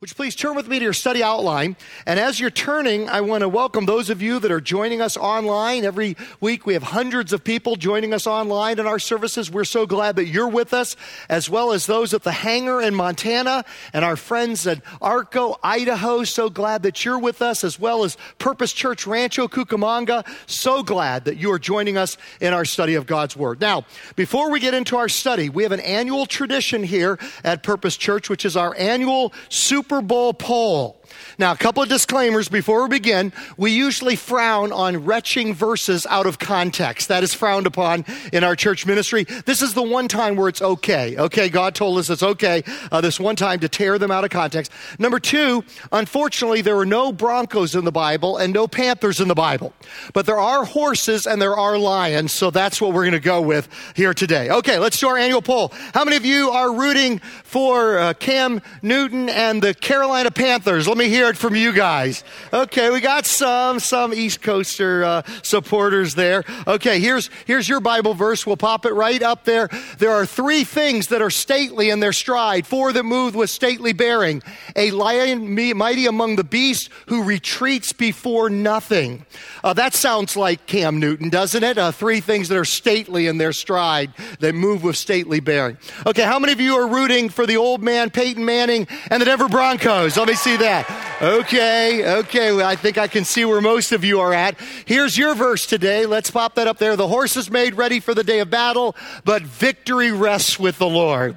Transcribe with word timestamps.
Would 0.00 0.10
you 0.10 0.14
please 0.14 0.36
turn 0.36 0.54
with 0.54 0.68
me 0.68 0.78
to 0.78 0.84
your 0.84 0.92
study 0.92 1.24
outline? 1.24 1.76
And 2.06 2.20
as 2.20 2.38
you're 2.38 2.50
turning, 2.50 3.08
I 3.08 3.20
want 3.20 3.40
to 3.40 3.48
welcome 3.48 3.84
those 3.84 4.10
of 4.10 4.22
you 4.22 4.38
that 4.38 4.52
are 4.52 4.60
joining 4.60 5.00
us 5.00 5.16
online. 5.16 5.84
Every 5.84 6.16
week 6.40 6.66
we 6.66 6.74
have 6.74 6.84
hundreds 6.84 7.32
of 7.32 7.42
people 7.42 7.74
joining 7.74 8.14
us 8.14 8.24
online 8.24 8.78
in 8.78 8.86
our 8.86 9.00
services. 9.00 9.50
We're 9.50 9.64
so 9.64 9.86
glad 9.86 10.14
that 10.14 10.26
you're 10.26 10.46
with 10.46 10.72
us, 10.72 10.94
as 11.28 11.50
well 11.50 11.72
as 11.72 11.86
those 11.86 12.14
at 12.14 12.22
the 12.22 12.30
hangar 12.30 12.80
in 12.80 12.94
Montana 12.94 13.64
and 13.92 14.04
our 14.04 14.14
friends 14.14 14.68
at 14.68 14.82
Arco, 15.02 15.56
Idaho. 15.64 16.22
So 16.22 16.48
glad 16.48 16.84
that 16.84 17.04
you're 17.04 17.18
with 17.18 17.42
us, 17.42 17.64
as 17.64 17.80
well 17.80 18.04
as 18.04 18.16
Purpose 18.38 18.72
Church 18.72 19.04
Rancho 19.04 19.48
Cucamonga. 19.48 20.24
So 20.46 20.84
glad 20.84 21.24
that 21.24 21.38
you 21.38 21.50
are 21.50 21.58
joining 21.58 21.96
us 21.96 22.16
in 22.40 22.52
our 22.54 22.64
study 22.64 22.94
of 22.94 23.06
God's 23.06 23.36
Word. 23.36 23.60
Now, 23.60 23.84
before 24.14 24.52
we 24.52 24.60
get 24.60 24.74
into 24.74 24.96
our 24.96 25.08
study, 25.08 25.48
we 25.48 25.64
have 25.64 25.72
an 25.72 25.80
annual 25.80 26.24
tradition 26.24 26.84
here 26.84 27.18
at 27.42 27.64
Purpose 27.64 27.96
Church, 27.96 28.30
which 28.30 28.44
is 28.44 28.56
our 28.56 28.76
annual 28.78 29.32
Super 29.48 29.87
Super 29.88 30.02
Bowl 30.02 30.34
poll. 30.34 30.97
Now, 31.38 31.52
a 31.52 31.56
couple 31.56 31.82
of 31.82 31.88
disclaimers 31.88 32.48
before 32.48 32.82
we 32.82 32.88
begin. 32.88 33.32
We 33.56 33.70
usually 33.70 34.16
frown 34.16 34.72
on 34.72 35.04
retching 35.04 35.54
verses 35.54 36.06
out 36.10 36.26
of 36.26 36.38
context. 36.38 37.08
That 37.08 37.22
is 37.22 37.34
frowned 37.34 37.66
upon 37.66 38.04
in 38.32 38.44
our 38.44 38.56
church 38.56 38.86
ministry. 38.86 39.24
This 39.46 39.62
is 39.62 39.74
the 39.74 39.82
one 39.82 40.08
time 40.08 40.36
where 40.36 40.48
it's 40.48 40.62
okay. 40.62 41.16
Okay, 41.16 41.48
God 41.48 41.74
told 41.74 41.98
us 41.98 42.10
it's 42.10 42.22
okay 42.22 42.62
uh, 42.90 43.00
this 43.00 43.18
one 43.18 43.36
time 43.36 43.60
to 43.60 43.68
tear 43.68 43.98
them 43.98 44.10
out 44.10 44.24
of 44.24 44.30
context. 44.30 44.72
Number 44.98 45.18
two, 45.18 45.64
unfortunately, 45.92 46.60
there 46.60 46.76
are 46.76 46.86
no 46.86 47.12
Broncos 47.12 47.74
in 47.74 47.84
the 47.84 47.92
Bible 47.92 48.36
and 48.36 48.52
no 48.52 48.68
Panthers 48.68 49.20
in 49.20 49.28
the 49.28 49.34
Bible. 49.34 49.72
But 50.12 50.26
there 50.26 50.38
are 50.38 50.64
horses 50.64 51.26
and 51.26 51.40
there 51.40 51.56
are 51.56 51.78
lions, 51.78 52.32
so 52.32 52.50
that's 52.50 52.80
what 52.80 52.92
we're 52.92 53.04
going 53.04 53.12
to 53.12 53.20
go 53.20 53.40
with 53.40 53.68
here 53.94 54.12
today. 54.12 54.50
Okay, 54.50 54.78
let's 54.78 54.98
do 54.98 55.08
our 55.08 55.16
annual 55.16 55.42
poll. 55.42 55.72
How 55.94 56.04
many 56.04 56.16
of 56.16 56.26
you 56.26 56.50
are 56.50 56.72
rooting 56.72 57.20
for 57.44 57.98
uh, 57.98 58.14
Cam 58.14 58.60
Newton 58.82 59.28
and 59.28 59.62
the 59.62 59.72
Carolina 59.72 60.30
Panthers? 60.30 60.86
Let 60.88 60.97
me 60.98 61.08
hear 61.08 61.28
it 61.28 61.36
from 61.36 61.54
you 61.54 61.72
guys. 61.72 62.24
Okay, 62.52 62.90
we 62.90 63.00
got 63.00 63.26
some, 63.26 63.80
some 63.80 64.12
East 64.12 64.42
Coaster 64.42 65.04
uh, 65.04 65.22
supporters 65.42 66.14
there. 66.14 66.44
Okay, 66.66 67.00
here's, 67.00 67.30
here's 67.46 67.68
your 67.68 67.80
Bible 67.80 68.14
verse. 68.14 68.46
We'll 68.46 68.56
pop 68.56 68.84
it 68.86 68.92
right 68.92 69.22
up 69.22 69.44
there. 69.44 69.68
There 69.98 70.12
are 70.12 70.26
three 70.26 70.64
things 70.64 71.08
that 71.08 71.22
are 71.22 71.30
stately 71.30 71.90
in 71.90 72.00
their 72.00 72.12
stride, 72.12 72.66
four 72.66 72.92
that 72.92 73.04
move 73.04 73.34
with 73.34 73.50
stately 73.50 73.92
bearing. 73.92 74.42
A 74.76 74.90
lion 74.90 75.54
mighty 75.76 76.06
among 76.06 76.36
the 76.36 76.44
beasts 76.44 76.88
who 77.06 77.22
retreats 77.22 77.92
before 77.92 78.50
nothing. 78.50 79.24
Uh, 79.62 79.74
that 79.74 79.94
sounds 79.94 80.36
like 80.36 80.66
Cam 80.66 80.98
Newton, 80.98 81.28
doesn't 81.28 81.62
it? 81.62 81.78
Uh, 81.78 81.92
three 81.92 82.20
things 82.20 82.48
that 82.48 82.58
are 82.58 82.64
stately 82.64 83.26
in 83.26 83.38
their 83.38 83.52
stride, 83.52 84.12
that 84.40 84.54
move 84.54 84.82
with 84.82 84.96
stately 84.96 85.40
bearing. 85.40 85.76
Okay, 86.06 86.22
how 86.22 86.38
many 86.38 86.52
of 86.52 86.60
you 86.60 86.74
are 86.76 86.88
rooting 86.88 87.28
for 87.28 87.46
the 87.46 87.56
old 87.56 87.82
man, 87.82 88.10
Peyton 88.10 88.44
Manning, 88.44 88.86
and 89.10 89.20
the 89.20 89.26
Denver 89.26 89.48
Broncos? 89.48 90.16
Let 90.16 90.28
me 90.28 90.34
see 90.34 90.56
that. 90.56 90.87
Okay, 91.20 92.18
okay. 92.18 92.62
I 92.62 92.76
think 92.76 92.96
I 92.96 93.08
can 93.08 93.24
see 93.24 93.44
where 93.44 93.60
most 93.60 93.90
of 93.92 94.04
you 94.04 94.20
are 94.20 94.32
at. 94.32 94.58
Here's 94.84 95.18
your 95.18 95.34
verse 95.34 95.66
today. 95.66 96.06
Let's 96.06 96.30
pop 96.30 96.54
that 96.54 96.68
up 96.68 96.78
there. 96.78 96.94
The 96.94 97.08
horse 97.08 97.36
is 97.36 97.50
made 97.50 97.74
ready 97.74 97.98
for 97.98 98.14
the 98.14 98.22
day 98.22 98.38
of 98.38 98.50
battle, 98.50 98.94
but 99.24 99.42
victory 99.42 100.12
rests 100.12 100.60
with 100.60 100.78
the 100.78 100.88
Lord. 100.88 101.36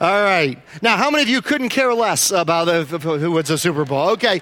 All 0.00 0.22
right. 0.22 0.60
Now, 0.82 0.96
how 0.96 1.10
many 1.10 1.22
of 1.22 1.28
you 1.28 1.42
couldn't 1.42 1.70
care 1.70 1.92
less 1.92 2.30
about 2.30 2.68
who 2.68 3.32
wins 3.32 3.48
the 3.48 3.58
Super 3.58 3.84
Bowl? 3.84 4.10
Okay. 4.10 4.40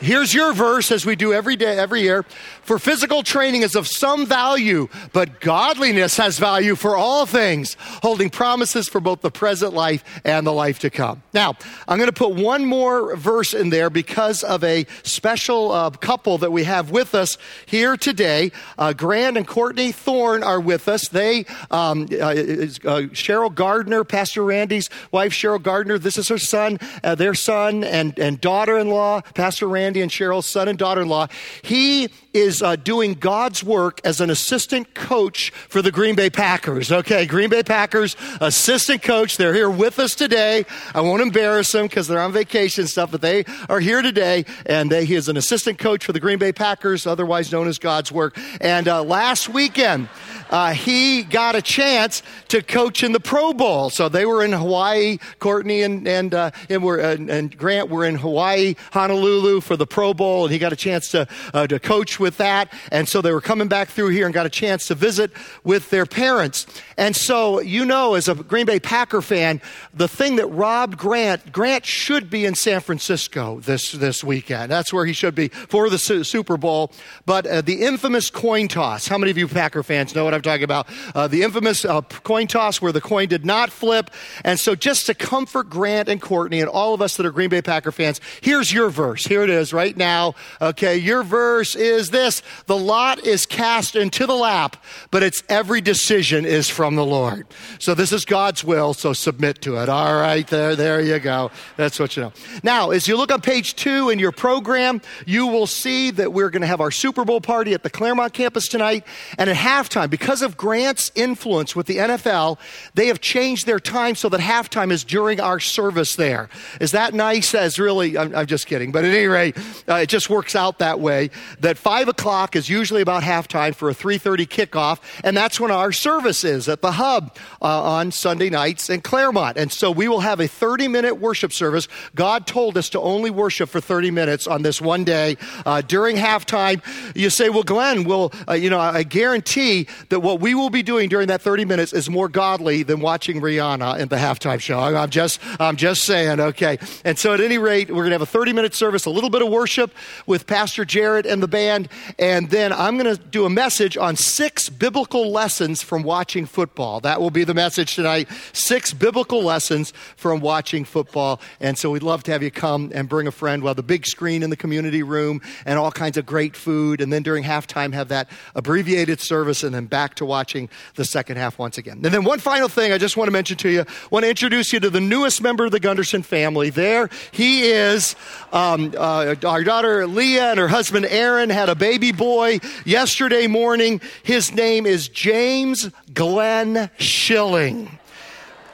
Here's 0.00 0.32
your 0.32 0.54
verse 0.54 0.90
as 0.90 1.04
we 1.04 1.14
do 1.14 1.34
every 1.34 1.56
day, 1.56 1.78
every 1.78 2.00
year. 2.00 2.24
For 2.62 2.78
physical 2.78 3.22
training 3.22 3.60
is 3.60 3.76
of 3.76 3.86
some 3.86 4.24
value, 4.24 4.88
but 5.12 5.40
godliness 5.40 6.16
has 6.16 6.38
value 6.38 6.74
for 6.74 6.96
all 6.96 7.26
things, 7.26 7.76
holding 8.02 8.30
promises 8.30 8.88
for 8.88 8.98
both 8.98 9.20
the 9.20 9.30
present 9.30 9.74
life 9.74 10.02
and 10.24 10.46
the 10.46 10.52
life 10.52 10.78
to 10.80 10.90
come. 10.90 11.22
Now, 11.34 11.54
I'm 11.86 11.98
going 11.98 12.08
to 12.08 12.14
put 12.14 12.34
one 12.34 12.64
more 12.64 13.14
verse 13.14 13.52
in 13.52 13.68
there 13.68 13.90
because 13.90 14.42
of 14.42 14.64
a 14.64 14.86
special 15.02 15.70
uh, 15.70 15.90
couple 15.90 16.38
that 16.38 16.50
we 16.50 16.64
have 16.64 16.90
with 16.90 17.14
us 17.14 17.36
here 17.66 17.98
today. 17.98 18.52
Uh, 18.78 18.94
Grant 18.94 19.36
and 19.36 19.46
Courtney 19.46 19.92
Thorne 19.92 20.42
are 20.42 20.60
with 20.60 20.88
us. 20.88 21.08
They, 21.08 21.44
um, 21.70 22.08
uh, 22.10 22.24
uh 22.24 23.10
Cheryl 23.12 23.54
Gardner, 23.54 24.04
Pastor 24.04 24.44
Randy's 24.44 24.88
wife, 25.12 25.32
Cheryl 25.32 25.62
Gardner, 25.62 25.98
this 25.98 26.16
is 26.16 26.28
her 26.28 26.38
son, 26.38 26.78
uh, 27.04 27.14
their 27.14 27.34
son 27.34 27.84
and, 27.84 28.18
and 28.18 28.40
daughter 28.40 28.78
in 28.78 28.88
law, 28.88 29.20
Pastor 29.34 29.68
Randy 29.68 29.89
and 29.98 30.10
Cheryl's 30.10 30.46
son 30.46 30.68
and 30.68 30.78
daughter 30.78 31.02
in 31.02 31.08
law. 31.08 31.26
He 31.62 32.08
is 32.32 32.62
uh, 32.62 32.76
doing 32.76 33.14
God's 33.14 33.64
work 33.64 34.00
as 34.04 34.20
an 34.20 34.30
assistant 34.30 34.94
coach 34.94 35.50
for 35.50 35.82
the 35.82 35.90
Green 35.90 36.14
Bay 36.14 36.30
Packers. 36.30 36.92
Okay, 36.92 37.26
Green 37.26 37.50
Bay 37.50 37.62
Packers 37.62 38.16
assistant 38.40 39.02
coach. 39.02 39.36
They're 39.36 39.54
here 39.54 39.70
with 39.70 39.98
us 39.98 40.14
today. 40.14 40.64
I 40.94 41.00
won't 41.00 41.22
embarrass 41.22 41.72
them 41.72 41.86
because 41.86 42.06
they're 42.06 42.20
on 42.20 42.32
vacation 42.32 42.86
stuff, 42.86 43.10
but 43.10 43.20
they 43.20 43.44
are 43.68 43.80
here 43.80 44.02
today, 44.02 44.44
and 44.66 44.90
they, 44.90 45.04
he 45.04 45.14
is 45.14 45.28
an 45.28 45.36
assistant 45.36 45.78
coach 45.78 46.04
for 46.04 46.12
the 46.12 46.20
Green 46.20 46.38
Bay 46.38 46.52
Packers, 46.52 47.06
otherwise 47.06 47.50
known 47.50 47.66
as 47.66 47.78
God's 47.78 48.12
work. 48.12 48.38
And 48.60 48.86
uh, 48.86 49.02
last 49.02 49.48
weekend, 49.48 50.08
uh, 50.50 50.72
he 50.72 51.22
got 51.22 51.54
a 51.54 51.62
chance 51.62 52.22
to 52.48 52.62
coach 52.62 53.02
in 53.02 53.12
the 53.12 53.20
Pro 53.20 53.52
Bowl. 53.52 53.90
So 53.90 54.08
they 54.08 54.26
were 54.26 54.44
in 54.44 54.52
Hawaii. 54.52 55.18
Courtney 55.38 55.82
and 55.82 56.06
and 56.06 56.34
uh, 56.34 56.50
and, 56.68 56.82
were, 56.82 56.98
and, 56.98 57.30
and, 57.30 57.56
Grant 57.56 57.88
were 57.88 58.04
in 58.04 58.16
Hawaii, 58.16 58.74
Honolulu 58.92 59.60
for 59.60 59.76
the 59.76 59.86
Pro 59.86 60.14
Bowl, 60.14 60.44
and 60.44 60.52
he 60.52 60.58
got 60.58 60.72
a 60.72 60.76
chance 60.76 61.08
to 61.10 61.26
uh, 61.54 61.66
to 61.66 61.78
coach 61.78 62.19
with 62.20 62.36
that. 62.38 62.72
And 62.90 63.08
so 63.08 63.22
they 63.22 63.32
were 63.32 63.40
coming 63.40 63.68
back 63.68 63.88
through 63.88 64.08
here 64.08 64.26
and 64.26 64.34
got 64.34 64.46
a 64.46 64.50
chance 64.50 64.88
to 64.88 64.96
visit 64.96 65.30
with 65.64 65.90
their 65.90 66.06
parents. 66.06 66.66
And 66.96 67.14
so 67.14 67.60
you 67.60 67.84
know, 67.84 68.14
as 68.14 68.28
a 68.28 68.34
Green 68.34 68.66
Bay 68.66 68.80
Packer 68.80 69.22
fan, 69.22 69.60
the 69.94 70.08
thing 70.08 70.36
that 70.36 70.46
robbed 70.46 70.98
Grant, 70.98 71.52
Grant 71.52 71.86
should 71.86 72.28
be 72.28 72.44
in 72.44 72.54
San 72.54 72.80
Francisco 72.80 73.60
this 73.60 73.92
this 73.92 74.24
weekend. 74.24 74.70
That's 74.70 74.92
where 74.92 75.06
he 75.06 75.12
should 75.12 75.34
be 75.34 75.48
for 75.48 75.88
the 75.88 75.98
Super 75.98 76.56
Bowl. 76.56 76.92
But 77.24 77.46
uh, 77.46 77.60
the 77.60 77.82
infamous 77.82 78.30
coin 78.30 78.68
toss. 78.68 79.06
How 79.06 79.16
many 79.16 79.30
of 79.30 79.38
you 79.38 79.48
Packer 79.48 79.82
fans 79.82 80.14
know 80.14 80.24
what 80.24 80.34
I'm 80.34 80.40
I'm 80.40 80.42
talking 80.42 80.64
about. 80.64 80.88
Uh, 81.14 81.28
the 81.28 81.42
infamous 81.42 81.84
uh, 81.84 82.00
coin 82.00 82.46
toss 82.46 82.80
where 82.80 82.92
the 82.92 83.00
coin 83.00 83.28
did 83.28 83.44
not 83.44 83.70
flip. 83.70 84.10
And 84.42 84.58
so, 84.58 84.74
just 84.74 85.06
to 85.06 85.14
comfort 85.14 85.68
Grant 85.68 86.08
and 86.08 86.20
Courtney 86.20 86.60
and 86.60 86.68
all 86.68 86.94
of 86.94 87.02
us 87.02 87.16
that 87.18 87.26
are 87.26 87.30
Green 87.30 87.50
Bay 87.50 87.60
Packer 87.60 87.92
fans, 87.92 88.20
here's 88.40 88.72
your 88.72 88.88
verse. 88.88 89.26
Here 89.26 89.42
it 89.42 89.50
is 89.50 89.72
right 89.74 89.96
now. 89.96 90.34
Okay, 90.62 90.96
your 90.96 91.22
verse 91.22 91.76
is 91.76 92.09
this 92.10 92.42
The 92.66 92.76
lot 92.76 93.24
is 93.26 93.46
cast 93.46 93.96
into 93.96 94.26
the 94.26 94.34
lap, 94.34 94.76
but 95.10 95.22
its 95.22 95.42
every 95.48 95.80
decision 95.80 96.44
is 96.44 96.68
from 96.68 96.96
the 96.96 97.04
Lord. 97.04 97.46
So, 97.78 97.94
this 97.94 98.12
is 98.12 98.24
God's 98.24 98.64
will, 98.64 98.94
so 98.94 99.12
submit 99.12 99.60
to 99.62 99.76
it. 99.76 99.88
All 99.88 100.14
right, 100.14 100.46
there, 100.46 100.76
there 100.76 101.00
you 101.00 101.18
go. 101.18 101.50
That's 101.76 101.98
what 101.98 102.16
you 102.16 102.24
know. 102.24 102.32
Now, 102.62 102.90
as 102.90 103.08
you 103.08 103.16
look 103.16 103.32
on 103.32 103.40
page 103.40 103.76
two 103.76 104.10
in 104.10 104.18
your 104.18 104.32
program, 104.32 105.00
you 105.26 105.46
will 105.46 105.66
see 105.66 106.10
that 106.12 106.32
we're 106.32 106.50
going 106.50 106.62
to 106.62 106.68
have 106.68 106.80
our 106.80 106.90
Super 106.90 107.24
Bowl 107.24 107.40
party 107.40 107.74
at 107.74 107.82
the 107.82 107.90
Claremont 107.90 108.32
campus 108.32 108.68
tonight. 108.68 109.06
And 109.38 109.50
at 109.50 109.56
halftime, 109.56 110.10
because 110.10 110.42
of 110.42 110.56
Grant's 110.56 111.10
influence 111.14 111.74
with 111.74 111.86
the 111.86 111.96
NFL, 111.96 112.58
they 112.94 113.06
have 113.08 113.20
changed 113.20 113.66
their 113.66 113.80
time 113.80 114.14
so 114.14 114.28
that 114.28 114.40
halftime 114.40 114.90
is 114.90 115.04
during 115.04 115.40
our 115.40 115.60
service 115.60 116.16
there. 116.16 116.48
Is 116.80 116.92
that 116.92 117.14
nice? 117.14 117.54
As 117.54 117.78
really, 117.78 118.16
I'm, 118.16 118.34
I'm 118.34 118.46
just 118.46 118.66
kidding. 118.66 118.92
But 118.92 119.04
at 119.04 119.14
any 119.14 119.26
rate, 119.26 119.56
uh, 119.88 119.96
it 119.96 120.08
just 120.08 120.30
works 120.30 120.54
out 120.54 120.78
that 120.78 121.00
way. 121.00 121.30
That 121.60 121.78
five 121.78 121.99
o'clock 122.08 122.56
is 122.56 122.68
usually 122.68 123.02
about 123.02 123.22
halftime 123.22 123.74
for 123.74 123.90
a 123.90 123.94
3:30 123.94 124.46
kickoff, 124.46 124.98
and 125.24 125.36
that's 125.36 125.58
when 125.58 125.70
our 125.70 125.92
service 125.92 126.44
is 126.44 126.68
at 126.68 126.82
the 126.82 126.92
Hub 126.92 127.36
uh, 127.62 127.82
on 127.82 128.10
Sunday 128.12 128.50
nights 128.50 128.90
in 128.90 129.00
Claremont. 129.00 129.56
And 129.56 129.72
so 129.72 129.90
we 129.90 130.08
will 130.08 130.20
have 130.20 130.40
a 130.40 130.44
30-minute 130.44 131.14
worship 131.20 131.52
service. 131.52 131.88
God 132.14 132.46
told 132.46 132.76
us 132.76 132.88
to 132.90 133.00
only 133.00 133.30
worship 133.30 133.68
for 133.68 133.80
30 133.80 134.10
minutes 134.10 134.46
on 134.46 134.62
this 134.62 134.80
one 134.80 135.04
day 135.04 135.36
uh, 135.66 135.80
during 135.82 136.16
halftime. 136.16 136.82
You 137.14 137.30
say, 137.30 137.48
"Well, 137.50 137.62
Glenn, 137.62 138.04
will 138.04 138.32
uh, 138.48 138.54
you 138.54 138.70
know?" 138.70 138.80
I 138.80 139.02
guarantee 139.02 139.86
that 140.08 140.20
what 140.20 140.40
we 140.40 140.54
will 140.54 140.70
be 140.70 140.82
doing 140.82 141.08
during 141.08 141.28
that 141.28 141.42
30 141.42 141.64
minutes 141.64 141.92
is 141.92 142.08
more 142.08 142.28
godly 142.28 142.82
than 142.82 143.00
watching 143.00 143.40
Rihanna 143.40 143.98
in 143.98 144.08
the 144.08 144.16
halftime 144.16 144.60
show. 144.60 144.78
I'm 144.78 145.10
just, 145.10 145.40
I'm 145.58 145.76
just 145.76 146.04
saying, 146.04 146.40
okay. 146.40 146.78
And 147.04 147.18
so 147.18 147.34
at 147.34 147.40
any 147.40 147.58
rate, 147.58 147.88
we're 147.88 148.02
going 148.02 148.10
to 148.10 148.14
have 148.14 148.22
a 148.22 148.26
30 148.26 148.52
minute 148.52 148.74
service, 148.74 149.04
a 149.04 149.10
little 149.10 149.30
bit 149.30 149.42
of 149.42 149.48
worship 149.48 149.92
with 150.26 150.46
Pastor 150.46 150.84
Jared 150.84 151.26
and 151.26 151.42
the 151.42 151.48
band. 151.48 151.88
And 152.18 152.50
then 152.50 152.72
I'm 152.72 152.98
going 152.98 153.14
to 153.16 153.22
do 153.22 153.44
a 153.44 153.50
message 153.50 153.96
on 153.96 154.16
six 154.16 154.68
biblical 154.68 155.30
lessons 155.30 155.82
from 155.82 156.02
watching 156.02 156.46
football. 156.46 157.00
That 157.00 157.20
will 157.20 157.30
be 157.30 157.44
the 157.44 157.54
message 157.54 157.94
tonight. 157.94 158.28
Six 158.52 158.92
biblical 158.92 159.42
lessons 159.42 159.92
from 160.16 160.40
watching 160.40 160.84
football. 160.84 161.40
And 161.60 161.76
so 161.78 161.90
we'd 161.90 162.02
love 162.02 162.22
to 162.24 162.32
have 162.32 162.42
you 162.42 162.50
come 162.50 162.90
and 162.94 163.08
bring 163.08 163.26
a 163.26 163.32
friend. 163.32 163.62
We'll 163.62 163.70
have 163.70 163.76
the 163.76 163.82
big 163.82 164.06
screen 164.06 164.42
in 164.42 164.50
the 164.50 164.56
community 164.56 165.02
room 165.02 165.40
and 165.64 165.78
all 165.78 165.90
kinds 165.90 166.16
of 166.16 166.26
great 166.26 166.56
food. 166.56 167.00
And 167.00 167.12
then 167.12 167.22
during 167.22 167.44
halftime, 167.44 167.92
have 167.92 168.08
that 168.08 168.28
abbreviated 168.54 169.20
service 169.20 169.62
and 169.62 169.74
then 169.74 169.86
back 169.86 170.14
to 170.16 170.24
watching 170.24 170.68
the 170.94 171.04
second 171.04 171.36
half 171.36 171.58
once 171.58 171.78
again. 171.78 172.00
And 172.02 172.14
then 172.14 172.24
one 172.24 172.38
final 172.38 172.68
thing 172.68 172.92
I 172.92 172.98
just 172.98 173.16
want 173.16 173.28
to 173.28 173.32
mention 173.32 173.56
to 173.58 173.68
you. 173.68 173.80
I 173.82 173.86
want 174.10 174.24
to 174.24 174.30
introduce 174.30 174.72
you 174.72 174.80
to 174.80 174.90
the 174.90 175.00
newest 175.00 175.42
member 175.42 175.64
of 175.64 175.72
the 175.72 175.80
Gunderson 175.80 176.22
family. 176.22 176.70
There 176.70 177.08
he 177.32 177.62
is. 177.62 178.16
Um, 178.52 178.94
uh, 178.96 179.34
our 179.44 179.64
daughter 179.64 180.06
Leah 180.06 180.50
and 180.50 180.58
her 180.58 180.68
husband 180.68 181.06
Aaron 181.06 181.50
had 181.50 181.68
a 181.68 181.74
baby 181.80 182.12
boy 182.12 182.60
yesterday 182.84 183.46
morning. 183.46 184.02
His 184.22 184.52
name 184.52 184.84
is 184.84 185.08
James 185.08 185.90
Glenn 186.12 186.90
Schilling. 186.98 187.98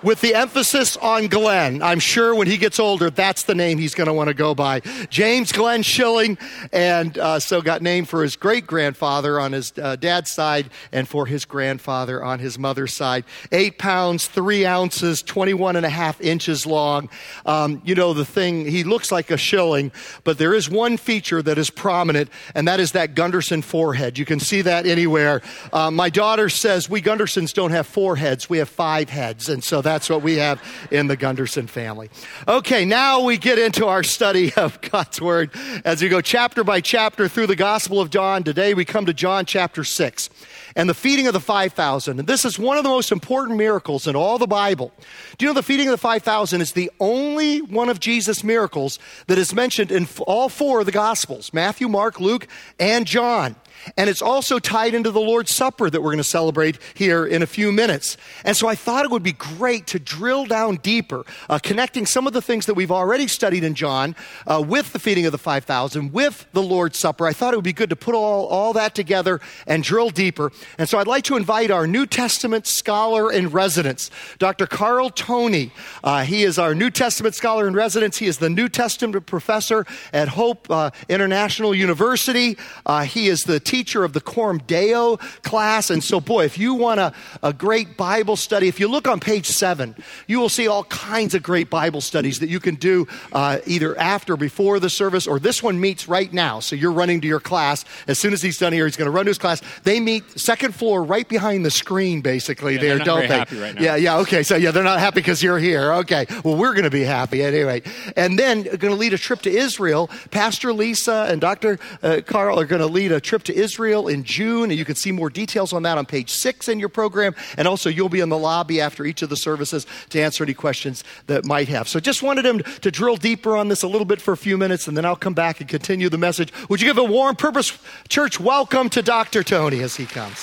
With 0.02 0.20
the 0.20 0.34
emphasis 0.34 0.96
on 0.98 1.26
Glenn. 1.28 1.82
I'm 1.82 1.98
sure 1.98 2.34
when 2.34 2.46
he 2.46 2.56
gets 2.56 2.78
older, 2.78 3.10
that's 3.10 3.44
the 3.44 3.54
name 3.54 3.78
he's 3.78 3.94
going 3.94 4.06
to 4.06 4.12
want 4.12 4.28
to 4.28 4.34
go 4.34 4.54
by. 4.54 4.80
James 5.10 5.52
Glenn 5.52 5.82
Schilling, 5.82 6.38
and 6.72 7.16
uh, 7.18 7.38
so 7.40 7.62
got 7.62 7.82
named 7.82 8.08
for 8.08 8.22
his 8.22 8.36
great 8.36 8.66
grandfather 8.66 9.40
on 9.40 9.52
his 9.52 9.72
uh, 9.80 9.96
dad's 9.96 10.30
side 10.30 10.70
and 10.92 11.08
for 11.08 11.26
his 11.26 11.44
grandfather 11.44 12.22
on 12.22 12.38
his 12.38 12.58
mother's 12.58 12.94
side. 12.94 13.24
Eight 13.52 13.78
pounds, 13.78 14.26
three 14.26 14.66
ounces, 14.66 15.22
21 15.22 15.76
and 15.76 15.86
a 15.86 15.90
half 15.90 16.20
inches 16.20 16.66
long. 16.66 17.08
Um, 17.46 17.80
you 17.84 17.94
know, 17.94 18.12
the 18.12 18.24
thing, 18.24 18.66
he 18.66 18.84
looks 18.84 19.10
like 19.10 19.30
a 19.30 19.36
shilling, 19.36 19.92
but 20.24 20.38
there 20.38 20.54
is 20.54 20.68
one 20.68 20.96
feature 20.96 21.42
that 21.42 21.58
is 21.58 21.70
prominent, 21.70 22.30
and 22.54 22.68
that 22.68 22.80
is 22.80 22.92
that 22.92 23.14
Gunderson 23.14 23.62
forehead. 23.62 24.18
You 24.18 24.24
can 24.24 24.40
see 24.40 24.62
that 24.62 24.86
anywhere. 24.86 25.42
Uh, 25.72 25.90
my 25.90 26.10
daughter 26.10 26.48
says 26.48 26.90
we 26.90 27.00
Gundersons 27.00 27.54
don't 27.54 27.70
have 27.70 27.86
four 27.86 28.16
heads, 28.16 28.50
we 28.50 28.58
have 28.58 28.68
five 28.68 29.08
heads, 29.08 29.48
and 29.48 29.64
so 29.64 29.82
that's 29.86 30.10
what 30.10 30.22
we 30.22 30.36
have 30.36 30.62
in 30.90 31.06
the 31.06 31.16
Gunderson 31.16 31.66
family. 31.66 32.10
Okay, 32.48 32.84
now 32.84 33.22
we 33.22 33.36
get 33.36 33.58
into 33.58 33.86
our 33.86 34.02
study 34.02 34.52
of 34.56 34.80
God's 34.80 35.20
Word 35.20 35.50
as 35.84 36.02
we 36.02 36.08
go 36.08 36.20
chapter 36.20 36.64
by 36.64 36.80
chapter 36.80 37.28
through 37.28 37.46
the 37.46 37.56
Gospel 37.56 38.00
of 38.00 38.10
John. 38.10 38.42
Today 38.42 38.74
we 38.74 38.84
come 38.84 39.06
to 39.06 39.14
John 39.14 39.46
chapter 39.46 39.84
6 39.84 40.30
and 40.76 40.88
the 40.88 40.94
feeding 40.94 41.26
of 41.26 41.32
the 41.32 41.40
5,000. 41.40 42.18
And 42.18 42.28
this 42.28 42.44
is 42.44 42.58
one 42.58 42.76
of 42.76 42.84
the 42.84 42.90
most 42.90 43.10
important 43.10 43.56
miracles 43.56 44.06
in 44.06 44.14
all 44.14 44.38
the 44.38 44.46
Bible. 44.46 44.92
Do 45.38 45.44
you 45.44 45.50
know 45.50 45.54
the 45.54 45.62
feeding 45.62 45.88
of 45.88 45.92
the 45.92 45.98
5,000 45.98 46.60
is 46.60 46.72
the 46.72 46.90
only 47.00 47.62
one 47.62 47.88
of 47.88 47.98
Jesus' 47.98 48.44
miracles 48.44 48.98
that 49.26 49.38
is 49.38 49.54
mentioned 49.54 49.90
in 49.90 50.06
all 50.26 50.48
four 50.48 50.80
of 50.80 50.86
the 50.86 50.92
Gospels 50.92 51.52
Matthew, 51.52 51.88
Mark, 51.88 52.20
Luke, 52.20 52.46
and 52.78 53.06
John. 53.06 53.56
And 53.96 54.10
it's 54.10 54.22
also 54.22 54.58
tied 54.58 54.94
into 54.94 55.10
the 55.10 55.20
Lord's 55.20 55.54
Supper 55.54 55.90
that 55.90 56.00
we're 56.00 56.10
going 56.10 56.18
to 56.18 56.24
celebrate 56.24 56.78
here 56.94 57.26
in 57.26 57.42
a 57.42 57.46
few 57.46 57.72
minutes. 57.72 58.16
And 58.44 58.56
so 58.56 58.68
I 58.68 58.74
thought 58.74 59.04
it 59.04 59.10
would 59.10 59.22
be 59.22 59.32
great 59.32 59.86
to 59.88 59.98
drill 59.98 60.46
down 60.46 60.76
deeper, 60.76 61.24
uh, 61.48 61.58
connecting 61.62 62.06
some 62.06 62.26
of 62.26 62.32
the 62.32 62.42
things 62.42 62.66
that 62.66 62.74
we've 62.74 62.90
already 62.90 63.28
studied 63.28 63.64
in 63.64 63.74
John 63.74 64.16
uh, 64.46 64.62
with 64.66 64.92
the 64.92 64.98
feeding 64.98 65.26
of 65.26 65.32
the 65.32 65.38
5,000, 65.38 66.12
with 66.12 66.46
the 66.52 66.62
Lord's 66.62 66.98
Supper. 66.98 67.26
I 67.26 67.32
thought 67.32 67.54
it 67.54 67.56
would 67.56 67.64
be 67.64 67.72
good 67.72 67.90
to 67.90 67.96
put 67.96 68.14
all, 68.14 68.46
all 68.46 68.72
that 68.74 68.94
together 68.94 69.40
and 69.66 69.82
drill 69.82 70.10
deeper. 70.10 70.52
And 70.78 70.88
so 70.88 70.98
I'd 70.98 71.06
like 71.06 71.24
to 71.24 71.36
invite 71.36 71.70
our 71.70 71.86
New 71.86 72.06
Testament 72.06 72.66
scholar 72.66 73.30
in 73.32 73.48
residence, 73.48 74.10
Dr. 74.38 74.66
Carl 74.66 75.10
Toney. 75.10 75.72
Uh, 76.02 76.24
he 76.24 76.42
is 76.42 76.58
our 76.58 76.74
New 76.74 76.90
Testament 76.90 77.34
scholar 77.34 77.68
in 77.68 77.74
residence. 77.74 78.18
He 78.18 78.26
is 78.26 78.38
the 78.38 78.50
New 78.50 78.68
Testament 78.68 79.26
professor 79.26 79.86
at 80.12 80.28
Hope 80.28 80.70
uh, 80.70 80.90
International 81.08 81.74
University. 81.74 82.56
Uh, 82.84 83.02
he 83.02 83.28
is 83.28 83.44
the 83.44 83.60
teacher 83.76 84.04
of 84.04 84.14
the 84.14 84.22
Coram 84.22 84.58
Deo 84.66 85.18
class. 85.42 85.90
And 85.90 86.02
so, 86.02 86.18
boy, 86.18 86.44
if 86.46 86.56
you 86.56 86.72
want 86.72 86.98
a, 86.98 87.12
a 87.42 87.52
great 87.52 87.98
Bible 87.98 88.36
study, 88.36 88.68
if 88.68 88.80
you 88.80 88.88
look 88.88 89.06
on 89.06 89.20
page 89.20 89.46
seven, 89.48 89.94
you 90.26 90.40
will 90.40 90.48
see 90.48 90.66
all 90.66 90.84
kinds 90.84 91.34
of 91.34 91.42
great 91.42 91.68
Bible 91.68 92.00
studies 92.00 92.38
that 92.38 92.48
you 92.48 92.58
can 92.58 92.76
do 92.76 93.06
uh, 93.32 93.58
either 93.66 93.98
after 93.98 94.26
or 94.32 94.36
before 94.38 94.80
the 94.80 94.90
service, 94.90 95.26
or 95.26 95.38
this 95.38 95.62
one 95.62 95.78
meets 95.78 96.08
right 96.08 96.32
now. 96.32 96.60
So 96.60 96.74
you're 96.74 96.92
running 96.92 97.20
to 97.20 97.28
your 97.28 97.40
class. 97.40 97.84
As 98.06 98.18
soon 98.18 98.32
as 98.32 98.42
he's 98.42 98.58
done 98.58 98.72
here, 98.72 98.86
he's 98.86 98.96
going 98.96 99.06
to 99.06 99.10
run 99.12 99.26
to 99.26 99.30
his 99.30 99.38
class. 99.38 99.62
They 99.84 100.00
meet 100.00 100.24
second 100.40 100.74
floor 100.74 101.04
right 101.04 101.28
behind 101.28 101.64
the 101.64 101.70
screen, 101.70 102.22
basically, 102.22 102.74
yeah, 102.74 102.80
there, 102.80 102.98
don't 102.98 103.28
they? 103.28 103.60
Right 103.60 103.80
yeah, 103.80 103.96
yeah, 103.96 104.18
okay. 104.18 104.42
So, 104.42 104.56
yeah, 104.56 104.70
they're 104.70 104.84
not 104.84 105.00
happy 105.00 105.20
because 105.20 105.42
you're 105.42 105.58
here. 105.58 105.92
Okay. 106.02 106.26
Well, 106.44 106.56
we're 106.56 106.72
going 106.72 106.84
to 106.84 106.90
be 106.90 107.04
happy 107.04 107.42
anyway. 107.42 107.82
And 108.16 108.38
then 108.38 108.62
going 108.62 108.94
to 108.94 109.00
lead 109.04 109.12
a 109.12 109.18
trip 109.18 109.42
to 109.42 109.50
Israel. 109.50 110.08
Pastor 110.30 110.72
Lisa 110.72 111.26
and 111.28 111.40
Dr. 111.40 111.78
Uh, 112.02 112.20
Carl 112.24 112.58
are 112.58 112.64
going 112.64 112.80
to 112.80 112.86
lead 112.86 113.12
a 113.12 113.20
trip 113.20 113.42
to 113.44 113.54
Israel 113.54 113.65
in 114.08 114.24
June, 114.24 114.70
and 114.70 114.78
you 114.78 114.84
can 114.84 114.94
see 114.94 115.12
more 115.12 115.30
details 115.30 115.72
on 115.72 115.82
that 115.82 115.98
on 115.98 116.06
page 116.06 116.30
six 116.30 116.68
in 116.68 116.78
your 116.78 116.88
program. 116.88 117.34
And 117.56 117.66
also, 117.68 117.90
you'll 117.90 118.08
be 118.08 118.20
in 118.20 118.28
the 118.28 118.38
lobby 118.38 118.80
after 118.80 119.04
each 119.04 119.22
of 119.22 119.28
the 119.28 119.36
services 119.36 119.86
to 120.10 120.20
answer 120.20 120.44
any 120.44 120.54
questions 120.54 121.04
that 121.26 121.44
might 121.44 121.68
have. 121.68 121.88
So, 121.88 122.00
just 122.00 122.22
wanted 122.22 122.46
him 122.46 122.60
to 122.80 122.90
drill 122.90 123.16
deeper 123.16 123.56
on 123.56 123.68
this 123.68 123.82
a 123.82 123.88
little 123.88 124.04
bit 124.04 124.20
for 124.20 124.32
a 124.32 124.36
few 124.36 124.56
minutes, 124.56 124.88
and 124.88 124.96
then 124.96 125.04
I'll 125.04 125.16
come 125.16 125.34
back 125.34 125.60
and 125.60 125.68
continue 125.68 126.08
the 126.08 126.18
message. 126.18 126.52
Would 126.68 126.80
you 126.80 126.86
give 126.86 126.98
a 126.98 127.04
warm 127.04 127.36
purpose 127.36 127.76
church 128.08 128.40
welcome 128.40 128.88
to 128.90 129.02
Dr. 129.02 129.42
Toney 129.42 129.82
as 129.82 129.96
he 129.96 130.06
comes? 130.06 130.38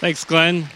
Thanks, 0.00 0.24
Glenn. 0.24 0.68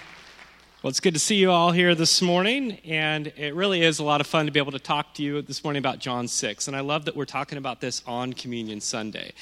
Well, 0.85 0.91
it's 0.91 1.01
good 1.01 1.15
to 1.15 1.19
see 1.19 1.37
you 1.37 1.51
all 1.51 1.73
here 1.73 1.95
this 1.95 2.21
morning, 2.21 2.73
and 2.85 3.29
it 3.39 3.55
really 3.55 3.83
is 3.83 4.01
a 4.01 4.05
lot 4.05 4.21
of 4.21 4.27
fun 4.27 4.45
to 4.45 4.53
be 4.53 4.61
able 4.61 4.73
to 4.73 4.79
talk 4.79 5.15
to 5.15 5.23
you 5.23 5.41
this 5.41 5.65
morning 5.65 5.79
about 5.79 5.99
John 5.99 6.29
6. 6.29 6.69
And 6.69 6.77
I 6.77 6.81
love 6.81 7.07
that 7.07 7.17
we're 7.17 7.25
talking 7.25 7.57
about 7.57 7.81
this 7.81 8.03
on 8.07 8.35
Communion 8.35 8.83
Sunday. 8.83 9.33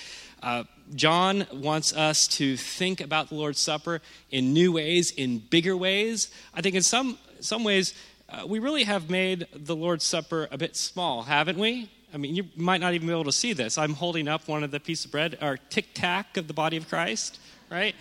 Uh, 0.40 0.62
John 0.94 1.44
wants 1.52 1.96
us 1.96 2.28
to 2.28 2.56
think 2.56 3.00
about 3.00 3.30
the 3.30 3.34
Lord's 3.34 3.58
Supper 3.58 4.00
in 4.30 4.52
new 4.52 4.70
ways, 4.70 5.10
in 5.10 5.40
bigger 5.40 5.76
ways. 5.76 6.30
I 6.54 6.60
think 6.60 6.76
in 6.76 6.82
some, 6.82 7.18
some 7.40 7.64
ways, 7.64 7.92
uh, 8.28 8.46
we 8.46 8.60
really 8.60 8.84
have 8.84 9.10
made 9.10 9.48
the 9.52 9.74
Lord's 9.74 10.04
Supper 10.04 10.46
a 10.52 10.56
bit 10.56 10.76
small, 10.76 11.24
haven't 11.24 11.58
we? 11.58 11.90
I 12.14 12.18
mean, 12.18 12.36
you 12.36 12.44
might 12.54 12.80
not 12.80 12.94
even 12.94 13.08
be 13.08 13.12
able 13.12 13.24
to 13.24 13.32
see 13.32 13.52
this. 13.52 13.78
I'm 13.78 13.94
holding 13.94 14.28
up 14.28 14.46
one 14.46 14.62
of 14.62 14.70
the 14.70 14.78
pieces 14.78 15.06
of 15.06 15.10
bread, 15.10 15.38
our 15.40 15.56
tic 15.56 15.86
tac 15.92 16.36
of 16.36 16.46
the 16.46 16.54
body 16.54 16.76
of 16.76 16.88
Christ, 16.88 17.40
right? 17.68 17.96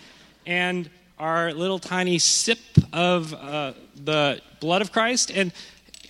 And 0.46 0.88
our 1.22 1.52
little 1.52 1.78
tiny 1.78 2.18
sip 2.18 2.58
of 2.92 3.32
uh, 3.32 3.72
the 4.04 4.40
blood 4.58 4.82
of 4.82 4.90
Christ. 4.90 5.30
And, 5.30 5.52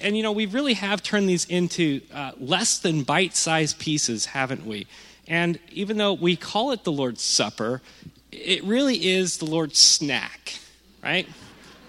and, 0.00 0.16
you 0.16 0.22
know, 0.22 0.32
we 0.32 0.46
really 0.46 0.72
have 0.72 1.02
turned 1.02 1.28
these 1.28 1.44
into 1.44 2.00
uh, 2.14 2.32
less 2.40 2.78
than 2.78 3.02
bite 3.02 3.36
sized 3.36 3.78
pieces, 3.78 4.24
haven't 4.24 4.64
we? 4.64 4.86
And 5.28 5.58
even 5.70 5.98
though 5.98 6.14
we 6.14 6.34
call 6.34 6.70
it 6.70 6.84
the 6.84 6.92
Lord's 6.92 7.20
Supper, 7.20 7.82
it 8.30 8.64
really 8.64 9.10
is 9.10 9.36
the 9.36 9.44
Lord's 9.44 9.78
snack, 9.78 10.58
right? 11.04 11.28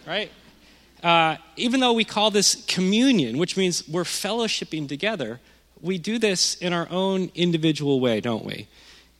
Right? 0.05 0.29
Uh, 1.01 1.37
even 1.55 1.79
though 1.79 1.93
we 1.93 2.03
call 2.03 2.29
this 2.29 2.65
communion, 2.65 3.37
which 3.37 3.55
means 3.55 3.87
we're 3.87 4.03
fellowshipping 4.03 4.89
together, 4.89 5.39
we 5.79 5.97
do 5.97 6.19
this 6.19 6.55
in 6.55 6.73
our 6.73 6.89
own 6.89 7.31
individual 7.35 8.01
way, 8.01 8.19
don't 8.19 8.43
we? 8.43 8.67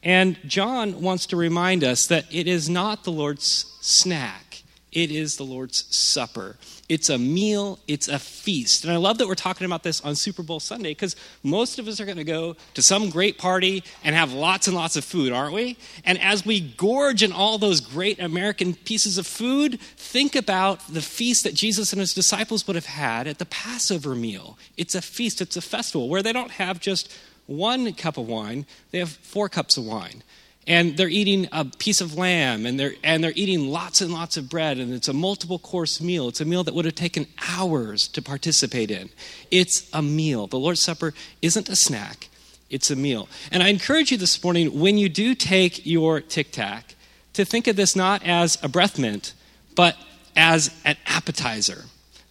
And 0.04 0.38
John 0.46 1.02
wants 1.02 1.26
to 1.28 1.38
remind 1.38 1.84
us 1.84 2.08
that 2.08 2.26
it 2.32 2.48
is 2.48 2.70
not 2.70 3.06
the 3.06 3.12
Lord's 3.12 3.78
snack, 3.82 4.64
it 4.92 5.10
is 5.10 5.38
the 5.38 5.44
Lord's 5.44 5.86
supper. 5.96 6.58
It's 6.90 7.10
a 7.10 7.18
meal, 7.18 7.80
it's 7.88 8.10
a 8.10 8.20
feast. 8.20 8.84
And 8.84 8.94
I 8.94 8.98
love 8.98 9.18
that 9.18 9.28
we're 9.28 9.36
talking 9.36 9.66
about 9.66 9.84
this 9.84 10.02
on 10.02 10.16
Super 10.16 10.44
Bowl 10.44 10.60
Sunday 10.60 10.92
because 10.92 11.16
most 11.42 11.80
of 11.80 11.88
us 11.88 12.02
are 12.02 12.06
going 12.06 12.18
to 12.18 12.26
go 12.26 12.58
to 12.74 12.82
some 12.82 13.10
great 13.10 13.38
party 13.38 13.84
and 14.04 14.14
have 14.14 14.34
lots 14.34 14.68
and 14.68 14.76
lots 14.76 14.98
of 14.98 15.06
food, 15.06 15.32
aren't 15.32 15.54
we? 15.54 15.78
And 16.04 16.20
as 16.20 16.46
we 16.46 16.60
gorge 16.60 17.24
in 17.24 17.32
all 17.32 17.58
those 17.58 17.80
great 17.80 18.20
American 18.20 18.76
pieces 18.76 19.18
of 19.18 19.26
food, 19.26 19.80
think 19.80 20.36
about 20.36 20.86
the 20.88 21.02
feast 21.02 21.46
that 21.46 21.54
Jesus 21.54 21.94
and 21.94 22.02
his 22.02 22.14
disciples 22.14 22.68
would 22.68 22.76
have 22.76 22.86
had 22.86 23.28
at 23.28 23.40
the 23.40 23.46
Passover 23.46 24.14
meal. 24.14 24.58
It's 24.76 24.94
a 24.94 25.02
feast, 25.02 25.40
it's 25.42 25.58
a 25.58 25.62
festival 25.62 26.10
where 26.10 26.22
they 26.22 26.34
don't 26.34 26.52
have 26.52 26.82
just 26.82 27.12
one 27.48 27.94
cup 27.94 28.18
of 28.18 28.28
wine, 28.28 28.66
they 28.92 29.00
have 29.00 29.10
four 29.10 29.50
cups 29.50 29.78
of 29.78 29.86
wine. 29.86 30.24
And 30.66 30.96
they're 30.96 31.10
eating 31.10 31.50
a 31.52 31.66
piece 31.66 32.00
of 32.00 32.18
lamb 32.18 32.66
and 32.66 32.80
they're, 32.80 32.94
and 33.04 33.22
they're 33.22 33.34
eating 33.36 33.68
lots 33.68 34.00
and 34.00 34.14
lots 34.14 34.38
of 34.38 34.50
bread, 34.50 34.78
and 34.78 34.94
it's 34.94 35.10
a 35.10 35.14
multiple 35.14 35.60
course 35.60 36.00
meal. 36.00 36.30
It's 36.30 36.40
a 36.40 36.46
meal 36.46 36.64
that 36.64 36.74
would 36.74 36.86
have 36.86 36.96
taken 36.96 37.28
hours 37.50 38.08
to 38.10 38.22
participate 38.22 38.90
in. 38.90 39.10
It's 39.52 39.90
a 39.92 40.02
meal. 40.02 40.48
The 40.48 40.60
Lord's 40.60 40.82
Supper 40.82 41.14
isn't 41.42 41.68
a 41.68 41.76
snack, 41.76 42.30
it's 42.70 42.90
a 42.90 42.96
meal. 42.96 43.28
And 43.52 43.62
I 43.62 43.68
encourage 43.68 44.10
you 44.12 44.18
this 44.18 44.42
morning, 44.42 44.80
when 44.80 44.98
you 44.98 45.10
do 45.10 45.36
take 45.36 45.86
your 45.86 46.22
tic 46.22 46.52
tac, 46.52 46.96
to 47.34 47.44
think 47.44 47.68
of 47.68 47.76
this 47.76 47.96
not 47.96 48.24
as 48.24 48.58
a 48.64 48.70
breath 48.70 48.98
mint, 48.98 49.34
but 49.76 49.98
as 50.36 50.74
an 50.86 50.96
appetizer. 51.06 51.86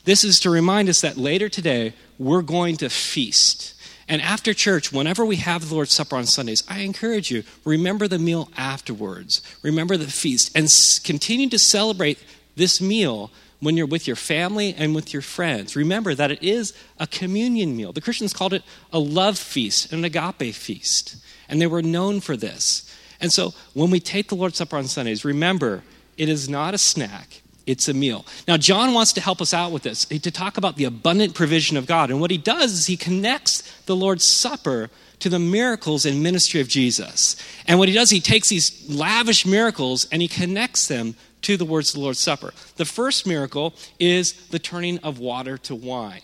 This 0.04 0.24
is 0.24 0.40
to 0.40 0.50
remind 0.50 0.88
us 0.88 1.00
that 1.02 1.16
later 1.16 1.48
today, 1.48 1.92
we're 2.18 2.42
going 2.42 2.76
to 2.78 2.88
feast. 2.88 3.71
And 4.08 4.20
after 4.20 4.52
church, 4.52 4.92
whenever 4.92 5.24
we 5.24 5.36
have 5.36 5.68
the 5.68 5.74
Lord's 5.74 5.92
Supper 5.92 6.16
on 6.16 6.26
Sundays, 6.26 6.64
I 6.68 6.80
encourage 6.80 7.30
you, 7.30 7.44
remember 7.64 8.08
the 8.08 8.18
meal 8.18 8.50
afterwards. 8.56 9.42
Remember 9.62 9.96
the 9.96 10.06
feast 10.06 10.50
and 10.56 10.68
continue 11.04 11.48
to 11.48 11.58
celebrate 11.58 12.18
this 12.56 12.80
meal 12.80 13.30
when 13.60 13.76
you're 13.76 13.86
with 13.86 14.06
your 14.08 14.16
family 14.16 14.74
and 14.76 14.94
with 14.94 15.12
your 15.12 15.22
friends. 15.22 15.76
Remember 15.76 16.14
that 16.14 16.32
it 16.32 16.42
is 16.42 16.74
a 16.98 17.06
communion 17.06 17.76
meal. 17.76 17.92
The 17.92 18.00
Christians 18.00 18.32
called 18.32 18.54
it 18.54 18.64
a 18.92 18.98
love 18.98 19.38
feast, 19.38 19.92
an 19.92 20.04
agape 20.04 20.54
feast. 20.54 21.16
And 21.48 21.60
they 21.60 21.68
were 21.68 21.82
known 21.82 22.20
for 22.20 22.36
this. 22.36 22.92
And 23.20 23.32
so 23.32 23.54
when 23.72 23.90
we 23.90 24.00
take 24.00 24.28
the 24.28 24.34
Lord's 24.34 24.58
Supper 24.58 24.76
on 24.76 24.86
Sundays, 24.86 25.24
remember 25.24 25.84
it 26.16 26.28
is 26.28 26.48
not 26.48 26.74
a 26.74 26.78
snack, 26.78 27.41
it's 27.66 27.88
a 27.88 27.94
meal. 27.94 28.24
Now, 28.46 28.56
John 28.56 28.94
wants 28.94 29.12
to 29.14 29.20
help 29.20 29.40
us 29.40 29.54
out 29.54 29.72
with 29.72 29.82
this, 29.82 30.06
eh, 30.10 30.18
to 30.18 30.30
talk 30.30 30.56
about 30.56 30.76
the 30.76 30.84
abundant 30.84 31.34
provision 31.34 31.76
of 31.76 31.86
God. 31.86 32.10
And 32.10 32.20
what 32.20 32.30
he 32.30 32.38
does 32.38 32.72
is 32.72 32.86
he 32.86 32.96
connects 32.96 33.62
the 33.86 33.96
Lord's 33.96 34.28
Supper 34.28 34.90
to 35.20 35.28
the 35.28 35.38
miracles 35.38 36.04
and 36.04 36.22
ministry 36.22 36.60
of 36.60 36.68
Jesus. 36.68 37.36
And 37.66 37.78
what 37.78 37.88
he 37.88 37.94
does, 37.94 38.10
he 38.10 38.20
takes 38.20 38.48
these 38.48 38.88
lavish 38.90 39.46
miracles 39.46 40.06
and 40.10 40.20
he 40.20 40.28
connects 40.28 40.88
them 40.88 41.14
to 41.42 41.56
the 41.56 41.64
words 41.64 41.90
of 41.90 41.94
the 41.94 42.00
Lord's 42.00 42.18
Supper. 42.18 42.52
The 42.76 42.84
first 42.84 43.26
miracle 43.26 43.74
is 43.98 44.32
the 44.48 44.58
turning 44.58 44.98
of 44.98 45.18
water 45.18 45.58
to 45.58 45.74
wine. 45.74 46.22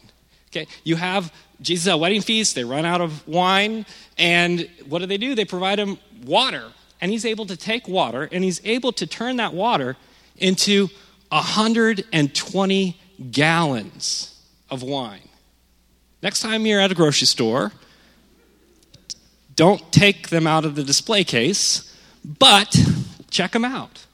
Okay, 0.50 0.66
you 0.82 0.96
have 0.96 1.32
Jesus' 1.60 1.88
at 1.88 1.94
a 1.94 1.96
wedding 1.96 2.22
feast, 2.22 2.54
they 2.54 2.64
run 2.64 2.84
out 2.84 3.00
of 3.00 3.26
wine, 3.28 3.84
and 4.16 4.68
what 4.88 5.00
do 5.00 5.06
they 5.06 5.18
do? 5.18 5.34
They 5.34 5.44
provide 5.44 5.78
him 5.78 5.98
water. 6.24 6.72
And 7.00 7.12
he's 7.12 7.24
able 7.24 7.46
to 7.46 7.56
take 7.56 7.86
water 7.86 8.28
and 8.32 8.42
he's 8.42 8.60
able 8.64 8.92
to 8.92 9.06
turn 9.06 9.36
that 9.36 9.54
water 9.54 9.96
into 10.36 10.88
120 11.30 13.00
gallons 13.30 14.42
of 14.70 14.82
wine. 14.82 15.28
Next 16.22 16.40
time 16.40 16.66
you're 16.66 16.80
at 16.80 16.90
a 16.90 16.94
grocery 16.94 17.26
store, 17.26 17.72
don't 19.54 19.92
take 19.92 20.28
them 20.28 20.46
out 20.46 20.64
of 20.64 20.74
the 20.74 20.84
display 20.84 21.24
case, 21.24 21.96
but 22.24 22.76
check 23.30 23.52
them 23.52 23.64
out. 23.64 24.06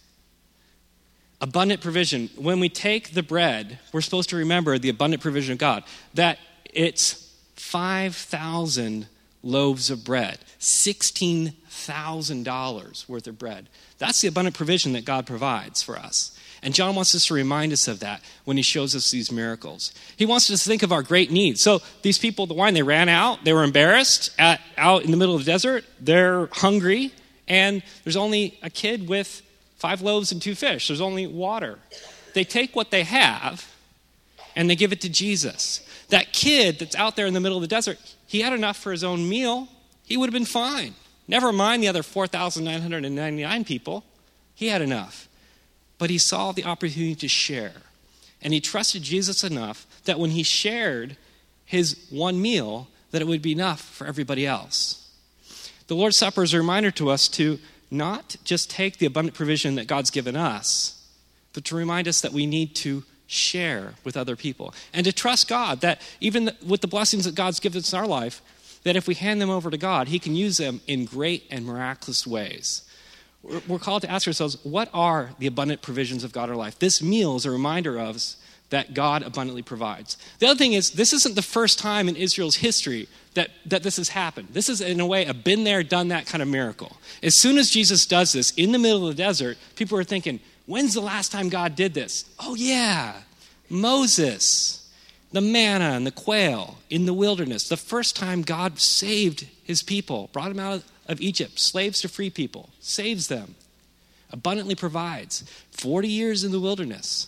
Abundant 1.40 1.80
provision. 1.80 2.30
When 2.36 2.60
we 2.60 2.68
take 2.70 3.14
the 3.14 3.24
bread, 3.24 3.80
we're 3.92 4.02
supposed 4.02 4.30
to 4.32 4.36
remember 4.36 4.78
the 4.78 4.90
abundant 4.90 5.22
provision 5.22 5.54
of 5.54 5.60
God, 5.60 5.84
that 6.16 6.40
it's 6.66 7.32
5,000 7.56 9.08
loaves 9.44 9.92
of 9.92 10.04
bread, 10.04 10.40
$16,000 10.60 13.10
worth 13.10 13.28
of 13.28 13.38
bread. 13.38 13.70
That's 14.00 14.22
the 14.22 14.28
abundant 14.28 14.56
provision 14.56 14.94
that 14.94 15.06
God 15.06 15.28
provides 15.28 15.84
for 15.84 15.98
us. 15.98 16.33
And 16.64 16.74
John 16.74 16.96
wants 16.96 17.14
us 17.14 17.26
to 17.28 17.34
remind 17.34 17.74
us 17.74 17.88
of 17.88 18.00
that 18.00 18.22
when 18.46 18.58
he 18.58 18.64
shows 18.64 18.96
us 18.96 19.12
these 19.12 19.32
miracles. 19.32 19.94
He 20.16 20.26
wants 20.26 20.50
us 20.50 20.64
to 20.64 20.70
think 20.70 20.84
of 20.84 20.92
our 20.92 21.04
great 21.04 21.32
needs. 21.32 21.62
So 21.62 21.82
these 22.02 22.18
people, 22.18 22.46
the 22.46 22.54
wine, 22.54 22.74
they 22.74 22.84
ran 22.84 23.10
out. 23.10 23.44
They 23.44 23.54
were 23.54 23.64
embarrassed 23.64 24.32
at, 24.40 24.62
out 24.78 25.04
in 25.04 25.12
the 25.12 25.18
middle 25.18 25.36
of 25.36 25.44
the 25.44 25.52
desert. 25.52 25.84
They're 26.00 26.48
hungry. 26.48 27.14
And 27.48 27.84
there's 28.04 28.16
only 28.16 28.58
a 28.64 28.70
kid 28.70 29.08
with 29.08 29.42
five 29.78 30.02
loaves 30.02 30.32
and 30.32 30.42
two 30.42 30.56
fish. 30.56 30.88
There's 30.88 31.02
only 31.02 31.28
water. 31.28 31.78
They 32.34 32.44
take 32.44 32.76
what 32.76 32.90
they 32.90 33.04
have 33.04 33.70
and 34.56 34.70
they 34.70 34.76
give 34.76 34.92
it 34.92 35.02
to 35.02 35.10
Jesus. 35.10 35.86
That 36.10 36.32
kid 36.32 36.80
that's 36.80 36.96
out 36.96 37.16
there 37.16 37.26
in 37.26 37.34
the 37.34 37.40
middle 37.40 37.58
of 37.58 37.62
the 37.62 37.68
desert, 37.68 37.98
he 38.28 38.42
had 38.42 38.54
enough 38.54 38.78
for 38.78 38.92
his 38.92 39.04
own 39.04 39.28
meal. 39.28 39.68
He 40.06 40.18
would 40.18 40.28
have 40.28 40.34
been 40.34 40.46
fine. 40.46 40.96
Never 41.28 41.52
mind 41.52 41.84
the 41.84 41.88
other 41.88 42.04
4,999 42.04 43.66
people. 43.66 44.04
He 44.56 44.68
had 44.68 44.82
enough. 44.82 45.28
But 46.04 46.10
he 46.10 46.18
saw 46.18 46.52
the 46.52 46.66
opportunity 46.66 47.16
to 47.16 47.30
share. 47.30 47.72
And 48.42 48.52
he 48.52 48.60
trusted 48.60 49.04
Jesus 49.04 49.42
enough 49.42 49.88
that 50.04 50.20
when 50.20 50.32
he 50.32 50.44
shared 50.44 51.16
his 51.64 51.98
one 52.10 52.42
meal, 52.42 52.90
that 53.12 53.22
it 53.22 53.26
would 53.30 53.42
be 53.42 53.54
enough 53.54 53.80
for 53.80 54.06
everybody 54.06 54.46
else. 54.46 55.10
The 55.88 55.96
Lord's 55.96 56.18
Supper 56.18 56.44
is 56.44 56.54
a 56.54 56.58
reminder 56.58 56.92
to 56.92 57.10
us 57.10 57.30
to 57.30 57.58
not 57.90 58.36
just 58.44 58.70
take 58.70 58.98
the 58.98 59.06
abundant 59.06 59.38
provision 59.38 59.76
that 59.76 59.88
God's 59.88 60.12
given 60.12 60.36
us, 60.36 61.02
but 61.54 61.64
to 61.64 61.76
remind 61.78 62.10
us 62.10 62.20
that 62.20 62.34
we 62.34 62.48
need 62.48 62.76
to 62.76 63.06
share 63.26 63.94
with 64.04 64.18
other 64.18 64.36
people 64.36 64.74
and 64.94 65.06
to 65.06 65.14
trust 65.14 65.48
God 65.48 65.80
that 65.80 66.02
even 66.20 66.52
with 66.68 66.82
the 66.82 66.88
blessings 66.88 67.24
that 67.24 67.34
God's 67.34 67.62
given 67.62 67.80
us 67.80 67.94
in 67.94 68.00
our 68.00 68.08
life, 68.08 68.42
that 68.84 68.98
if 68.98 69.08
we 69.08 69.16
hand 69.16 69.40
them 69.40 69.50
over 69.50 69.72
to 69.72 69.78
God, 69.78 70.10
He 70.10 70.20
can 70.20 70.36
use 70.36 70.58
them 70.58 70.82
in 70.86 71.06
great 71.06 71.46
and 71.50 71.66
miraculous 71.66 72.28
ways. 72.28 72.82
We're 73.44 73.80
called 73.80 74.04
to 74.04 74.10
ask 74.10 74.26
ourselves, 74.26 74.58
what 74.64 74.90
are 74.94 75.32
the 75.38 75.48
abundant 75.48 75.82
provisions 75.82 76.24
of 76.24 76.32
God 76.32 76.46
in 76.46 76.52
our 76.52 76.56
life? 76.56 76.80
This 76.80 77.02
meal 77.02 77.36
is 77.36 77.46
a 77.46 77.52
reminder 77.52 77.98
of 77.98 78.16
us 78.16 78.38
that 78.70 78.94
God 78.94 79.22
abundantly 79.22 79.62
provides. 79.62 80.18
The 80.40 80.48
other 80.48 80.58
thing 80.58 80.74
is, 80.74 80.92
this 80.92 81.14
isn't 81.14 81.36
the 81.36 81.42
first 81.42 81.78
time 81.78 82.08
in 82.08 82.16
Israel's 82.16 82.56
history 82.56 83.08
that, 83.34 83.52
that 83.66 83.84
this 83.84 83.98
has 83.98 84.10
happened. 84.10 84.48
This 84.52 84.70
is, 84.70 84.82
in 84.82 85.00
a 85.00 85.06
way, 85.06 85.26
a 85.26 85.34
been 85.34 85.64
there, 85.64 85.84
done 85.84 86.08
that 86.08 86.26
kind 86.26 86.42
of 86.42 86.48
miracle. 86.48 86.98
As 87.22 87.40
soon 87.40 87.58
as 87.58 87.70
Jesus 87.70 88.06
does 88.06 88.32
this 88.32 88.52
in 88.52 88.72
the 88.72 88.80
middle 88.80 89.08
of 89.08 89.16
the 89.16 89.22
desert, 89.22 89.58
people 89.76 89.98
are 89.98 90.04
thinking, 90.04 90.40
when's 90.66 90.94
the 90.94 91.02
last 91.02 91.32
time 91.32 91.50
God 91.50 91.76
did 91.76 91.94
this? 91.94 92.26
Oh, 92.40 92.56
yeah, 92.56 93.22
Moses, 93.70 94.90
the 95.34 95.42
manna 95.42 95.92
and 95.92 96.08
the 96.08 96.12
quail 96.12 96.78
in 96.90 97.06
the 97.06 97.14
wilderness. 97.14 97.68
The 97.68 97.78
first 97.78 98.16
time 98.16 98.42
God 98.42 98.80
saved 98.80 99.48
his 99.64 99.84
people, 99.84 100.30
brought 100.32 100.50
them 100.50 100.60
out 100.60 100.76
of 100.76 100.93
Egypt, 101.22 101.60
slaves 101.60 102.02
to 102.02 102.08
free 102.08 102.30
people, 102.30 102.70
saves 102.80 103.28
them, 103.28 103.56
abundantly 104.32 104.76
provides. 104.76 105.44
40 105.72 106.08
years 106.08 106.44
in 106.44 106.52
the 106.52 106.60
wilderness. 106.60 107.28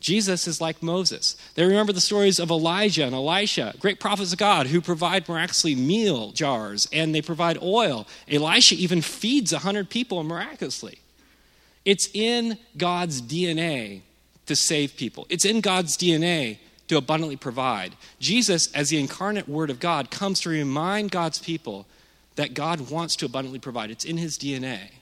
Jesus 0.00 0.46
is 0.46 0.60
like 0.60 0.82
Moses. 0.82 1.36
They 1.54 1.64
remember 1.64 1.92
the 1.92 2.00
stories 2.00 2.38
of 2.38 2.50
Elijah 2.50 3.04
and 3.04 3.14
Elisha, 3.14 3.74
great 3.80 3.98
prophets 3.98 4.32
of 4.32 4.38
God 4.38 4.68
who 4.68 4.80
provide 4.80 5.28
miraculously 5.28 5.74
meal 5.74 6.30
jars 6.30 6.88
and 6.92 7.14
they 7.14 7.22
provide 7.22 7.60
oil. 7.60 8.06
Elisha 8.30 8.76
even 8.76 9.02
feeds 9.02 9.52
100 9.52 9.90
people 9.90 10.22
miraculously. 10.22 10.98
It's 11.84 12.08
in 12.14 12.58
God's 12.76 13.20
DNA 13.20 14.02
to 14.46 14.54
save 14.54 14.96
people, 14.96 15.26
it's 15.28 15.44
in 15.44 15.60
God's 15.60 15.96
DNA 15.96 16.58
to 16.86 16.96
abundantly 16.96 17.36
provide. 17.36 17.94
Jesus, 18.18 18.72
as 18.72 18.88
the 18.88 18.98
incarnate 18.98 19.48
Word 19.48 19.68
of 19.68 19.78
God, 19.78 20.10
comes 20.10 20.40
to 20.40 20.48
remind 20.48 21.10
God's 21.10 21.38
people 21.38 21.86
that 22.38 22.54
God 22.54 22.88
wants 22.88 23.16
to 23.16 23.26
abundantly 23.26 23.58
provide. 23.58 23.90
It's 23.90 24.04
in 24.04 24.16
his 24.16 24.38
DNA 24.38 24.92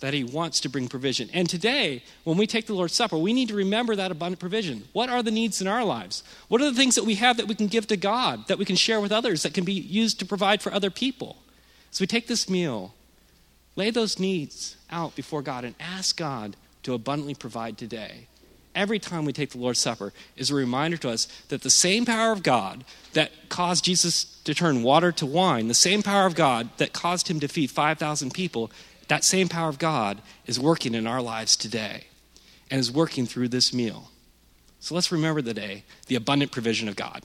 that 0.00 0.12
he 0.12 0.22
wants 0.22 0.60
to 0.60 0.68
bring 0.68 0.86
provision. 0.86 1.30
And 1.32 1.48
today, 1.48 2.02
when 2.24 2.36
we 2.36 2.46
take 2.46 2.66
the 2.66 2.74
Lord's 2.74 2.94
Supper, 2.94 3.16
we 3.16 3.32
need 3.32 3.48
to 3.48 3.54
remember 3.54 3.96
that 3.96 4.10
abundant 4.10 4.38
provision. 4.38 4.84
What 4.92 5.08
are 5.08 5.22
the 5.22 5.30
needs 5.30 5.62
in 5.62 5.66
our 5.66 5.82
lives? 5.82 6.22
What 6.48 6.60
are 6.60 6.70
the 6.70 6.76
things 6.76 6.94
that 6.96 7.04
we 7.04 7.14
have 7.14 7.38
that 7.38 7.48
we 7.48 7.54
can 7.54 7.68
give 7.68 7.86
to 7.86 7.96
God, 7.96 8.48
that 8.48 8.58
we 8.58 8.66
can 8.66 8.76
share 8.76 9.00
with 9.00 9.12
others, 9.12 9.44
that 9.44 9.54
can 9.54 9.64
be 9.64 9.72
used 9.72 10.18
to 10.18 10.26
provide 10.26 10.60
for 10.60 10.74
other 10.74 10.90
people? 10.90 11.38
So 11.90 12.02
we 12.02 12.06
take 12.06 12.26
this 12.26 12.50
meal, 12.50 12.92
lay 13.76 13.88
those 13.88 14.18
needs 14.18 14.76
out 14.90 15.16
before 15.16 15.40
God, 15.40 15.64
and 15.64 15.74
ask 15.80 16.18
God 16.18 16.54
to 16.82 16.92
abundantly 16.92 17.34
provide 17.34 17.78
today 17.78 18.26
every 18.74 18.98
time 18.98 19.24
we 19.24 19.32
take 19.32 19.50
the 19.50 19.58
Lord's 19.58 19.80
Supper 19.80 20.12
is 20.36 20.50
a 20.50 20.54
reminder 20.54 20.96
to 20.98 21.10
us 21.10 21.26
that 21.48 21.62
the 21.62 21.70
same 21.70 22.04
power 22.04 22.32
of 22.32 22.42
God 22.42 22.84
that 23.12 23.30
caused 23.48 23.84
Jesus 23.84 24.24
to 24.44 24.54
turn 24.54 24.82
water 24.82 25.12
to 25.12 25.26
wine, 25.26 25.68
the 25.68 25.74
same 25.74 26.02
power 26.02 26.26
of 26.26 26.34
God 26.34 26.68
that 26.78 26.92
caused 26.92 27.28
him 27.28 27.40
to 27.40 27.48
feed 27.48 27.70
5,000 27.70 28.32
people, 28.32 28.70
that 29.08 29.24
same 29.24 29.48
power 29.48 29.68
of 29.68 29.78
God 29.78 30.20
is 30.46 30.58
working 30.58 30.94
in 30.94 31.06
our 31.06 31.22
lives 31.22 31.56
today 31.56 32.04
and 32.70 32.80
is 32.80 32.90
working 32.90 33.26
through 33.26 33.48
this 33.48 33.72
meal. 33.72 34.10
So 34.80 34.94
let's 34.94 35.10
remember 35.10 35.40
the 35.40 35.54
day, 35.54 35.84
the 36.08 36.16
abundant 36.16 36.52
provision 36.52 36.88
of 36.88 36.96
God. 36.96 37.22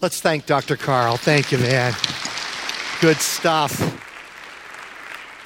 Let's 0.00 0.20
thank 0.20 0.46
Dr. 0.46 0.76
Carl. 0.76 1.16
Thank 1.16 1.52
you, 1.52 1.58
man. 1.58 1.94
Good 3.00 3.18
stuff. 3.18 4.10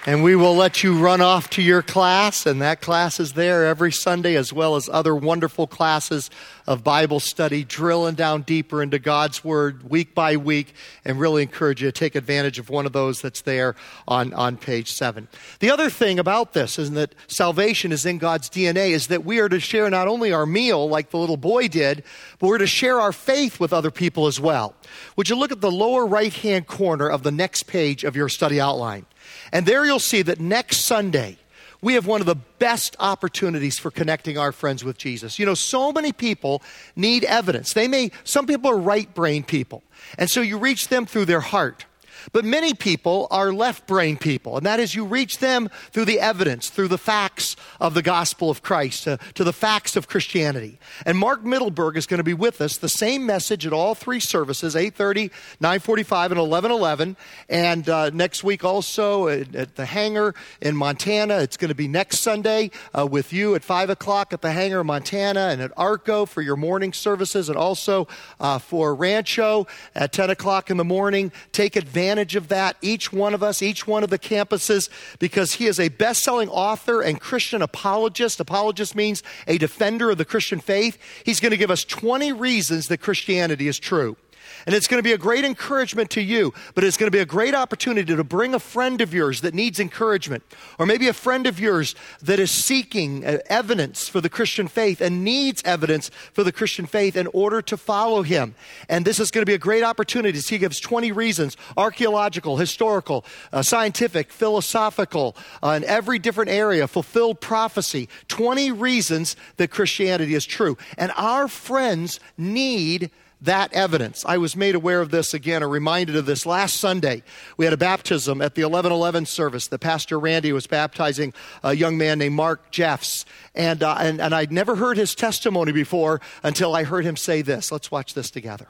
And 0.08 0.22
we 0.22 0.36
will 0.36 0.54
let 0.54 0.84
you 0.84 1.00
run 1.00 1.20
off 1.20 1.50
to 1.50 1.62
your 1.62 1.82
class, 1.82 2.46
and 2.46 2.62
that 2.62 2.80
class 2.80 3.18
is 3.18 3.32
there 3.32 3.66
every 3.66 3.90
Sunday, 3.90 4.36
as 4.36 4.52
well 4.52 4.76
as 4.76 4.88
other 4.88 5.16
wonderful 5.16 5.66
classes 5.66 6.30
of 6.64 6.84
Bible 6.84 7.18
study, 7.18 7.64
drilling 7.64 8.14
down 8.14 8.42
deeper 8.42 8.80
into 8.80 9.00
God's 9.00 9.42
Word 9.42 9.90
week 9.90 10.14
by 10.14 10.36
week, 10.36 10.74
and 11.04 11.18
really 11.18 11.42
encourage 11.42 11.82
you 11.82 11.88
to 11.88 11.92
take 11.92 12.14
advantage 12.14 12.60
of 12.60 12.70
one 12.70 12.86
of 12.86 12.92
those 12.92 13.20
that's 13.20 13.40
there 13.40 13.74
on, 14.06 14.32
on 14.32 14.56
page 14.58 14.92
seven. 14.92 15.26
The 15.58 15.72
other 15.72 15.90
thing 15.90 16.20
about 16.20 16.52
this 16.52 16.78
is 16.78 16.92
that 16.92 17.12
salvation 17.26 17.90
is 17.90 18.06
in 18.06 18.18
God's 18.18 18.48
DNA, 18.48 18.90
is 18.90 19.08
that 19.08 19.24
we 19.24 19.40
are 19.40 19.48
to 19.48 19.58
share 19.58 19.90
not 19.90 20.06
only 20.06 20.32
our 20.32 20.46
meal, 20.46 20.88
like 20.88 21.10
the 21.10 21.18
little 21.18 21.36
boy 21.36 21.66
did, 21.66 22.04
but 22.38 22.46
we're 22.46 22.58
to 22.58 22.68
share 22.68 23.00
our 23.00 23.12
faith 23.12 23.58
with 23.58 23.72
other 23.72 23.90
people 23.90 24.28
as 24.28 24.38
well. 24.38 24.76
Would 25.16 25.28
you 25.28 25.34
look 25.34 25.50
at 25.50 25.60
the 25.60 25.70
lower 25.72 26.06
right 26.06 26.32
hand 26.32 26.68
corner 26.68 27.08
of 27.08 27.24
the 27.24 27.32
next 27.32 27.64
page 27.64 28.04
of 28.04 28.14
your 28.14 28.28
study 28.28 28.60
outline? 28.60 29.04
And 29.52 29.66
there 29.66 29.84
you'll 29.84 29.98
see 29.98 30.22
that 30.22 30.40
next 30.40 30.78
Sunday, 30.78 31.38
we 31.82 31.94
have 31.94 32.06
one 32.06 32.20
of 32.20 32.26
the 32.26 32.34
best 32.34 32.96
opportunities 32.98 33.78
for 33.78 33.90
connecting 33.90 34.38
our 34.38 34.52
friends 34.52 34.82
with 34.82 34.98
Jesus. 34.98 35.38
You 35.38 35.46
know, 35.46 35.54
so 35.54 35.92
many 35.92 36.12
people 36.12 36.62
need 36.96 37.24
evidence. 37.24 37.74
They 37.74 37.86
may, 37.86 38.10
some 38.24 38.46
people 38.46 38.70
are 38.70 38.78
right 38.78 39.12
brain 39.14 39.44
people. 39.44 39.82
And 40.18 40.30
so 40.30 40.40
you 40.40 40.58
reach 40.58 40.88
them 40.88 41.06
through 41.06 41.26
their 41.26 41.40
heart. 41.40 41.84
But 42.32 42.44
many 42.44 42.74
people 42.74 43.28
are 43.30 43.52
left 43.52 43.86
brain 43.86 44.16
people, 44.16 44.56
and 44.56 44.66
that 44.66 44.80
is 44.80 44.94
you 44.94 45.04
reach 45.04 45.38
them 45.38 45.68
through 45.90 46.06
the 46.06 46.20
evidence, 46.20 46.70
through 46.70 46.88
the 46.88 46.98
facts 46.98 47.56
of 47.80 47.94
the 47.94 48.02
gospel 48.02 48.50
of 48.50 48.62
Christ, 48.62 49.06
uh, 49.06 49.16
to 49.34 49.44
the 49.44 49.52
facts 49.52 49.96
of 49.96 50.08
Christianity. 50.08 50.78
And 51.04 51.18
Mark 51.18 51.42
Mittelberg 51.42 51.96
is 51.96 52.06
going 52.06 52.18
to 52.18 52.24
be 52.24 52.34
with 52.34 52.60
us, 52.60 52.76
the 52.76 52.88
same 52.88 53.26
message 53.26 53.66
at 53.66 53.72
all 53.72 53.94
three 53.94 54.20
services, 54.20 54.74
8.30, 54.74 55.30
9.45, 55.60 56.26
and 56.26 56.40
11.11. 56.40 57.16
And 57.48 57.88
uh, 57.88 58.10
next 58.10 58.42
week 58.44 58.64
also 58.64 59.28
at, 59.28 59.54
at, 59.54 59.76
the 59.76 59.86
hangar 59.86 60.34
in 60.60 60.76
Montana. 60.76 61.38
It's 61.38 61.56
going 61.56 61.68
to 61.68 61.74
be 61.74 61.88
next 61.88 62.20
Sunday 62.20 62.70
uh, 62.96 63.06
with 63.06 63.32
you 63.32 63.54
at 63.54 63.62
5 63.62 63.90
o'clock 63.90 64.32
at 64.32 64.40
the 64.40 64.52
hangar 64.52 64.80
in 64.80 64.86
Montana 64.86 65.48
and 65.48 65.60
at 65.60 65.72
Arco 65.76 66.24
for 66.24 66.40
your 66.40 66.56
morning 66.56 66.92
services 66.92 67.48
and 67.48 67.58
also 67.58 68.08
uh, 68.40 68.58
for 68.58 68.94
Rancho 68.94 69.66
at 69.94 70.12
10 70.12 70.30
o'clock 70.30 70.70
in 70.70 70.76
the 70.76 70.84
morning. 70.84 71.30
Take 71.52 71.76
advantage 71.76 72.15
advantage 72.16 72.36
of 72.36 72.48
that, 72.48 72.76
each 72.80 73.12
one 73.12 73.34
of 73.34 73.42
us, 73.42 73.62
each 73.62 73.86
one 73.86 74.02
of 74.02 74.10
the 74.10 74.18
campuses, 74.18 74.88
because 75.18 75.54
he 75.54 75.66
is 75.66 75.78
a 75.78 75.88
best 75.88 76.22
selling 76.22 76.48
author 76.48 77.02
and 77.02 77.20
Christian 77.20 77.62
apologist. 77.62 78.40
Apologist 78.40 78.94
means 78.94 79.22
a 79.46 79.58
defender 79.58 80.10
of 80.10 80.18
the 80.18 80.24
Christian 80.24 80.60
faith. 80.60 80.98
He's 81.24 81.40
going 81.40 81.50
to 81.50 81.58
give 81.58 81.70
us 81.70 81.84
20 81.84 82.32
reasons 82.32 82.88
that 82.88 82.98
Christianity 82.98 83.68
is 83.68 83.78
true. 83.78 84.16
And 84.64 84.74
it's 84.74 84.86
going 84.86 84.98
to 84.98 85.02
be 85.02 85.12
a 85.12 85.18
great 85.18 85.44
encouragement 85.44 86.10
to 86.10 86.22
you, 86.22 86.54
but 86.74 86.84
it's 86.84 86.96
going 86.96 87.08
to 87.08 87.16
be 87.16 87.20
a 87.20 87.26
great 87.26 87.54
opportunity 87.54 88.14
to 88.14 88.24
bring 88.24 88.54
a 88.54 88.58
friend 88.58 89.00
of 89.00 89.12
yours 89.12 89.40
that 89.42 89.54
needs 89.54 89.78
encouragement, 89.78 90.42
or 90.78 90.86
maybe 90.86 91.08
a 91.08 91.12
friend 91.12 91.46
of 91.46 91.60
yours 91.60 91.94
that 92.22 92.38
is 92.38 92.50
seeking 92.50 93.24
evidence 93.24 94.08
for 94.08 94.20
the 94.20 94.28
Christian 94.28 94.68
faith 94.68 95.00
and 95.00 95.24
needs 95.24 95.62
evidence 95.64 96.10
for 96.32 96.44
the 96.44 96.52
Christian 96.52 96.86
faith 96.86 97.16
in 97.16 97.26
order 97.28 97.60
to 97.62 97.76
follow 97.76 98.22
him. 98.22 98.54
And 98.88 99.04
this 99.04 99.20
is 99.20 99.30
going 99.30 99.42
to 99.42 99.50
be 99.50 99.54
a 99.54 99.58
great 99.58 99.82
opportunity. 99.82 100.38
He 100.38 100.58
gives 100.58 100.80
20 100.80 101.12
reasons 101.12 101.56
archaeological, 101.76 102.56
historical, 102.56 103.24
uh, 103.52 103.62
scientific, 103.62 104.30
philosophical, 104.30 105.36
uh, 105.62 105.70
in 105.70 105.84
every 105.84 106.18
different 106.18 106.50
area, 106.50 106.86
fulfilled 106.86 107.40
prophecy 107.40 108.08
20 108.28 108.72
reasons 108.72 109.36
that 109.56 109.70
Christianity 109.70 110.34
is 110.34 110.44
true. 110.44 110.76
And 110.98 111.12
our 111.16 111.48
friends 111.48 112.20
need 112.36 113.10
that 113.40 113.72
evidence. 113.72 114.24
I 114.26 114.38
was 114.38 114.56
made 114.56 114.74
aware 114.74 115.00
of 115.00 115.10
this 115.10 115.34
again, 115.34 115.62
or 115.62 115.68
reminded 115.68 116.16
of 116.16 116.26
this 116.26 116.46
last 116.46 116.76
Sunday. 116.78 117.22
We 117.56 117.66
had 117.66 117.74
a 117.74 117.78
baptism 117.78 118.40
at 118.40 118.54
the 118.54 118.62
1111 118.62 119.26
service. 119.26 119.66
The 119.68 119.78
pastor 119.78 120.18
Randy 120.18 120.52
was 120.52 120.66
baptizing 120.66 121.34
a 121.62 121.74
young 121.74 121.98
man 121.98 122.18
named 122.18 122.34
Mark 122.34 122.70
Jeffs. 122.70 123.26
And, 123.54 123.82
uh, 123.82 123.96
and, 123.98 124.20
and 124.20 124.34
I'd 124.34 124.52
never 124.52 124.76
heard 124.76 124.96
his 124.96 125.14
testimony 125.14 125.72
before 125.72 126.20
until 126.42 126.74
I 126.74 126.84
heard 126.84 127.04
him 127.04 127.16
say 127.16 127.42
this. 127.42 127.70
Let's 127.70 127.90
watch 127.90 128.14
this 128.14 128.30
together. 128.30 128.68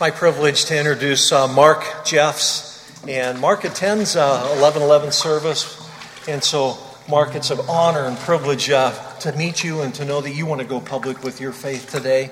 My 0.00 0.10
privilege 0.10 0.64
to 0.66 0.78
introduce 0.78 1.30
uh, 1.30 1.46
Mark 1.48 1.84
Jeffs. 2.04 2.72
And 3.06 3.38
Mark 3.38 3.64
attends 3.64 4.16
uh, 4.16 4.40
1111 4.40 5.12
service. 5.12 5.86
And 6.26 6.42
so, 6.42 6.78
Mark, 7.08 7.34
it's 7.34 7.50
an 7.50 7.60
honor 7.68 8.06
and 8.06 8.16
privilege 8.16 8.70
uh, 8.70 8.92
to 9.20 9.32
meet 9.36 9.62
you 9.62 9.82
and 9.82 9.94
to 9.96 10.06
know 10.06 10.22
that 10.22 10.30
you 10.30 10.46
want 10.46 10.62
to 10.62 10.66
go 10.66 10.80
public 10.80 11.22
with 11.22 11.38
your 11.40 11.52
faith 11.52 11.90
today. 11.90 12.30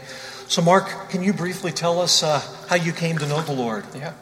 So, 0.48 0.60
Mark, 0.60 1.08
can 1.08 1.22
you 1.22 1.32
briefly 1.32 1.72
tell 1.72 2.00
us 2.00 2.22
uh, 2.22 2.42
how 2.68 2.76
you 2.76 2.92
came 2.92 3.16
to 3.18 3.26
know 3.26 3.40
the 3.40 3.52
Lord? 3.52 3.84
Yeah. 3.94 4.12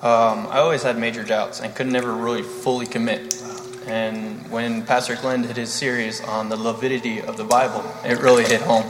Um, 0.00 0.46
I 0.46 0.58
always 0.58 0.84
had 0.84 0.96
major 0.96 1.24
doubts 1.24 1.60
and 1.60 1.74
could 1.74 1.88
never 1.88 2.12
really 2.12 2.42
fully 2.42 2.86
commit. 2.86 3.42
And 3.88 4.48
when 4.50 4.84
Pastor 4.84 5.16
Glenn 5.16 5.42
did 5.42 5.56
his 5.56 5.72
series 5.72 6.20
on 6.20 6.48
the 6.48 6.56
validity 6.56 7.20
of 7.20 7.36
the 7.36 7.44
Bible, 7.44 7.84
it 8.04 8.20
really 8.20 8.44
hit 8.44 8.60
home. 8.60 8.84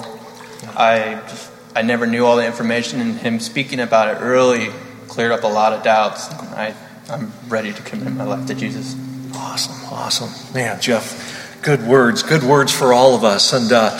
I 0.76 1.22
just, 1.28 1.50
I 1.74 1.82
never 1.82 2.06
knew 2.06 2.26
all 2.26 2.36
the 2.36 2.44
information, 2.44 3.00
and 3.00 3.16
him 3.16 3.40
speaking 3.40 3.80
about 3.80 4.14
it 4.14 4.22
really 4.22 4.68
cleared 5.06 5.32
up 5.32 5.44
a 5.44 5.48
lot 5.48 5.72
of 5.72 5.82
doubts. 5.82 6.28
I, 6.30 6.74
I'm 7.08 7.32
ready 7.48 7.72
to 7.72 7.82
commit 7.82 8.12
my 8.12 8.24
life 8.24 8.46
to 8.48 8.54
Jesus. 8.54 8.94
Awesome, 9.34 9.94
awesome. 9.94 10.54
Man, 10.54 10.80
Jeff, 10.80 11.62
good 11.62 11.86
words, 11.86 12.22
good 12.22 12.42
words 12.42 12.72
for 12.72 12.92
all 12.92 13.14
of 13.14 13.24
us. 13.24 13.54
And, 13.54 13.72
uh, 13.72 13.98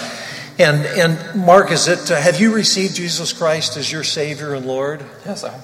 and, 0.59 0.85
and 0.85 1.45
Mark, 1.45 1.71
is 1.71 1.87
it, 1.87 2.11
uh, 2.11 2.21
have 2.21 2.41
you 2.41 2.53
received 2.53 2.97
Jesus 2.97 3.33
Christ 3.33 3.77
as 3.77 3.91
your 3.91 4.03
Savior 4.03 4.55
and 4.55 4.67
Lord? 4.67 5.05
Yes, 5.25 5.45
I 5.45 5.61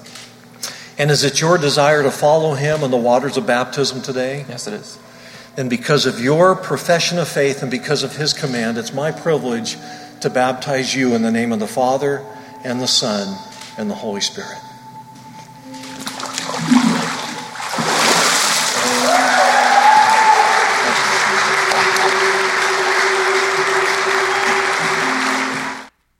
And 0.97 1.11
is 1.11 1.23
it 1.23 1.41
your 1.41 1.57
desire 1.57 2.01
to 2.03 2.11
follow 2.11 2.53
Him 2.53 2.83
in 2.83 2.91
the 2.91 2.97
waters 2.97 3.35
of 3.35 3.45
baptism 3.45 4.01
today? 4.01 4.45
Yes, 4.47 4.67
it 4.67 4.73
is. 4.73 4.97
And 5.57 5.69
because 5.69 6.05
of 6.05 6.19
your 6.19 6.55
profession 6.55 7.17
of 7.17 7.27
faith 7.27 7.61
and 7.61 7.69
because 7.69 8.03
of 8.03 8.15
His 8.15 8.33
command, 8.33 8.77
it's 8.77 8.93
my 8.93 9.11
privilege 9.11 9.77
to 10.21 10.29
baptize 10.29 10.95
you 10.95 11.13
in 11.13 11.21
the 11.21 11.31
name 11.31 11.51
of 11.51 11.59
the 11.59 11.67
Father 11.67 12.25
and 12.63 12.79
the 12.79 12.87
Son 12.87 13.37
and 13.77 13.89
the 13.89 13.95
Holy 13.95 14.21
Spirit. 14.21 14.57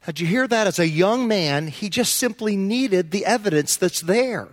Did 0.06 0.20
you 0.20 0.28
hear 0.28 0.48
that? 0.48 0.68
As 0.68 0.78
a 0.78 0.88
young 0.88 1.28
man, 1.28 1.68
he 1.68 1.90
just 1.90 2.16
simply 2.16 2.56
needed 2.56 3.12
the 3.12 3.26
evidence 3.26 3.76
that's 3.76 4.02
there. 4.02 4.50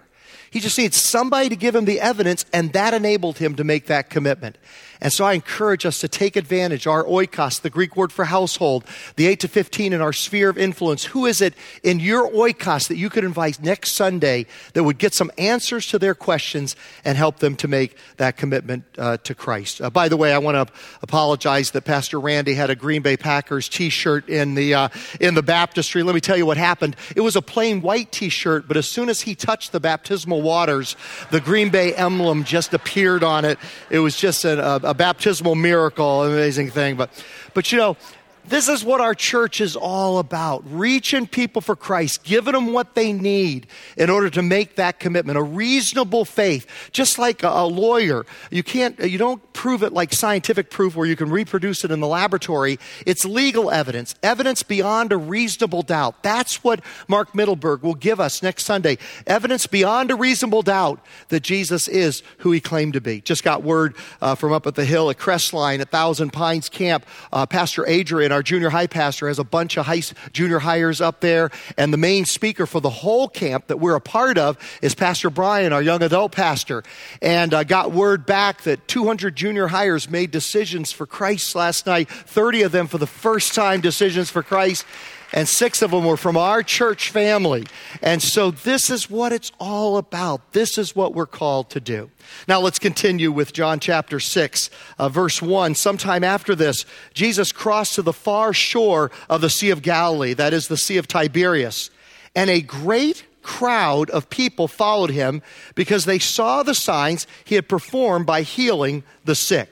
He 0.51 0.61
just 0.61 0.79
needs 0.79 0.97
somebody 0.97 1.49
to 1.49 1.57
give 1.57 1.75
him 1.75 1.87
the 1.87 2.01
evidence, 2.01 2.45
and 2.53 2.73
that 2.73 2.95
enabled 2.95 3.39
him 3.39 3.55
to 3.57 3.65
make 3.65 3.87
that 3.87 4.11
commitment. 4.11 4.59
And 5.03 5.13
so 5.13 5.25
I 5.25 5.33
encourage 5.33 5.85
us 5.85 5.99
to 6.01 6.09
take 6.09 6.37
advantage. 6.37 6.87
Our 6.87 7.03
oikos, 7.03 7.61
the 7.61 7.71
Greek 7.71 7.97
word 7.97 8.13
for 8.13 8.25
household, 8.25 8.85
the 9.17 9.27
8 9.27 9.41
to 9.41 9.49
15 9.49 9.93
in 9.93 10.01
our 10.01 10.13
sphere 10.13 10.49
of 10.49 10.57
influence. 10.57 11.07
Who 11.07 11.27
is 11.27 11.41
it 11.41 11.55
in 11.83 11.99
your 11.99 12.31
oikos 12.31 12.87
that 12.87 12.97
you 12.97 13.11
could 13.11 13.25
invite 13.25 13.61
next 13.61 13.93
Sunday 13.93 14.47
that 14.75 14.85
would 14.85 14.99
get 14.99 15.13
some 15.13 15.33
answers 15.37 15.89
to 15.89 15.99
their 15.99 16.15
questions 16.15 16.77
and 17.05 17.19
help 17.19 17.41
them 17.41 17.57
to 17.57 17.69
make 17.69 17.97
that 18.19 18.37
commitment 18.37 18.85
uh, 18.97 19.17
to 19.19 19.35
Christ? 19.35 19.83
Uh, 19.83 19.91
by 19.91 20.09
the 20.09 20.17
way, 20.17 20.33
I 20.33 20.39
want 20.39 20.69
to 20.69 20.73
apologize 21.03 21.73
that 21.73 21.83
Pastor 21.83 22.21
Randy 22.21 22.55
had 22.55 22.71
a 22.71 22.77
Green 22.77 23.03
Bay 23.03 23.17
Packers 23.17 23.69
T-shirt 23.69 24.29
in 24.29 24.55
the 24.55 24.75
uh, 24.75 24.89
in 25.19 25.35
the 25.35 25.43
baptistry. 25.43 26.05
Let 26.05 26.15
me 26.15 26.21
tell 26.21 26.37
you 26.37 26.47
what 26.47 26.57
happened. 26.57 26.95
It 27.17 27.23
was 27.23 27.35
a 27.35 27.43
plain 27.43 27.83
white 27.83 28.13
T-shirt, 28.13 28.69
but 28.69 28.77
as 28.77 28.89
soon 28.89 29.09
as 29.09 29.23
he 29.23 29.35
touched 29.35 29.73
the 29.73 29.81
baptismal 29.81 30.43
waters, 30.43 30.95
the 31.33 31.41
Green 31.41 31.71
Bay 31.71 31.93
emblem 31.93 32.45
just 32.45 32.73
appeared 32.73 33.25
on 33.25 33.45
it. 33.45 33.59
It 33.91 33.99
was 33.99 34.17
just 34.17 34.45
a, 34.45 34.77
a 34.89 34.92
a 34.93 34.95
baptismal 34.95 35.55
miracle, 35.55 36.25
amazing 36.25 36.71
thing. 36.71 36.97
But, 36.97 37.09
but 37.55 37.73
you 37.73 37.79
know, 37.79 37.97
this 38.45 38.69
is 38.69 38.85
what 38.85 39.01
our 39.01 39.15
church 39.15 39.61
is 39.61 39.77
all 39.77 40.19
about 40.19 40.65
reaching 40.67 41.27
people 41.27 41.63
for 41.63 41.77
Christ, 41.77 42.25
giving 42.25 42.53
them 42.53 42.73
what 42.73 42.95
they 42.95 43.13
need 43.13 43.67
in 43.97 44.11
order 44.11 44.31
to 44.31 44.43
make 44.43 44.77
that 44.77 44.99
commitment. 44.99 45.39
A 45.39 45.43
reasonable 45.43 46.25
faith, 46.25 46.67
just 46.93 47.19
like 47.19 47.43
a, 47.43 47.49
a, 47.49 47.67
lawyer. 47.67 48.27
You 48.51 48.63
can't, 48.63 48.99
you 48.99 49.19
don't 49.19 49.53
prove 49.53 49.83
it 49.83 49.93
like 49.93 50.13
scientific 50.13 50.71
proof 50.71 50.97
where 50.97 51.07
you 51.07 51.17
can 51.17 51.31
reproduce 51.31 51.85
it 51.85 51.91
in 51.91 52.01
the 52.01 52.07
laboratory. 52.07 52.79
It's 53.07 53.25
legal 53.25 53.71
evidence, 53.71 54.15
evidence 54.23 54.63
beyond 54.63 55.13
a 55.13 55.17
reasonable 55.17 55.83
doubt. 55.83 56.23
That's 56.23 56.65
what 56.65 56.81
Mark 57.07 57.33
Mittelberg 57.33 57.83
will 57.83 57.95
give 57.95 58.19
us 58.19 58.43
next 58.43 58.65
Sunday. 58.65 58.99
Evidence 59.27 59.67
beyond 59.67 60.11
a 60.11 60.17
reasonable 60.17 60.63
doubt 60.63 61.05
that 61.29 61.41
Jesus 61.41 61.87
is 61.87 62.23
who 62.39 62.51
he 62.51 62.61
claimed 62.61 62.95
to 62.95 63.01
be. 63.01 63.21
Just 63.21 63.45
got 63.45 63.63
word 63.63 63.95
uh, 64.21 64.35
from 64.35 64.53
up 64.53 64.67
at 64.67 64.75
the 64.75 64.85
hill 64.85 65.11
at 65.11 65.19
Crestline 65.19 65.81
at 65.81 65.91
Thousand 65.91 66.33
Pines 66.33 66.69
Camp. 66.69 67.07
Uh, 67.33 67.47
Pastor 67.47 67.87
Adrian, 67.87 68.32
our 68.33 68.43
junior 68.43 68.71
high 68.71 68.87
pastor, 68.87 69.29
has 69.29 69.39
a 69.39 69.45
bunch 69.45 69.77
of 69.77 69.87
high, 69.87 70.03
junior 70.33 70.59
hires 70.59 71.01
up 71.01 71.21
there. 71.21 71.51
And 71.77 71.93
the 71.93 71.99
main 71.99 72.25
speaker 72.25 72.67
for 72.67 72.81
the 72.81 72.91
whole 72.91 73.29
camp 73.29 73.69
that 73.69 73.79
we're 73.79 73.95
a 73.95 74.01
part 74.01 74.39
of 74.39 74.59
is 74.83 74.95
Pastor 74.95 75.31
Brian, 75.31 75.73
our 75.73 75.83
young 75.83 76.03
adult 76.03 76.33
pastor. 76.33 76.83
And 77.21 77.55
uh, 77.55 77.65
got 77.65 77.93
word 77.93 78.27
back 78.27 78.63
that 78.63 78.89
200 78.89 79.37
junior 79.37 79.69
hires 79.69 80.11
made 80.11 80.31
decisions 80.31 80.93
for 80.93 81.07
Christ 81.07 81.55
last 81.55 81.87
night, 81.87 82.09
30 82.09 82.63
of 82.63 82.73
them 82.73 82.87
for 82.87 82.99
the 82.99 83.07
first 83.07 83.55
time 83.55 83.81
decisions 83.81 84.31
for 84.31 84.43
Christ 84.43 84.85
and 85.33 85.49
six 85.49 85.83
of 85.83 85.91
them 85.91 86.05
were 86.05 86.17
from 86.17 86.37
our 86.37 86.63
church 86.63 87.11
family. 87.11 87.65
And 88.03 88.23
so 88.23 88.51
this 88.51 88.91
is 88.91 89.09
what 89.09 89.33
it's 89.33 89.53
all 89.59 89.97
about. 89.97 90.53
This 90.53 90.77
is 90.77 90.95
what 90.95 91.15
we're 91.15 91.27
called 91.27 91.71
to 91.71 91.81
do. 91.81 92.11
Now 92.47 92.61
let's 92.61 92.79
continue 92.79 93.33
with 93.33 93.53
John 93.53 93.81
chapter 93.81 94.21
6, 94.21 94.71
uh, 94.99 95.09
verse 95.09 95.41
1. 95.41 95.75
Sometime 95.75 96.23
after 96.25 96.55
this, 96.55 96.85
Jesus 97.15 97.53
crossed 97.53 97.95
to 97.95 98.03
the 98.03 98.13
far 98.13 98.53
shore 98.53 99.11
of 99.31 99.41
the 99.41 99.51
Sea 99.51 99.71
of 99.71 99.83
Galilee, 99.83 100.35
that 100.35 100.53
is 100.53 100.69
the 100.69 100.77
Sea 100.77 100.99
of 100.99 101.09
Tiberias, 101.09 101.91
and 102.35 102.51
a 102.51 102.61
great 102.61 103.25
crowd 103.43 104.09
of 104.11 104.31
people 104.31 104.69
followed 104.69 105.11
him 105.11 105.43
because 105.75 106.05
they 106.05 106.19
saw 106.19 106.63
the 106.63 106.75
signs 106.75 107.27
he 107.45 107.57
had 107.57 107.69
performed 107.69 108.27
by 108.27 108.43
healing 108.43 109.03
the 109.25 109.35
sick. 109.35 109.69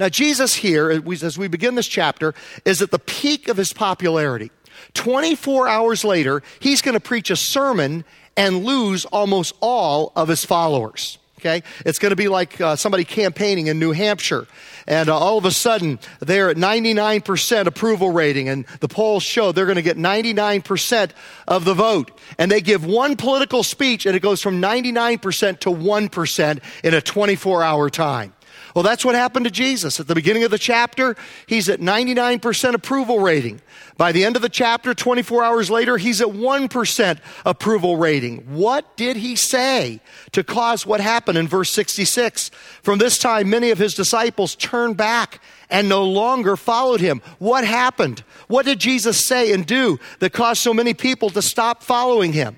Now, 0.00 0.08
Jesus 0.08 0.54
here, 0.54 0.90
as 0.90 1.38
we 1.38 1.48
begin 1.48 1.74
this 1.74 1.86
chapter, 1.86 2.34
is 2.64 2.82
at 2.82 2.90
the 2.90 2.98
peak 2.98 3.48
of 3.48 3.56
his 3.56 3.72
popularity. 3.72 4.50
24 4.94 5.68
hours 5.68 6.04
later, 6.04 6.42
he's 6.60 6.82
going 6.82 6.94
to 6.94 7.00
preach 7.00 7.30
a 7.30 7.36
sermon 7.36 8.04
and 8.36 8.64
lose 8.64 9.04
almost 9.06 9.54
all 9.60 10.12
of 10.16 10.28
his 10.28 10.44
followers. 10.44 11.18
Okay? 11.42 11.64
It's 11.84 11.98
going 11.98 12.10
to 12.10 12.16
be 12.16 12.28
like 12.28 12.60
uh, 12.60 12.76
somebody 12.76 13.04
campaigning 13.04 13.66
in 13.66 13.80
New 13.80 13.90
Hampshire. 13.90 14.46
And 14.86 15.08
uh, 15.08 15.18
all 15.18 15.38
of 15.38 15.44
a 15.44 15.50
sudden, 15.50 15.98
they're 16.20 16.50
at 16.50 16.56
99% 16.56 17.66
approval 17.66 18.12
rating. 18.12 18.48
And 18.48 18.64
the 18.78 18.86
polls 18.86 19.24
show 19.24 19.50
they're 19.50 19.66
going 19.66 19.76
to 19.76 19.82
get 19.82 19.96
99% 19.96 21.10
of 21.48 21.64
the 21.64 21.74
vote. 21.74 22.12
And 22.38 22.50
they 22.50 22.60
give 22.60 22.84
one 22.84 23.16
political 23.16 23.64
speech, 23.64 24.06
and 24.06 24.14
it 24.14 24.20
goes 24.20 24.40
from 24.40 24.62
99% 24.62 25.58
to 25.60 25.70
1% 25.70 26.62
in 26.84 26.94
a 26.94 27.00
24 27.00 27.62
hour 27.62 27.90
time. 27.90 28.32
Well, 28.74 28.82
that's 28.82 29.04
what 29.04 29.14
happened 29.14 29.44
to 29.44 29.50
Jesus. 29.50 30.00
At 30.00 30.08
the 30.08 30.14
beginning 30.14 30.44
of 30.44 30.50
the 30.50 30.58
chapter, 30.58 31.16
he's 31.46 31.68
at 31.68 31.80
99% 31.80 32.74
approval 32.74 33.20
rating. 33.20 33.60
By 33.98 34.12
the 34.12 34.24
end 34.24 34.36
of 34.36 34.42
the 34.42 34.48
chapter, 34.48 34.94
24 34.94 35.44
hours 35.44 35.70
later, 35.70 35.98
he's 35.98 36.20
at 36.20 36.28
1% 36.28 37.18
approval 37.44 37.96
rating. 37.96 38.38
What 38.54 38.96
did 38.96 39.16
he 39.16 39.36
say 39.36 40.00
to 40.32 40.42
cause 40.42 40.86
what 40.86 41.00
happened 41.00 41.36
in 41.36 41.46
verse 41.46 41.70
66? 41.70 42.50
From 42.82 42.98
this 42.98 43.18
time, 43.18 43.50
many 43.50 43.70
of 43.70 43.78
his 43.78 43.94
disciples 43.94 44.54
turned 44.56 44.96
back 44.96 45.40
and 45.68 45.88
no 45.88 46.04
longer 46.04 46.56
followed 46.56 47.00
him. 47.00 47.20
What 47.38 47.64
happened? 47.64 48.24
What 48.48 48.64
did 48.64 48.78
Jesus 48.78 49.24
say 49.24 49.52
and 49.52 49.66
do 49.66 49.98
that 50.20 50.32
caused 50.32 50.62
so 50.62 50.72
many 50.72 50.94
people 50.94 51.30
to 51.30 51.42
stop 51.42 51.82
following 51.82 52.32
him? 52.32 52.56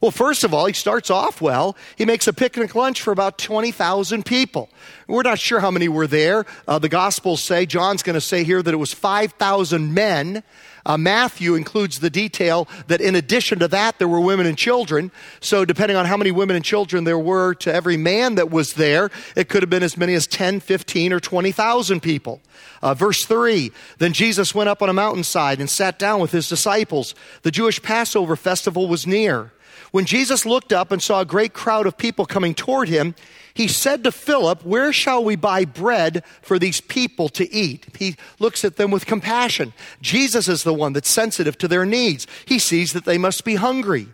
Well, 0.00 0.10
first 0.10 0.44
of 0.44 0.54
all, 0.54 0.64
he 0.64 0.72
starts 0.72 1.10
off 1.10 1.42
well. 1.42 1.76
He 1.96 2.06
makes 2.06 2.26
a 2.26 2.32
picnic 2.32 2.74
lunch 2.74 3.02
for 3.02 3.12
about 3.12 3.36
20,000 3.36 4.24
people. 4.24 4.70
We're 5.06 5.22
not 5.22 5.38
sure 5.38 5.60
how 5.60 5.70
many 5.70 5.88
were 5.88 6.06
there. 6.06 6.46
Uh, 6.66 6.78
the 6.78 6.88
Gospels 6.88 7.42
say, 7.42 7.66
John's 7.66 8.02
going 8.02 8.14
to 8.14 8.20
say 8.20 8.42
here 8.42 8.62
that 8.62 8.72
it 8.72 8.78
was 8.78 8.94
5,000 8.94 9.92
men. 9.92 10.42
Uh, 10.86 10.96
Matthew 10.96 11.54
includes 11.54 12.00
the 12.00 12.08
detail 12.08 12.66
that 12.86 13.02
in 13.02 13.14
addition 13.14 13.58
to 13.58 13.68
that, 13.68 13.98
there 13.98 14.08
were 14.08 14.20
women 14.20 14.46
and 14.46 14.56
children. 14.56 15.12
So, 15.40 15.66
depending 15.66 15.98
on 15.98 16.06
how 16.06 16.16
many 16.16 16.30
women 16.30 16.56
and 16.56 16.64
children 16.64 17.04
there 17.04 17.18
were 17.18 17.52
to 17.56 17.72
every 17.72 17.98
man 17.98 18.36
that 18.36 18.50
was 18.50 18.74
there, 18.74 19.10
it 19.36 19.50
could 19.50 19.62
have 19.62 19.68
been 19.68 19.82
as 19.82 19.98
many 19.98 20.14
as 20.14 20.26
10, 20.26 20.60
15, 20.60 21.12
or 21.12 21.20
20,000 21.20 22.00
people. 22.00 22.40
Uh, 22.80 22.94
verse 22.94 23.26
3 23.26 23.70
Then 23.98 24.14
Jesus 24.14 24.54
went 24.54 24.70
up 24.70 24.80
on 24.80 24.88
a 24.88 24.94
mountainside 24.94 25.60
and 25.60 25.68
sat 25.68 25.98
down 25.98 26.20
with 26.20 26.32
his 26.32 26.48
disciples. 26.48 27.14
The 27.42 27.50
Jewish 27.50 27.82
Passover 27.82 28.36
festival 28.36 28.88
was 28.88 29.06
near. 29.06 29.52
When 29.90 30.04
Jesus 30.04 30.46
looked 30.46 30.72
up 30.72 30.92
and 30.92 31.02
saw 31.02 31.20
a 31.20 31.24
great 31.24 31.52
crowd 31.52 31.86
of 31.86 31.98
people 31.98 32.24
coming 32.26 32.54
toward 32.54 32.88
him, 32.88 33.14
he 33.54 33.66
said 33.66 34.04
to 34.04 34.12
Philip, 34.12 34.64
Where 34.64 34.92
shall 34.92 35.24
we 35.24 35.36
buy 35.36 35.64
bread 35.64 36.22
for 36.42 36.58
these 36.58 36.80
people 36.80 37.28
to 37.30 37.52
eat? 37.52 37.86
He 37.98 38.16
looks 38.38 38.64
at 38.64 38.76
them 38.76 38.90
with 38.90 39.06
compassion. 39.06 39.72
Jesus 40.00 40.48
is 40.48 40.62
the 40.62 40.72
one 40.72 40.92
that's 40.92 41.10
sensitive 41.10 41.58
to 41.58 41.68
their 41.68 41.84
needs. 41.84 42.26
He 42.44 42.58
sees 42.58 42.92
that 42.92 43.04
they 43.04 43.18
must 43.18 43.44
be 43.44 43.56
hungry. 43.56 44.06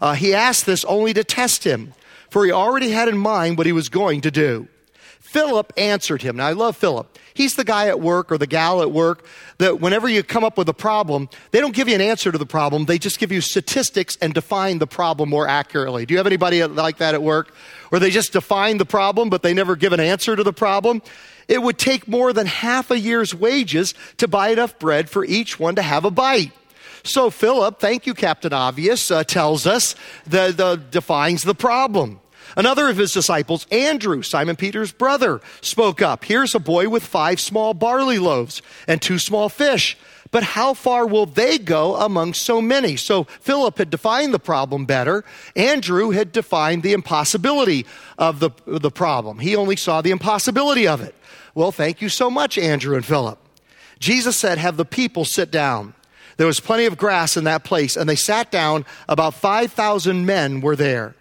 Uh, 0.00 0.14
he 0.14 0.34
asked 0.34 0.66
this 0.66 0.84
only 0.86 1.12
to 1.14 1.22
test 1.22 1.64
him, 1.64 1.94
for 2.30 2.44
he 2.44 2.50
already 2.50 2.90
had 2.90 3.08
in 3.08 3.18
mind 3.18 3.56
what 3.56 3.66
he 3.66 3.72
was 3.72 3.88
going 3.88 4.22
to 4.22 4.30
do. 4.30 4.66
Philip 5.20 5.72
answered 5.76 6.22
him. 6.22 6.36
Now, 6.36 6.46
I 6.46 6.52
love 6.52 6.76
Philip. 6.76 7.16
He's 7.40 7.54
the 7.54 7.64
guy 7.64 7.88
at 7.88 8.00
work 8.00 8.30
or 8.30 8.36
the 8.36 8.46
gal 8.46 8.82
at 8.82 8.92
work 8.92 9.24
that 9.56 9.80
whenever 9.80 10.06
you 10.10 10.22
come 10.22 10.44
up 10.44 10.58
with 10.58 10.68
a 10.68 10.74
problem, 10.74 11.30
they 11.52 11.60
don't 11.60 11.74
give 11.74 11.88
you 11.88 11.94
an 11.94 12.02
answer 12.02 12.30
to 12.30 12.36
the 12.36 12.44
problem. 12.44 12.84
They 12.84 12.98
just 12.98 13.18
give 13.18 13.32
you 13.32 13.40
statistics 13.40 14.18
and 14.20 14.34
define 14.34 14.78
the 14.78 14.86
problem 14.86 15.30
more 15.30 15.48
accurately. 15.48 16.04
Do 16.04 16.12
you 16.12 16.18
have 16.18 16.26
anybody 16.26 16.62
like 16.62 16.98
that 16.98 17.14
at 17.14 17.22
work? 17.22 17.54
Where 17.88 17.98
they 17.98 18.10
just 18.10 18.34
define 18.34 18.76
the 18.76 18.84
problem, 18.84 19.30
but 19.30 19.42
they 19.42 19.54
never 19.54 19.74
give 19.74 19.94
an 19.94 20.00
answer 20.00 20.36
to 20.36 20.42
the 20.42 20.52
problem? 20.52 21.00
It 21.48 21.62
would 21.62 21.78
take 21.78 22.06
more 22.06 22.34
than 22.34 22.44
half 22.44 22.90
a 22.90 22.98
year's 22.98 23.34
wages 23.34 23.94
to 24.18 24.28
buy 24.28 24.50
enough 24.50 24.78
bread 24.78 25.08
for 25.08 25.24
each 25.24 25.58
one 25.58 25.76
to 25.76 25.82
have 25.82 26.04
a 26.04 26.10
bite. 26.10 26.52
So 27.04 27.30
Philip, 27.30 27.80
thank 27.80 28.06
you, 28.06 28.12
Captain 28.12 28.52
Obvious, 28.52 29.10
uh, 29.10 29.24
tells 29.24 29.66
us 29.66 29.94
that 30.26 30.58
the, 30.58 30.76
defines 30.76 31.44
the 31.44 31.54
problem. 31.54 32.19
Another 32.56 32.88
of 32.88 32.96
his 32.96 33.12
disciples, 33.12 33.66
Andrew, 33.70 34.22
Simon 34.22 34.56
Peter's 34.56 34.92
brother, 34.92 35.40
spoke 35.60 36.02
up. 36.02 36.24
Here's 36.24 36.54
a 36.54 36.60
boy 36.60 36.88
with 36.88 37.02
five 37.02 37.40
small 37.40 37.74
barley 37.74 38.18
loaves 38.18 38.62
and 38.86 39.00
two 39.00 39.18
small 39.18 39.48
fish. 39.48 39.96
But 40.30 40.42
how 40.42 40.74
far 40.74 41.06
will 41.06 41.26
they 41.26 41.58
go 41.58 41.96
among 41.96 42.34
so 42.34 42.60
many? 42.60 42.96
So 42.96 43.24
Philip 43.24 43.78
had 43.78 43.90
defined 43.90 44.32
the 44.32 44.38
problem 44.38 44.86
better. 44.86 45.24
Andrew 45.56 46.10
had 46.10 46.30
defined 46.30 46.82
the 46.82 46.92
impossibility 46.92 47.84
of 48.16 48.38
the, 48.38 48.50
the 48.66 48.92
problem. 48.92 49.40
He 49.40 49.56
only 49.56 49.76
saw 49.76 50.02
the 50.02 50.12
impossibility 50.12 50.86
of 50.86 51.00
it. 51.00 51.14
Well, 51.54 51.72
thank 51.72 52.00
you 52.00 52.08
so 52.08 52.30
much, 52.30 52.58
Andrew 52.58 52.94
and 52.94 53.04
Philip. 53.04 53.38
Jesus 53.98 54.38
said, 54.38 54.58
Have 54.58 54.76
the 54.76 54.84
people 54.84 55.24
sit 55.24 55.50
down. 55.50 55.94
There 56.36 56.46
was 56.46 56.60
plenty 56.60 56.86
of 56.86 56.96
grass 56.96 57.36
in 57.36 57.44
that 57.44 57.64
place, 57.64 57.96
and 57.96 58.08
they 58.08 58.16
sat 58.16 58.50
down. 58.50 58.86
About 59.08 59.34
5,000 59.34 60.24
men 60.24 60.60
were 60.60 60.76
there. 60.76 61.14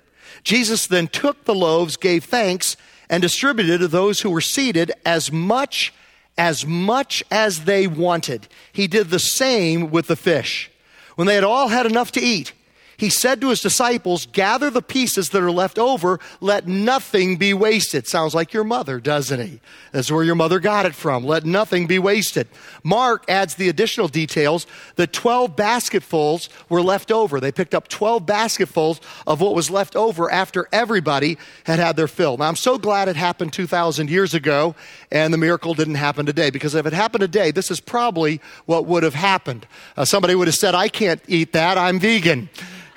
Jesus 0.50 0.88
then 0.88 1.08
took 1.08 1.46
the 1.46 1.54
loaves, 1.54 1.96
gave 1.96 2.24
thanks, 2.24 2.76
and 3.08 3.22
distributed 3.22 3.82
to 3.82 3.88
those 3.88 4.22
who 4.22 4.32
were 4.32 4.42
seated 4.42 4.92
as 5.06 5.32
much 5.32 5.94
as 6.40 6.66
much 6.66 7.24
as 7.30 7.66
they 7.66 7.86
wanted. 7.86 8.48
He 8.74 8.88
did 8.88 9.12
the 9.12 9.20
same 9.20 9.92
with 9.92 10.08
the 10.08 10.16
fish. 10.16 10.72
When 11.16 11.28
they 11.28 11.36
had 11.36 11.44
all 11.44 11.68
had 11.68 11.86
enough 11.86 12.12
to 12.14 12.20
eat, 12.20 12.54
he 13.00 13.10
said 13.10 13.40
to 13.40 13.50
his 13.50 13.62
disciples, 13.62 14.26
Gather 14.26 14.70
the 14.70 14.82
pieces 14.82 15.30
that 15.30 15.42
are 15.42 15.52
left 15.52 15.80
over, 15.80 16.20
let 16.42 16.68
nothing 16.68 17.38
be 17.38 17.54
wasted. 17.54 18.06
Sounds 18.06 18.36
like 18.36 18.52
your 18.52 18.66
mother, 18.66 19.00
doesn't 19.00 19.40
he? 19.40 19.62
That's 19.94 20.12
where 20.12 20.24
your 20.26 20.36
mother 20.36 20.60
got 20.60 20.86
it 20.86 20.94
from. 20.94 21.24
Let 21.24 21.46
nothing 21.46 21.88
be 21.88 21.98
wasted. 21.98 22.50
Mark 22.84 23.24
adds 23.30 23.56
the 23.56 23.70
additional 23.70 24.10
details 24.10 24.68
the 24.98 25.08
12 25.08 25.56
basketfuls 25.56 26.50
were 26.68 26.82
left 26.82 27.10
over. 27.10 27.40
They 27.40 27.54
picked 27.54 27.74
up 27.74 27.88
12 27.88 28.26
basketfuls 28.26 29.00
of 29.26 29.40
what 29.40 29.56
was 29.56 29.70
left 29.70 29.96
over 29.96 30.30
after 30.30 30.68
everybody 30.74 31.38
had 31.64 31.80
had 31.80 31.96
their 31.96 32.10
fill. 32.10 32.36
Now, 32.36 32.50
I'm 32.50 32.58
so 32.58 32.78
glad 32.78 33.08
it 33.08 33.16
happened 33.16 33.54
2,000 33.54 34.10
years 34.10 34.34
ago 34.34 34.76
and 35.10 35.34
the 35.34 35.38
miracle 35.38 35.74
didn't 35.74 35.96
happen 35.96 36.26
today 36.26 36.50
because 36.50 36.76
if 36.76 36.86
it 36.86 36.92
happened 36.92 37.22
today, 37.22 37.52
this 37.52 37.72
is 37.72 37.80
probably 37.80 38.42
what 38.66 38.86
would 38.88 39.04
have 39.04 39.14
happened. 39.16 39.66
Uh, 39.96 40.04
somebody 40.04 40.36
would 40.36 40.50
have 40.50 40.56
said, 40.56 40.76
I 40.76 40.90
can't 40.90 41.22
eat 41.30 41.54
that, 41.54 41.78
I'm 41.78 41.98
vegan. 41.98 42.50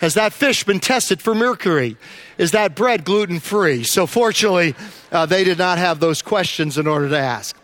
Has 0.03 0.15
that 0.15 0.33
fish 0.33 0.65
been 0.65 0.81
tested 0.81 1.23
for 1.23 1.33
mercury? 1.33 1.97
Is 2.37 2.51
that 2.51 2.75
bread 2.75 3.05
gluten 3.05 3.38
free? 3.38 3.85
So, 3.85 4.09
fortunately, 4.09 4.75
uh, 5.12 5.27
they 5.27 5.45
did 5.45 5.59
not 5.59 5.79
have 5.79 6.01
those 6.01 6.23
questions 6.23 6.77
in 6.77 6.88
order 6.88 7.09
to 7.09 7.17
ask. 7.17 7.57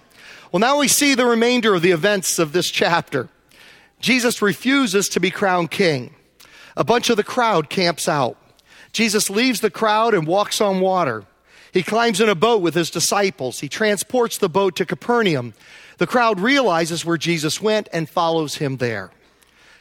Well, 0.52 0.60
now 0.60 0.78
we 0.78 0.86
see 0.86 1.16
the 1.16 1.26
remainder 1.26 1.74
of 1.74 1.82
the 1.82 1.90
events 1.90 2.38
of 2.38 2.52
this 2.52 2.70
chapter. 2.70 3.28
Jesus 3.98 4.40
refuses 4.40 5.08
to 5.08 5.18
be 5.18 5.32
crowned 5.32 5.72
king. 5.72 6.14
A 6.76 6.84
bunch 6.84 7.10
of 7.10 7.16
the 7.16 7.24
crowd 7.24 7.68
camps 7.68 8.08
out. 8.08 8.36
Jesus 8.92 9.28
leaves 9.28 9.60
the 9.60 9.68
crowd 9.68 10.14
and 10.14 10.24
walks 10.24 10.60
on 10.60 10.78
water. 10.78 11.24
He 11.72 11.82
climbs 11.82 12.20
in 12.20 12.28
a 12.28 12.36
boat 12.36 12.62
with 12.62 12.76
his 12.76 12.88
disciples. 12.88 13.58
He 13.58 13.68
transports 13.68 14.38
the 14.38 14.48
boat 14.48 14.76
to 14.76 14.86
Capernaum. 14.86 15.54
The 15.96 16.06
crowd 16.06 16.38
realizes 16.38 17.04
where 17.04 17.18
Jesus 17.18 17.60
went 17.60 17.88
and 17.92 18.08
follows 18.08 18.54
him 18.54 18.76
there. 18.76 19.10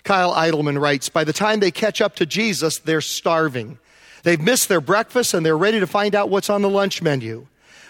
Kyle 0.08 0.34
Idleman 0.34 0.80
writes 0.80 1.10
By 1.10 1.26
the 1.26 1.34
time 1.34 1.60
they 1.60 1.70
catch 1.70 2.00
up 2.00 2.16
to 2.16 2.26
Jesus, 2.26 2.80
they're 2.80 3.02
starving. 3.02 3.78
They've 4.24 4.40
missed 4.40 4.70
their 4.70 4.80
breakfast 4.80 5.34
and 5.34 5.46
they're 5.46 5.58
ready 5.58 5.82
to 5.82 5.86
find 5.86 6.16
out 6.16 6.30
what's 6.30 6.50
on 6.50 6.62
the 6.62 6.70
lunch 6.70 7.02
menu. 7.02 7.46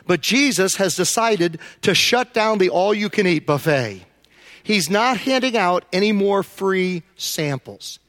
But 0.07 0.21
Jesus 0.21 0.77
has 0.77 0.95
decided 0.95 1.59
to 1.83 1.93
shut 1.93 2.33
down 2.33 2.57
the 2.57 2.69
all 2.69 2.91
you 2.91 3.11
can 3.11 3.27
eat 3.27 3.45
buffet. 3.45 4.01
He's 4.63 4.89
not 4.89 5.17
handing 5.17 5.55
out 5.55 5.85
any 5.93 6.11
more 6.11 6.41
free 6.41 7.03
samples. 7.17 7.99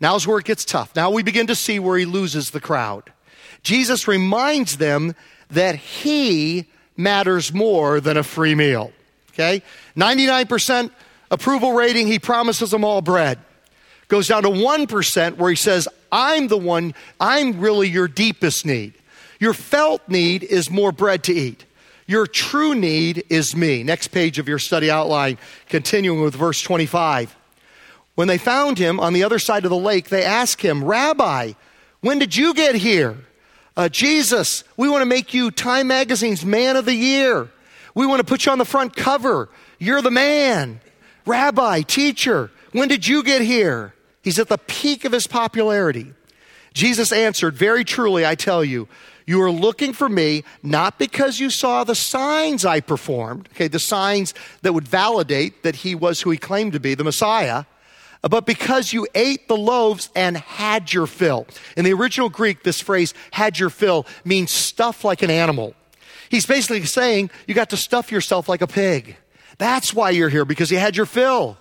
Now's 0.00 0.28
where 0.28 0.38
it 0.38 0.44
gets 0.44 0.64
tough. 0.64 0.94
Now 0.94 1.10
we 1.10 1.24
begin 1.24 1.48
to 1.48 1.56
see 1.56 1.80
where 1.80 1.98
he 1.98 2.04
loses 2.04 2.50
the 2.50 2.60
crowd. 2.60 3.12
Jesus 3.64 4.06
reminds 4.06 4.76
them 4.76 5.16
that 5.50 5.74
he 5.74 6.68
matters 6.96 7.52
more 7.52 7.98
than 7.98 8.16
a 8.16 8.22
free 8.22 8.54
meal. 8.54 8.92
Okay? 9.30 9.60
99% 9.96 10.92
approval 11.32 11.72
rating, 11.72 12.06
he 12.06 12.20
promises 12.20 12.70
them 12.70 12.84
all 12.84 13.02
bread 13.02 13.40
goes 14.08 14.28
down 14.28 14.42
to 14.44 14.48
1% 14.48 15.36
where 15.36 15.50
he 15.50 15.56
says, 15.56 15.88
I'm 16.12 16.48
the 16.48 16.56
one, 16.56 16.94
I'm 17.20 17.58
really 17.60 17.88
your 17.88 18.08
deepest 18.08 18.64
need. 18.64 18.94
Your 19.38 19.52
felt 19.52 20.08
need 20.08 20.42
is 20.44 20.70
more 20.70 20.92
bread 20.92 21.24
to 21.24 21.34
eat. 21.34 21.64
Your 22.06 22.26
true 22.26 22.74
need 22.74 23.24
is 23.28 23.56
me. 23.56 23.82
Next 23.82 24.08
page 24.08 24.38
of 24.38 24.48
your 24.48 24.60
study 24.60 24.90
outline, 24.90 25.38
continuing 25.68 26.22
with 26.22 26.34
verse 26.34 26.62
25. 26.62 27.36
When 28.14 28.28
they 28.28 28.38
found 28.38 28.78
him 28.78 29.00
on 29.00 29.12
the 29.12 29.24
other 29.24 29.38
side 29.38 29.64
of 29.64 29.70
the 29.70 29.76
lake, 29.76 30.08
they 30.08 30.24
asked 30.24 30.62
him, 30.62 30.84
Rabbi, 30.84 31.52
when 32.00 32.18
did 32.18 32.36
you 32.36 32.54
get 32.54 32.76
here? 32.76 33.16
Uh, 33.76 33.88
Jesus, 33.88 34.64
we 34.76 34.88
want 34.88 35.02
to 35.02 35.06
make 35.06 35.34
you 35.34 35.50
Time 35.50 35.88
Magazine's 35.88 36.44
Man 36.44 36.76
of 36.76 36.86
the 36.86 36.94
Year. 36.94 37.50
We 37.94 38.06
want 38.06 38.20
to 38.20 38.24
put 38.24 38.46
you 38.46 38.52
on 38.52 38.58
the 38.58 38.64
front 38.64 38.94
cover. 38.96 39.48
You're 39.78 40.00
the 40.00 40.10
man. 40.10 40.80
Rabbi, 41.26 41.82
teacher, 41.82 42.50
when 42.72 42.88
did 42.88 43.06
you 43.06 43.22
get 43.22 43.42
here? 43.42 43.92
He's 44.26 44.40
at 44.40 44.48
the 44.48 44.58
peak 44.58 45.04
of 45.04 45.12
his 45.12 45.28
popularity. 45.28 46.12
Jesus 46.74 47.12
answered, 47.12 47.54
Very 47.54 47.84
truly, 47.84 48.26
I 48.26 48.34
tell 48.34 48.64
you, 48.64 48.88
you 49.24 49.40
are 49.40 49.52
looking 49.52 49.92
for 49.92 50.08
me 50.08 50.42
not 50.64 50.98
because 50.98 51.38
you 51.38 51.48
saw 51.48 51.84
the 51.84 51.94
signs 51.94 52.64
I 52.64 52.80
performed, 52.80 53.48
okay, 53.54 53.68
the 53.68 53.78
signs 53.78 54.34
that 54.62 54.72
would 54.72 54.88
validate 54.88 55.62
that 55.62 55.76
he 55.76 55.94
was 55.94 56.22
who 56.22 56.30
he 56.30 56.38
claimed 56.38 56.72
to 56.72 56.80
be, 56.80 56.96
the 56.96 57.04
Messiah, 57.04 57.66
but 58.28 58.46
because 58.46 58.92
you 58.92 59.06
ate 59.14 59.46
the 59.46 59.56
loaves 59.56 60.10
and 60.16 60.36
had 60.36 60.92
your 60.92 61.06
fill. 61.06 61.46
In 61.76 61.84
the 61.84 61.92
original 61.92 62.28
Greek, 62.28 62.64
this 62.64 62.80
phrase, 62.80 63.14
had 63.30 63.60
your 63.60 63.70
fill, 63.70 64.06
means 64.24 64.50
stuff 64.50 65.04
like 65.04 65.22
an 65.22 65.30
animal. 65.30 65.72
He's 66.30 66.46
basically 66.46 66.84
saying 66.86 67.30
you 67.46 67.54
got 67.54 67.70
to 67.70 67.76
stuff 67.76 68.10
yourself 68.10 68.48
like 68.48 68.60
a 68.60 68.66
pig. 68.66 69.18
That's 69.58 69.94
why 69.94 70.10
you're 70.10 70.30
here, 70.30 70.44
because 70.44 70.72
you 70.72 70.78
had 70.78 70.96
your 70.96 71.06
fill. 71.06 71.58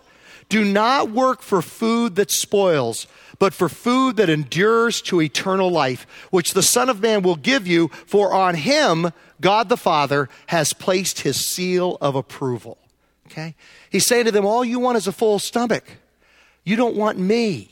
Do 0.49 0.63
not 0.63 1.12
work 1.12 1.41
for 1.41 1.62
food 1.62 2.15
that 2.15 2.31
spoils, 2.31 3.08
but 3.39 3.53
for 3.53 3.67
food 3.67 4.17
that 4.17 4.29
endures 4.29 5.01
to 5.03 5.21
eternal 5.21 5.69
life, 5.69 6.05
which 6.29 6.53
the 6.53 6.63
Son 6.63 6.89
of 6.89 7.01
Man 7.01 7.21
will 7.21 7.36
give 7.36 7.67
you, 7.67 7.89
for 8.05 8.34
on 8.34 8.55
him 8.55 9.12
God 9.41 9.69
the 9.69 9.77
Father 9.77 10.29
has 10.47 10.73
placed 10.73 11.21
his 11.21 11.45
seal 11.45 11.97
of 12.01 12.15
approval. 12.15 12.77
Okay? 13.27 13.55
He's 13.89 14.05
saying 14.05 14.25
to 14.25 14.31
them, 14.31 14.45
All 14.45 14.63
you 14.63 14.79
want 14.79 14.97
is 14.97 15.08
a 15.08 15.12
full 15.12 15.39
stomach. 15.39 15.84
You 16.63 16.75
don't 16.75 16.95
want 16.95 17.17
me. 17.17 17.69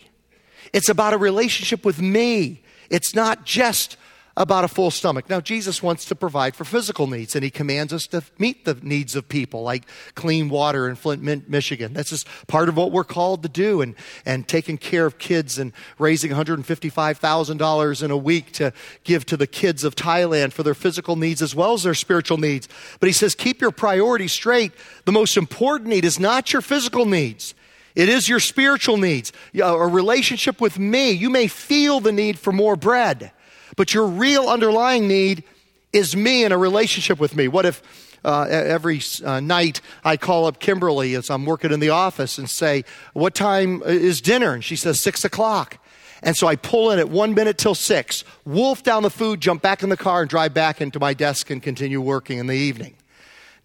It's 0.72 0.90
about 0.90 1.14
a 1.14 1.18
relationship 1.18 1.86
with 1.86 2.02
me. 2.02 2.62
It's 2.90 3.16
not 3.16 3.46
just 3.46 3.98
about 4.36 4.64
a 4.64 4.68
full 4.68 4.90
stomach. 4.90 5.30
Now, 5.30 5.40
Jesus 5.40 5.84
wants 5.84 6.06
to 6.06 6.16
provide 6.16 6.56
for 6.56 6.64
physical 6.64 7.06
needs, 7.06 7.36
and 7.36 7.44
he 7.44 7.52
commands 7.52 7.94
us 7.94 8.08
to 8.08 8.24
meet 8.40 8.66
the 8.66 8.74
needs 8.82 9.16
of 9.16 9.30
people, 9.30 9.62
like 9.62 9.84
clean 10.16 10.50
water 10.50 10.90
in 10.90 10.96
Flint, 10.96 11.48
Michigan. 11.48 11.94
This 11.94 12.12
is 12.12 12.26
part 12.48 12.68
of 12.68 12.76
what 12.76 12.92
we're 12.92 13.04
called 13.04 13.44
to 13.44 13.50
do, 13.50 13.82
and, 13.82 13.94
and 14.26 14.48
taking 14.48 14.80
care 14.80 15.06
of 15.06 15.20
kids 15.20 15.60
and 15.60 15.72
raising 16.00 16.32
$155,000 16.32 18.04
in 18.04 18.12
a 18.12 18.18
week 18.18 18.52
to 18.54 18.74
give 19.04 19.24
to 19.28 19.38
the 19.38 19.46
kids 19.46 19.84
of 19.84 19.96
Thailand 19.96 20.52
for 20.52 20.64
their 20.64 20.74
physical 20.74 21.16
needs 21.16 21.42
as 21.42 21.54
well 21.54 21.74
as 21.74 21.84
their 21.84 21.94
spiritual 21.94 22.38
needs. 22.38 22.68
But 23.00 23.08
he 23.08 23.14
says, 23.14 23.36
keep 23.36 23.62
your 23.62 23.72
priorities 23.72 24.32
straight. 24.32 24.72
The 25.06 25.12
most 25.12 25.38
important 25.38 25.90
need 25.90 26.06
is 26.06 26.20
not 26.20 26.52
your 26.54 26.64
physical 26.64 27.06
needs. 27.06 27.54
It 27.96 28.10
is 28.10 28.28
your 28.28 28.40
spiritual 28.40 28.98
needs, 28.98 29.32
a 29.54 29.78
relationship 29.78 30.60
with 30.60 30.80
me. 30.80 31.12
You 31.12 31.30
may 31.30 31.46
feel 31.46 32.00
the 32.00 32.12
need 32.12 32.40
for 32.40 32.52
more 32.52 32.76
bread 32.76 33.32
but 33.76 33.94
your 33.94 34.08
real 34.08 34.50
underlying 34.50 35.08
need 35.08 35.44
is 35.92 36.16
me 36.16 36.44
in 36.44 36.52
a 36.52 36.58
relationship 36.58 37.20
with 37.20 37.36
me. 37.36 37.48
What 37.48 37.66
if 37.66 37.82
uh, 38.26 38.48
every 38.50 39.02
uh, 39.24 39.40
night 39.40 39.82
I 40.04 40.18
call 40.18 40.46
up 40.46 40.60
Kimberly 40.60 41.16
as 41.16 41.30
I'm 41.30 41.46
working 41.46 41.72
in 41.72 41.80
the 41.80 41.90
office 41.90 42.38
and 42.38 42.50
say, 42.50 42.86
What 43.14 43.36
time 43.36 43.82
is 43.86 44.22
dinner? 44.22 44.54
And 44.54 44.64
she 44.64 44.76
says, 44.76 45.00
Six 45.00 45.24
o'clock. 45.26 45.78
And 46.22 46.38
so 46.38 46.48
I 46.48 46.56
pull 46.56 46.90
in 46.92 47.00
at 47.00 47.10
one 47.10 47.34
minute 47.34 47.58
till 47.58 47.76
six, 47.76 48.24
wolf 48.46 48.82
down 48.82 49.04
the 49.04 49.10
food, 49.10 49.42
jump 49.42 49.62
back 49.62 49.84
in 49.84 49.90
the 49.90 49.98
car, 49.98 50.22
and 50.22 50.30
drive 50.30 50.54
back 50.54 50.80
into 50.80 50.98
my 50.98 51.14
desk 51.14 51.50
and 51.50 51.62
continue 51.62 52.00
working 52.00 52.38
in 52.38 52.48
the 52.48 52.56
evening. 52.56 52.96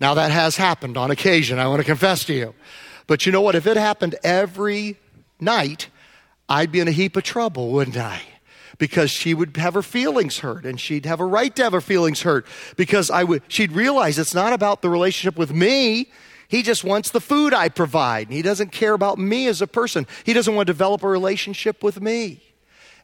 Now 0.00 0.14
that 0.14 0.32
has 0.32 0.56
happened 0.56 0.96
on 0.96 1.12
occasion, 1.12 1.60
I 1.60 1.68
want 1.68 1.80
to 1.80 1.84
confess 1.84 2.24
to 2.24 2.34
you. 2.34 2.54
But 3.06 3.26
you 3.26 3.32
know 3.32 3.40
what? 3.40 3.54
If 3.54 3.66
it 3.68 3.76
happened 3.76 4.16
every 4.24 4.96
night, 5.40 5.88
I'd 6.48 6.72
be 6.72 6.80
in 6.80 6.88
a 6.88 6.92
heap 6.92 7.16
of 7.16 7.22
trouble, 7.22 7.70
wouldn't 7.70 7.96
I? 7.96 8.22
Because 8.78 9.10
she 9.10 9.34
would 9.34 9.56
have 9.56 9.74
her 9.74 9.82
feelings 9.82 10.38
hurt 10.38 10.64
and 10.64 10.80
she'd 10.80 11.04
have 11.04 11.20
a 11.20 11.24
right 11.24 11.54
to 11.56 11.64
have 11.64 11.72
her 11.72 11.80
feelings 11.80 12.22
hurt 12.22 12.46
because 12.76 13.10
I 13.10 13.24
would, 13.24 13.42
she'd 13.48 13.72
realize 13.72 14.18
it's 14.18 14.34
not 14.34 14.52
about 14.52 14.82
the 14.82 14.88
relationship 14.88 15.36
with 15.36 15.52
me. 15.52 16.10
He 16.48 16.62
just 16.62 16.84
wants 16.84 17.10
the 17.10 17.20
food 17.20 17.52
I 17.52 17.68
provide. 17.68 18.30
He 18.30 18.40
doesn't 18.40 18.72
care 18.72 18.94
about 18.94 19.18
me 19.18 19.48
as 19.48 19.60
a 19.60 19.66
person. 19.66 20.06
He 20.24 20.32
doesn't 20.32 20.54
want 20.54 20.66
to 20.68 20.72
develop 20.72 21.02
a 21.02 21.08
relationship 21.08 21.82
with 21.82 22.00
me. 22.00 22.42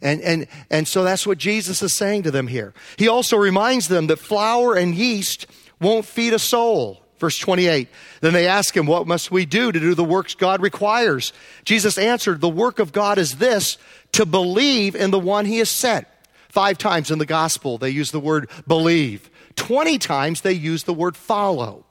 And, 0.00 0.20
and, 0.22 0.46
and 0.70 0.88
so 0.88 1.04
that's 1.04 1.26
what 1.26 1.38
Jesus 1.38 1.82
is 1.82 1.94
saying 1.94 2.22
to 2.24 2.30
them 2.30 2.46
here. 2.46 2.72
He 2.96 3.08
also 3.08 3.36
reminds 3.36 3.88
them 3.88 4.06
that 4.08 4.18
flour 4.18 4.74
and 4.74 4.94
yeast 4.94 5.46
won't 5.80 6.04
feed 6.04 6.32
a 6.32 6.38
soul. 6.38 7.04
Verse 7.18 7.38
28. 7.38 7.88
Then 8.20 8.32
they 8.32 8.46
ask 8.46 8.76
him, 8.76 8.86
What 8.86 9.06
must 9.06 9.30
we 9.30 9.46
do 9.46 9.70
to 9.72 9.80
do 9.80 9.94
the 9.94 10.04
works 10.04 10.34
God 10.34 10.60
requires? 10.60 11.32
Jesus 11.64 11.96
answered, 11.96 12.40
The 12.40 12.48
work 12.48 12.78
of 12.78 12.92
God 12.92 13.18
is 13.18 13.36
this 13.36 13.78
to 14.14 14.26
believe 14.26 14.94
in 14.94 15.10
the 15.10 15.18
one 15.18 15.44
he 15.44 15.58
has 15.58 15.70
sent. 15.70 16.06
Five 16.48 16.78
times 16.78 17.10
in 17.10 17.18
the 17.18 17.26
gospel, 17.26 17.78
they 17.78 17.90
use 17.90 18.12
the 18.12 18.20
word 18.20 18.48
believe. 18.66 19.28
20 19.56 19.98
times 19.98 20.42
they 20.42 20.52
use 20.52 20.84
the 20.84 20.94
word 20.94 21.16
follow. 21.16 21.84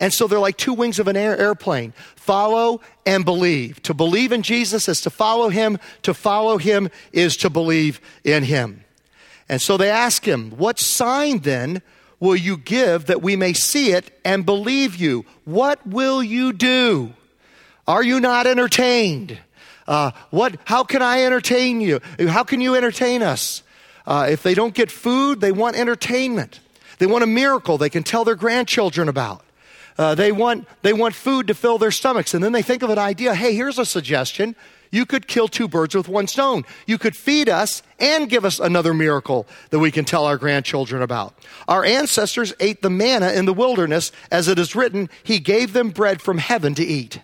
And 0.00 0.12
so 0.12 0.26
they're 0.26 0.38
like 0.38 0.56
two 0.56 0.74
wings 0.74 0.98
of 0.98 1.08
an 1.08 1.16
air, 1.16 1.36
airplane 1.36 1.92
follow 2.16 2.80
and 3.06 3.24
believe. 3.24 3.82
To 3.82 3.94
believe 3.94 4.32
in 4.32 4.42
Jesus 4.42 4.88
is 4.88 5.00
to 5.02 5.10
follow 5.10 5.48
him, 5.48 5.78
to 6.02 6.14
follow 6.14 6.58
him 6.58 6.90
is 7.12 7.36
to 7.38 7.50
believe 7.50 8.00
in 8.24 8.44
him. 8.44 8.84
And 9.48 9.60
so 9.60 9.76
they 9.76 9.90
ask 9.90 10.24
him, 10.24 10.50
What 10.52 10.78
sign 10.78 11.38
then 11.38 11.82
will 12.18 12.36
you 12.36 12.56
give 12.56 13.06
that 13.06 13.22
we 13.22 13.36
may 13.36 13.52
see 13.52 13.92
it 13.92 14.16
and 14.24 14.46
believe 14.46 14.96
you? 14.96 15.24
What 15.44 15.84
will 15.86 16.22
you 16.22 16.52
do? 16.52 17.14
Are 17.86 18.02
you 18.02 18.20
not 18.20 18.46
entertained? 18.46 19.38
Uh, 19.90 20.12
what, 20.30 20.56
how 20.66 20.84
can 20.84 21.02
I 21.02 21.24
entertain 21.24 21.80
you? 21.80 21.98
How 22.28 22.44
can 22.44 22.60
you 22.60 22.76
entertain 22.76 23.22
us? 23.22 23.64
Uh, 24.06 24.28
if 24.30 24.44
they 24.44 24.54
don't 24.54 24.72
get 24.72 24.88
food, 24.88 25.40
they 25.40 25.50
want 25.50 25.74
entertainment. 25.74 26.60
They 26.98 27.06
want 27.06 27.24
a 27.24 27.26
miracle 27.26 27.76
they 27.76 27.90
can 27.90 28.04
tell 28.04 28.24
their 28.24 28.36
grandchildren 28.36 29.08
about. 29.08 29.44
Uh, 29.98 30.14
they, 30.14 30.30
want, 30.30 30.68
they 30.82 30.92
want 30.92 31.16
food 31.16 31.48
to 31.48 31.54
fill 31.54 31.76
their 31.76 31.90
stomachs. 31.90 32.34
And 32.34 32.42
then 32.42 32.52
they 32.52 32.62
think 32.62 32.84
of 32.84 32.90
an 32.90 32.98
idea 32.98 33.34
hey, 33.34 33.52
here's 33.52 33.80
a 33.80 33.84
suggestion. 33.84 34.54
You 34.92 35.06
could 35.06 35.26
kill 35.26 35.48
two 35.48 35.66
birds 35.66 35.96
with 35.96 36.08
one 36.08 36.28
stone. 36.28 36.64
You 36.86 36.96
could 36.96 37.16
feed 37.16 37.48
us 37.48 37.82
and 37.98 38.30
give 38.30 38.44
us 38.44 38.60
another 38.60 38.94
miracle 38.94 39.48
that 39.70 39.80
we 39.80 39.90
can 39.90 40.04
tell 40.04 40.24
our 40.24 40.38
grandchildren 40.38 41.02
about. 41.02 41.34
Our 41.66 41.84
ancestors 41.84 42.54
ate 42.60 42.80
the 42.82 42.90
manna 42.90 43.32
in 43.32 43.44
the 43.44 43.52
wilderness, 43.52 44.12
as 44.30 44.46
it 44.46 44.58
is 44.58 44.76
written, 44.76 45.10
He 45.24 45.40
gave 45.40 45.72
them 45.72 45.90
bread 45.90 46.22
from 46.22 46.38
heaven 46.38 46.76
to 46.76 46.84
eat. 46.84 47.20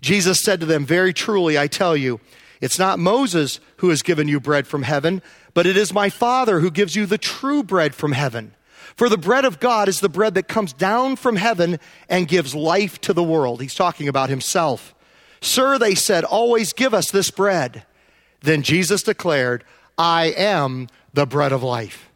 Jesus 0.00 0.40
said 0.40 0.60
to 0.60 0.66
them, 0.66 0.84
Very 0.84 1.12
truly, 1.12 1.58
I 1.58 1.66
tell 1.66 1.96
you, 1.96 2.20
it's 2.60 2.78
not 2.78 2.98
Moses 2.98 3.60
who 3.76 3.88
has 3.88 4.02
given 4.02 4.28
you 4.28 4.40
bread 4.40 4.66
from 4.66 4.82
heaven, 4.82 5.22
but 5.54 5.66
it 5.66 5.76
is 5.76 5.92
my 5.92 6.10
Father 6.10 6.60
who 6.60 6.70
gives 6.70 6.94
you 6.94 7.06
the 7.06 7.18
true 7.18 7.62
bread 7.62 7.94
from 7.94 8.12
heaven. 8.12 8.54
For 8.96 9.08
the 9.08 9.16
bread 9.16 9.44
of 9.44 9.60
God 9.60 9.88
is 9.88 10.00
the 10.00 10.08
bread 10.08 10.34
that 10.34 10.48
comes 10.48 10.72
down 10.72 11.16
from 11.16 11.36
heaven 11.36 11.78
and 12.08 12.28
gives 12.28 12.54
life 12.54 13.00
to 13.02 13.12
the 13.12 13.22
world. 13.22 13.62
He's 13.62 13.74
talking 13.74 14.08
about 14.08 14.28
himself. 14.28 14.94
Sir, 15.40 15.78
they 15.78 15.94
said, 15.94 16.24
always 16.24 16.74
give 16.74 16.92
us 16.92 17.10
this 17.10 17.30
bread. 17.30 17.84
Then 18.42 18.62
Jesus 18.62 19.02
declared, 19.02 19.64
I 19.96 20.26
am 20.36 20.88
the 21.14 21.26
bread 21.26 21.52
of 21.52 21.62
life. 21.62 22.09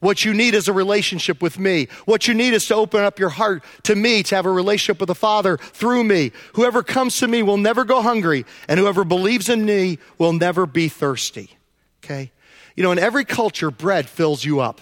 What 0.00 0.24
you 0.24 0.32
need 0.32 0.54
is 0.54 0.66
a 0.66 0.72
relationship 0.72 1.42
with 1.42 1.58
me. 1.58 1.88
What 2.06 2.26
you 2.26 2.34
need 2.34 2.54
is 2.54 2.66
to 2.66 2.74
open 2.74 3.04
up 3.04 3.18
your 3.18 3.28
heart 3.28 3.62
to 3.84 3.94
me, 3.94 4.22
to 4.24 4.34
have 4.34 4.46
a 4.46 4.50
relationship 4.50 4.98
with 4.98 5.08
the 5.08 5.14
Father 5.14 5.58
through 5.58 6.04
me. 6.04 6.32
Whoever 6.54 6.82
comes 6.82 7.18
to 7.18 7.28
me 7.28 7.42
will 7.42 7.58
never 7.58 7.84
go 7.84 8.00
hungry, 8.00 8.46
and 8.66 8.80
whoever 8.80 9.04
believes 9.04 9.48
in 9.48 9.64
me 9.64 9.98
will 10.18 10.32
never 10.32 10.66
be 10.66 10.88
thirsty. 10.88 11.50
Okay? 12.02 12.32
You 12.76 12.82
know, 12.82 12.92
in 12.92 12.98
every 12.98 13.26
culture, 13.26 13.70
bread 13.70 14.08
fills 14.08 14.44
you 14.44 14.60
up. 14.60 14.80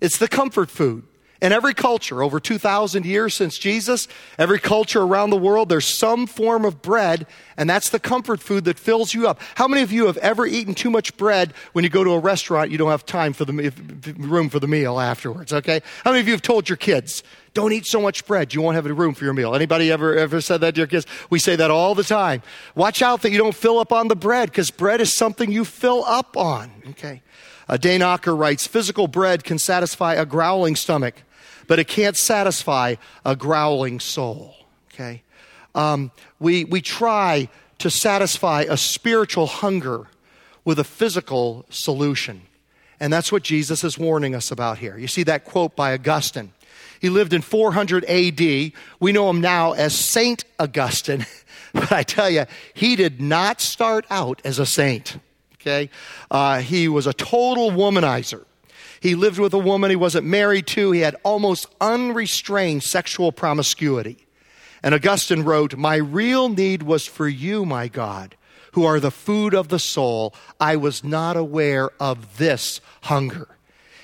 It's 0.00 0.18
the 0.18 0.28
comfort 0.28 0.70
food. 0.70 1.04
In 1.40 1.52
every 1.52 1.72
culture, 1.72 2.22
over 2.22 2.38
2,000 2.38 3.06
years 3.06 3.34
since 3.34 3.56
Jesus, 3.56 4.08
every 4.38 4.58
culture 4.58 5.00
around 5.00 5.30
the 5.30 5.38
world, 5.38 5.70
there's 5.70 5.86
some 5.98 6.26
form 6.26 6.66
of 6.66 6.82
bread, 6.82 7.26
and 7.56 7.68
that's 7.68 7.88
the 7.88 7.98
comfort 7.98 8.40
food 8.40 8.64
that 8.64 8.78
fills 8.78 9.14
you 9.14 9.26
up. 9.26 9.40
How 9.54 9.66
many 9.66 9.80
of 9.82 9.90
you 9.90 10.06
have 10.06 10.18
ever 10.18 10.46
eaten 10.46 10.74
too 10.74 10.90
much 10.90 11.16
bread 11.16 11.54
when 11.72 11.82
you 11.82 11.88
go 11.88 12.04
to 12.04 12.10
a 12.10 12.18
restaurant, 12.18 12.70
you 12.70 12.76
don't 12.76 12.90
have 12.90 13.06
time 13.06 13.32
for 13.32 13.46
the 13.46 13.72
room 14.18 14.50
for 14.50 14.60
the 14.60 14.68
meal 14.68 15.00
afterwards, 15.00 15.52
okay? 15.52 15.80
How 16.04 16.10
many 16.10 16.20
of 16.20 16.26
you 16.26 16.34
have 16.34 16.42
told 16.42 16.68
your 16.68 16.76
kids, 16.76 17.22
don't 17.54 17.72
eat 17.72 17.86
so 17.86 18.02
much 18.02 18.26
bread, 18.26 18.52
you 18.52 18.60
won't 18.60 18.74
have 18.74 18.84
any 18.84 18.94
room 18.94 19.14
for 19.14 19.24
your 19.24 19.32
meal? 19.32 19.54
Anybody 19.54 19.90
ever, 19.90 20.14
ever 20.16 20.42
said 20.42 20.60
that 20.60 20.74
to 20.74 20.80
your 20.80 20.86
kids? 20.86 21.06
We 21.30 21.38
say 21.38 21.56
that 21.56 21.70
all 21.70 21.94
the 21.94 22.04
time. 22.04 22.42
Watch 22.74 23.00
out 23.00 23.22
that 23.22 23.30
you 23.30 23.38
don't 23.38 23.54
fill 23.54 23.78
up 23.78 23.92
on 23.92 24.08
the 24.08 24.16
bread, 24.16 24.50
because 24.50 24.70
bread 24.70 25.00
is 25.00 25.16
something 25.16 25.50
you 25.50 25.64
fill 25.64 26.04
up 26.04 26.36
on, 26.36 26.70
okay? 26.90 27.22
Uh, 27.70 27.78
Dane 27.78 28.02
Ocker 28.02 28.38
writes, 28.38 28.66
physical 28.66 29.08
bread 29.08 29.44
can 29.44 29.58
satisfy 29.58 30.12
a 30.14 30.26
growling 30.26 30.76
stomach 30.76 31.22
but 31.70 31.78
it 31.78 31.86
can't 31.86 32.16
satisfy 32.16 32.96
a 33.24 33.36
growling 33.36 34.00
soul. 34.00 34.56
Okay? 34.92 35.22
Um, 35.72 36.10
we, 36.40 36.64
we 36.64 36.80
try 36.80 37.48
to 37.78 37.88
satisfy 37.88 38.62
a 38.68 38.76
spiritual 38.76 39.46
hunger 39.46 40.08
with 40.64 40.80
a 40.80 40.84
physical 40.84 41.64
solution. 41.70 42.42
And 42.98 43.12
that's 43.12 43.30
what 43.30 43.44
Jesus 43.44 43.84
is 43.84 43.96
warning 43.96 44.34
us 44.34 44.50
about 44.50 44.78
here. 44.78 44.98
You 44.98 45.06
see 45.06 45.22
that 45.22 45.44
quote 45.44 45.76
by 45.76 45.92
Augustine. 45.92 46.52
He 47.00 47.08
lived 47.08 47.32
in 47.32 47.40
400 47.40 48.04
AD. 48.06 48.72
We 48.98 49.12
know 49.12 49.30
him 49.30 49.40
now 49.40 49.70
as 49.70 49.96
Saint 49.96 50.44
Augustine. 50.58 51.24
But 51.72 51.92
I 51.92 52.02
tell 52.02 52.28
you, 52.28 52.46
he 52.74 52.96
did 52.96 53.20
not 53.20 53.60
start 53.60 54.04
out 54.10 54.42
as 54.44 54.58
a 54.58 54.66
saint. 54.66 55.18
Okay? 55.60 55.90
Uh, 56.30 56.60
he 56.60 56.88
was 56.88 57.06
a 57.06 57.12
total 57.12 57.70
womanizer. 57.70 58.44
He 59.00 59.14
lived 59.14 59.38
with 59.38 59.54
a 59.54 59.58
woman 59.58 59.90
he 59.90 59.96
wasn't 59.96 60.26
married 60.26 60.66
to. 60.68 60.92
He 60.92 61.00
had 61.00 61.16
almost 61.22 61.66
unrestrained 61.80 62.82
sexual 62.82 63.32
promiscuity. 63.32 64.26
And 64.82 64.94
Augustine 64.94 65.42
wrote, 65.42 65.76
My 65.76 65.96
real 65.96 66.48
need 66.48 66.82
was 66.82 67.06
for 67.06 67.28
you, 67.28 67.64
my 67.64 67.88
God, 67.88 68.36
who 68.72 68.84
are 68.84 69.00
the 69.00 69.10
food 69.10 69.54
of 69.54 69.68
the 69.68 69.78
soul. 69.78 70.34
I 70.58 70.76
was 70.76 71.02
not 71.02 71.36
aware 71.36 71.90
of 71.98 72.38
this 72.38 72.80
hunger. 73.02 73.48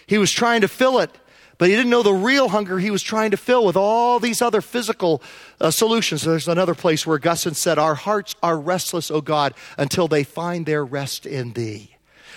He 0.06 0.18
was 0.18 0.32
trying 0.32 0.60
to 0.62 0.68
fill 0.68 0.98
it, 0.98 1.10
But 1.58 1.68
he 1.68 1.74
didn't 1.74 1.90
know 1.90 2.02
the 2.02 2.12
real 2.12 2.48
hunger 2.48 2.78
he 2.78 2.90
was 2.90 3.02
trying 3.02 3.30
to 3.30 3.36
fill 3.36 3.64
with 3.64 3.76
all 3.76 4.20
these 4.20 4.42
other 4.42 4.60
physical 4.60 5.22
uh, 5.60 5.70
solutions. 5.70 6.22
There's 6.22 6.48
another 6.48 6.74
place 6.74 7.06
where 7.06 7.16
Augustine 7.16 7.54
said, 7.54 7.78
Our 7.78 7.94
hearts 7.94 8.34
are 8.42 8.58
restless, 8.58 9.10
O 9.10 9.20
God, 9.20 9.54
until 9.78 10.06
they 10.06 10.22
find 10.22 10.66
their 10.66 10.84
rest 10.84 11.24
in 11.24 11.54
thee. 11.54 11.96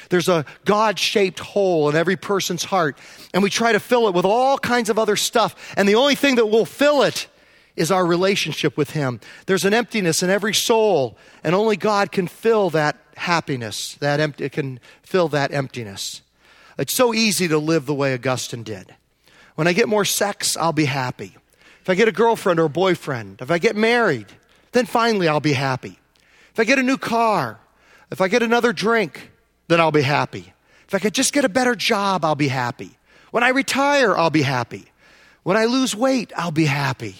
There's 0.10 0.30
a 0.30 0.46
God 0.66 0.98
shaped 0.98 1.40
hole 1.40 1.90
in 1.90 1.96
every 1.96 2.16
person's 2.16 2.64
heart, 2.64 2.98
and 3.34 3.44
we 3.44 3.50
try 3.50 3.74
to 3.74 3.80
fill 3.80 4.08
it 4.08 4.14
with 4.14 4.26
all 4.26 4.58
kinds 4.58 4.90
of 4.90 4.98
other 4.98 5.16
stuff. 5.16 5.74
And 5.78 5.88
the 5.88 5.96
only 5.96 6.16
thing 6.16 6.36
that 6.36 6.48
will 6.48 6.66
fill 6.66 7.04
it 7.04 7.28
is 7.76 7.92
our 7.92 8.06
relationship 8.06 8.76
with 8.76 8.92
Him. 8.92 9.20
There's 9.46 9.66
an 9.66 9.74
emptiness 9.74 10.24
in 10.24 10.30
every 10.30 10.54
soul, 10.54 11.18
and 11.44 11.54
only 11.54 11.78
God 11.78 12.12
can 12.12 12.28
fill 12.28 12.70
that 12.72 12.98
happiness, 13.16 13.96
that 13.96 14.20
empty, 14.20 14.50
can 14.50 14.80
fill 15.04 15.28
that 15.30 15.54
emptiness. 15.54 16.22
It's 16.78 16.94
so 16.94 17.14
easy 17.14 17.48
to 17.48 17.58
live 17.58 17.86
the 17.86 17.94
way 17.94 18.14
Augustine 18.14 18.64
did. 18.64 18.96
When 19.60 19.68
I 19.68 19.74
get 19.74 19.90
more 19.90 20.06
sex, 20.06 20.56
I'll 20.56 20.72
be 20.72 20.86
happy. 20.86 21.36
If 21.82 21.90
I 21.90 21.96
get 21.96 22.08
a 22.08 22.14
girlfriend 22.14 22.62
or 22.62 22.68
a 22.68 22.70
boyfriend, 22.70 23.42
if 23.42 23.52
I 23.52 23.58
get 23.58 23.76
married, 23.76 24.28
then 24.72 24.86
finally 24.86 25.28
I'll 25.28 25.42
be 25.42 25.52
happy. 25.52 26.00
If 26.54 26.62
I 26.62 26.64
get 26.64 26.80
a 26.80 26.82
new 26.82 26.98
car, 26.98 27.60
if 28.10 28.22
I 28.22 28.30
get 28.30 28.42
another 28.42 28.72
drink, 28.72 29.32
then 29.68 29.82
I'll 29.82 29.92
be 29.92 30.02
happy. 30.02 30.54
If 30.88 30.96
I 30.96 31.00
could 31.00 31.14
just 31.14 31.34
get 31.34 31.44
a 31.44 31.50
better 31.50 31.76
job, 31.76 32.24
I'll 32.24 32.36
be 32.36 32.48
happy. 32.48 32.92
When 33.32 33.44
I 33.44 33.50
retire, 33.50 34.16
I'll 34.16 34.30
be 34.30 34.44
happy. 34.44 34.86
When 35.44 35.58
I 35.58 35.66
lose 35.66 35.94
weight, 35.94 36.32
I'll 36.38 36.52
be 36.52 36.64
happy. 36.64 37.16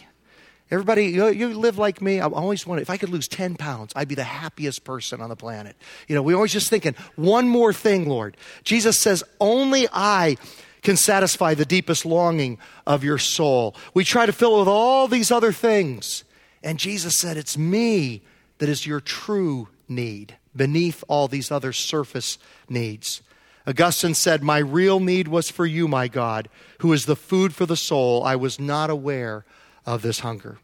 Everybody, 0.72 1.08
you, 1.08 1.28
you 1.28 1.54
live 1.60 1.78
like 1.78 2.02
me. 2.02 2.22
I 2.22 2.28
always 2.28 2.66
want 2.66 2.80
if 2.80 2.90
I 2.90 2.96
could 2.96 3.10
lose 3.10 3.28
10 3.28 3.58
pounds, 3.58 3.92
I'd 3.98 4.08
be 4.08 4.16
the 4.16 4.24
happiest 4.24 4.86
person 4.86 5.20
on 5.20 5.28
the 5.28 5.36
planet. 5.36 5.76
You 6.08 6.16
know, 6.16 6.22
we're 6.22 6.38
always 6.38 6.54
just 6.54 6.70
thinking, 6.70 6.96
one 7.18 7.50
more 7.50 7.74
thing, 7.74 8.08
Lord. 8.08 8.38
Jesus 8.64 8.98
says, 8.98 9.26
only 9.42 9.90
I 9.92 10.38
can 10.82 10.98
satisfy 10.98 11.54
the 11.54 11.66
deepest 11.66 12.06
longing 12.06 12.58
of 12.86 13.04
your 13.04 13.18
soul. 13.18 13.76
We 13.94 14.04
try 14.04 14.26
to 14.26 14.34
fill 14.34 14.58
it 14.58 14.60
with 14.60 14.68
all 14.68 15.08
these 15.08 15.32
other 15.32 15.52
things. 15.52 16.24
And 16.64 16.80
Jesus 16.80 17.20
said, 17.20 17.38
It's 17.38 17.58
me 17.58 18.24
that 18.60 18.70
is 18.70 18.86
your 18.86 19.00
true 19.00 19.70
need 19.88 20.36
beneath 20.56 21.04
all 21.08 21.28
these 21.28 21.52
other 21.52 21.74
surface 21.74 22.38
needs. 22.68 23.22
Augustine 23.68 24.14
said, 24.14 24.44
My 24.44 24.58
real 24.58 25.00
need 25.00 25.28
was 25.28 25.50
for 25.50 25.66
you, 25.66 25.88
my 25.88 26.08
God, 26.08 26.50
who 26.80 26.94
is 26.94 27.06
the 27.06 27.16
food 27.16 27.54
for 27.54 27.66
the 27.66 27.78
soul. 27.78 28.24
I 28.24 28.36
was 28.36 28.60
not 28.60 28.90
aware 28.90 29.46
of 29.86 30.02
this 30.02 30.20
hunger. 30.20 30.60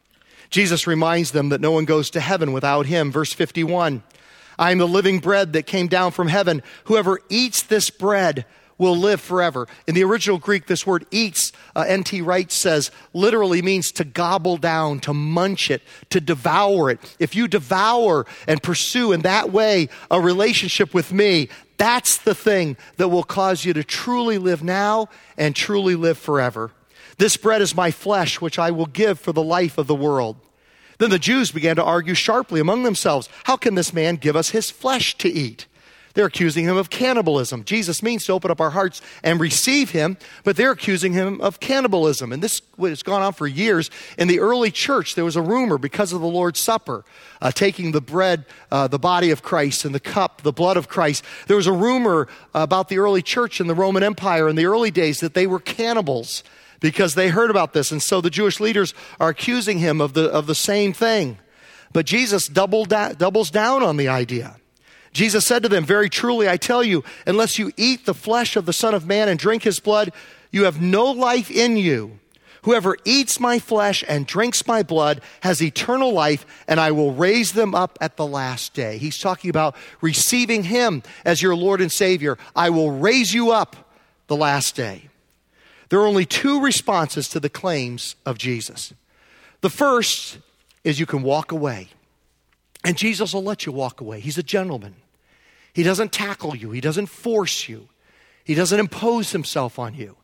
Jesus 0.50 0.86
reminds 0.86 1.32
them 1.32 1.48
that 1.48 1.60
no 1.60 1.72
one 1.72 1.84
goes 1.84 2.10
to 2.10 2.20
heaven 2.20 2.52
without 2.52 2.86
him. 2.86 3.10
Verse 3.10 3.32
51 3.32 4.02
I 4.58 4.70
am 4.70 4.78
the 4.78 4.88
living 4.88 5.18
bread 5.18 5.52
that 5.52 5.66
came 5.66 5.86
down 5.86 6.12
from 6.12 6.28
heaven. 6.28 6.62
Whoever 6.84 7.20
eats 7.28 7.62
this 7.62 7.90
bread 7.90 8.46
will 8.78 8.96
live 8.96 9.20
forever. 9.20 9.66
In 9.86 9.94
the 9.94 10.04
original 10.04 10.38
Greek, 10.38 10.66
this 10.66 10.86
word 10.86 11.06
eats, 11.10 11.52
uh, 11.74 11.84
N.T. 11.86 12.20
Wright 12.22 12.50
says, 12.50 12.90
literally 13.12 13.62
means 13.62 13.90
to 13.92 14.04
gobble 14.04 14.56
down, 14.56 15.00
to 15.00 15.14
munch 15.14 15.70
it, 15.70 15.82
to 16.10 16.20
devour 16.20 16.90
it. 16.90 17.16
If 17.18 17.34
you 17.34 17.48
devour 17.48 18.26
and 18.46 18.62
pursue 18.62 19.12
in 19.12 19.22
that 19.22 19.50
way 19.50 19.88
a 20.10 20.20
relationship 20.20 20.92
with 20.92 21.12
me, 21.12 21.48
that's 21.78 22.18
the 22.18 22.34
thing 22.34 22.76
that 22.96 23.08
will 23.08 23.24
cause 23.24 23.64
you 23.64 23.72
to 23.74 23.84
truly 23.84 24.38
live 24.38 24.62
now 24.62 25.08
and 25.36 25.54
truly 25.54 25.94
live 25.94 26.18
forever. 26.18 26.70
This 27.18 27.36
bread 27.36 27.62
is 27.62 27.74
my 27.74 27.90
flesh, 27.90 28.40
which 28.40 28.58
I 28.58 28.70
will 28.70 28.86
give 28.86 29.18
for 29.18 29.32
the 29.32 29.42
life 29.42 29.78
of 29.78 29.86
the 29.86 29.94
world. 29.94 30.36
Then 30.98 31.10
the 31.10 31.18
Jews 31.18 31.50
began 31.50 31.76
to 31.76 31.84
argue 31.84 32.14
sharply 32.14 32.60
among 32.60 32.82
themselves 32.82 33.28
How 33.44 33.56
can 33.56 33.74
this 33.74 33.92
man 33.92 34.16
give 34.16 34.36
us 34.36 34.50
his 34.50 34.70
flesh 34.70 35.16
to 35.18 35.28
eat? 35.28 35.66
They're 36.16 36.24
accusing 36.24 36.64
him 36.64 36.78
of 36.78 36.88
cannibalism. 36.88 37.62
Jesus 37.64 38.02
means 38.02 38.24
to 38.24 38.32
open 38.32 38.50
up 38.50 38.58
our 38.58 38.70
hearts 38.70 39.02
and 39.22 39.38
receive 39.38 39.90
him, 39.90 40.16
but 40.44 40.56
they're 40.56 40.70
accusing 40.70 41.12
him 41.12 41.42
of 41.42 41.60
cannibalism. 41.60 42.32
And 42.32 42.42
this 42.42 42.62
has 42.80 43.02
gone 43.02 43.20
on 43.20 43.34
for 43.34 43.46
years. 43.46 43.90
In 44.16 44.26
the 44.26 44.40
early 44.40 44.70
church, 44.70 45.14
there 45.14 45.26
was 45.26 45.36
a 45.36 45.42
rumor 45.42 45.76
because 45.76 46.14
of 46.14 46.22
the 46.22 46.26
Lord's 46.26 46.58
Supper, 46.58 47.04
uh, 47.42 47.50
taking 47.50 47.92
the 47.92 48.00
bread, 48.00 48.46
uh, 48.72 48.88
the 48.88 48.98
body 48.98 49.30
of 49.30 49.42
Christ, 49.42 49.84
and 49.84 49.94
the 49.94 50.00
cup, 50.00 50.40
the 50.40 50.54
blood 50.54 50.78
of 50.78 50.88
Christ. 50.88 51.22
There 51.48 51.56
was 51.58 51.66
a 51.66 51.72
rumor 51.72 52.28
about 52.54 52.88
the 52.88 52.96
early 52.96 53.20
church 53.20 53.60
in 53.60 53.66
the 53.66 53.74
Roman 53.74 54.02
Empire 54.02 54.48
in 54.48 54.56
the 54.56 54.64
early 54.64 54.90
days 54.90 55.20
that 55.20 55.34
they 55.34 55.46
were 55.46 55.60
cannibals 55.60 56.42
because 56.80 57.14
they 57.14 57.28
heard 57.28 57.50
about 57.50 57.74
this. 57.74 57.92
And 57.92 58.02
so 58.02 58.22
the 58.22 58.30
Jewish 58.30 58.58
leaders 58.58 58.94
are 59.20 59.28
accusing 59.28 59.80
him 59.80 60.00
of 60.00 60.14
the, 60.14 60.30
of 60.30 60.46
the 60.46 60.54
same 60.54 60.94
thing. 60.94 61.36
But 61.92 62.06
Jesus 62.06 62.48
doubled 62.48 62.88
da- 62.88 63.12
doubles 63.12 63.50
down 63.50 63.82
on 63.82 63.98
the 63.98 64.08
idea. 64.08 64.56
Jesus 65.16 65.46
said 65.46 65.62
to 65.62 65.68
them, 65.68 65.84
Very 65.84 66.10
truly, 66.10 66.48
I 66.48 66.58
tell 66.58 66.84
you, 66.84 67.02
unless 67.26 67.58
you 67.58 67.72
eat 67.76 68.04
the 68.04 68.14
flesh 68.14 68.54
of 68.54 68.66
the 68.66 68.72
Son 68.72 68.94
of 68.94 69.06
Man 69.06 69.28
and 69.28 69.38
drink 69.38 69.62
his 69.62 69.80
blood, 69.80 70.12
you 70.52 70.64
have 70.64 70.80
no 70.80 71.06
life 71.10 71.50
in 71.50 71.78
you. 71.78 72.18
Whoever 72.62 72.96
eats 73.04 73.40
my 73.40 73.58
flesh 73.58 74.04
and 74.06 74.26
drinks 74.26 74.66
my 74.66 74.82
blood 74.82 75.22
has 75.40 75.62
eternal 75.62 76.12
life, 76.12 76.44
and 76.68 76.78
I 76.78 76.90
will 76.90 77.14
raise 77.14 77.52
them 77.52 77.74
up 77.74 77.96
at 78.00 78.16
the 78.16 78.26
last 78.26 78.74
day. 78.74 78.98
He's 78.98 79.18
talking 79.18 79.48
about 79.48 79.74
receiving 80.02 80.64
him 80.64 81.02
as 81.24 81.40
your 81.40 81.56
Lord 81.56 81.80
and 81.80 81.90
Savior. 81.90 82.36
I 82.54 82.68
will 82.68 82.90
raise 82.90 83.32
you 83.32 83.52
up 83.52 83.76
the 84.26 84.36
last 84.36 84.74
day. 84.76 85.08
There 85.88 86.00
are 86.00 86.06
only 86.06 86.26
two 86.26 86.60
responses 86.60 87.28
to 87.30 87.40
the 87.40 87.48
claims 87.48 88.16
of 88.26 88.36
Jesus. 88.36 88.92
The 89.62 89.70
first 89.70 90.38
is 90.84 91.00
you 91.00 91.06
can 91.06 91.22
walk 91.22 91.52
away, 91.52 91.88
and 92.84 92.98
Jesus 92.98 93.32
will 93.32 93.44
let 93.44 93.64
you 93.64 93.72
walk 93.72 94.02
away. 94.02 94.20
He's 94.20 94.36
a 94.36 94.42
gentleman. 94.42 94.96
He 95.76 95.82
doesn't 95.82 96.10
tackle 96.10 96.56
you, 96.56 96.70
He 96.70 96.80
doesn't 96.80 97.08
force 97.08 97.68
you, 97.68 97.90
He 98.42 98.54
doesn't 98.54 98.80
impose 98.80 99.32
Himself 99.32 99.78
on 99.78 99.94
you. 99.94 100.16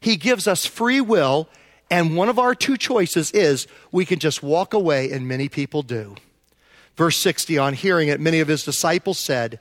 He 0.00 0.16
gives 0.16 0.46
us 0.46 0.66
free 0.66 1.00
will, 1.00 1.48
and 1.90 2.14
one 2.14 2.28
of 2.28 2.38
our 2.38 2.54
two 2.54 2.76
choices 2.76 3.30
is 3.30 3.66
we 3.90 4.04
can 4.04 4.18
just 4.18 4.42
walk 4.42 4.74
away, 4.74 5.10
and 5.10 5.26
many 5.26 5.48
people 5.48 5.82
do. 5.82 6.14
Verse 6.94 7.16
60 7.16 7.56
on 7.56 7.72
hearing 7.72 8.08
it, 8.08 8.20
many 8.20 8.40
of 8.40 8.48
His 8.48 8.64
disciples 8.64 9.18
said, 9.18 9.60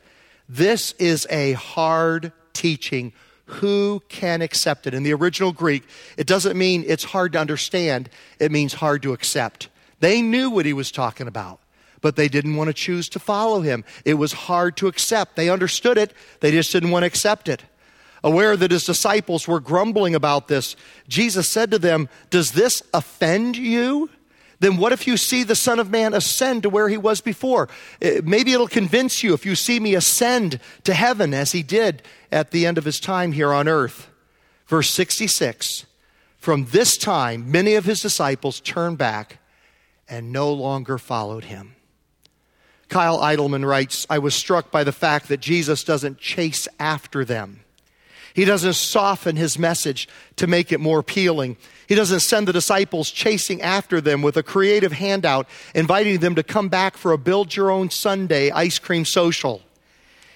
This 0.50 0.92
is 1.00 1.26
a 1.30 1.54
hard 1.54 2.34
teaching. 2.52 3.14
Who 3.46 4.04
can 4.10 4.42
accept 4.42 4.86
it? 4.86 4.94
In 4.94 5.04
the 5.04 5.14
original 5.14 5.54
Greek, 5.54 5.84
it 6.18 6.28
doesn't 6.28 6.58
mean 6.58 6.84
it's 6.86 7.06
hard 7.06 7.32
to 7.32 7.40
understand, 7.40 8.10
it 8.38 8.52
means 8.52 8.74
hard 8.74 9.02
to 9.04 9.14
accept. 9.14 9.70
They 10.02 10.22
knew 10.22 10.50
what 10.50 10.66
he 10.66 10.74
was 10.74 10.92
talking 10.92 11.26
about 11.26 11.62
but 12.02 12.16
they 12.16 12.28
didn't 12.28 12.56
want 12.56 12.68
to 12.68 12.74
choose 12.74 13.10
to 13.10 13.20
follow 13.20 13.62
him. 13.62 13.84
It 14.06 14.16
was 14.16 14.34
hard 14.34 14.78
to 14.78 14.88
accept. 14.88 15.36
They 15.36 15.50
understood 15.50 15.98
it, 15.98 16.14
they 16.40 16.52
just 16.52 16.72
didn't 16.72 16.92
want 16.92 17.04
to 17.04 17.08
accept 17.08 17.50
it. 17.50 17.64
Aware 18.24 18.58
that 18.58 18.72
his 18.72 18.84
disciples 18.84 19.48
were 19.48 19.60
grumbling 19.60 20.16
about 20.16 20.48
this, 20.48 20.76
Jesus 21.08 21.50
said 21.50 21.72
to 21.72 21.80
them, 21.80 22.10
Does 22.30 22.52
this 22.52 22.82
offend 22.94 23.58
you? 23.58 24.10
Then 24.60 24.78
what 24.78 24.92
if 24.92 25.06
you 25.06 25.18
see 25.18 25.44
the 25.44 25.56
Son 25.56 25.80
of 25.80 25.92
Man 25.92 26.14
ascend 26.14 26.64
to 26.64 26.70
where 26.70 26.90
he 26.90 26.98
was 26.98 27.22
before? 27.22 27.70
Eh, 28.02 28.22
maybe 28.24 28.54
it'll 28.54 28.68
convince 28.68 29.22
you 29.22 29.34
if 29.34 29.46
you 29.46 29.56
see 29.56 29.80
me 29.80 29.94
ascend 29.94 30.60
to 30.84 30.94
heaven 30.94 31.34
as 31.34 31.52
he 31.52 31.62
did 31.62 32.02
at 32.32 32.52
the 32.52 32.66
end 32.66 32.78
of 32.78 32.86
his 32.86 33.00
time 33.00 33.34
here 33.34 33.54
on 33.54 33.68
earth. 33.68 34.10
Verse 34.68 34.90
66 34.90 35.86
From 36.38 36.66
this 36.66 36.98
time, 36.98 37.52
many 37.52 37.76
of 37.76 37.86
his 37.86 38.02
disciples 38.02 38.60
turned 38.60 38.98
back 38.98 39.38
and 40.10 40.32
no 40.32 40.52
longer 40.52 40.98
followed 40.98 41.46
him. 41.46 41.77
Kyle 42.90 43.20
Idleman 43.20 43.66
writes 43.66 44.06
I 44.10 44.20
was 44.20 44.36
struck 44.36 44.72
by 44.72 44.84
the 44.84 44.92
fact 44.92 45.28
that 45.28 45.40
Jesus 45.40 45.84
doesn't 45.84 46.18
chase 46.18 46.68
after 46.80 47.26
them. 47.26 47.62
He 48.34 48.46
doesn't 48.46 48.74
soften 48.74 49.36
his 49.36 49.58
message 49.58 50.08
to 50.36 50.46
make 50.46 50.72
it 50.72 50.80
more 50.80 51.00
appealing. 51.00 51.58
He 51.88 51.96
doesn't 51.96 52.20
send 52.20 52.48
the 52.48 52.54
disciples 52.54 53.10
chasing 53.10 53.64
after 53.64 54.00
them 54.00 54.22
with 54.22 54.38
a 54.38 54.44
creative 54.44 54.92
handout, 54.92 55.48
inviting 55.74 56.20
them 56.20 56.36
to 56.36 56.44
come 56.44 56.70
back 56.70 56.98
for 56.98 57.12
a 57.12 57.18
build 57.18 57.56
your 57.56 57.72
own 57.72 57.90
sundae 57.90 58.52
ice 58.52 58.78
cream 58.78 59.06
social. 59.06 59.64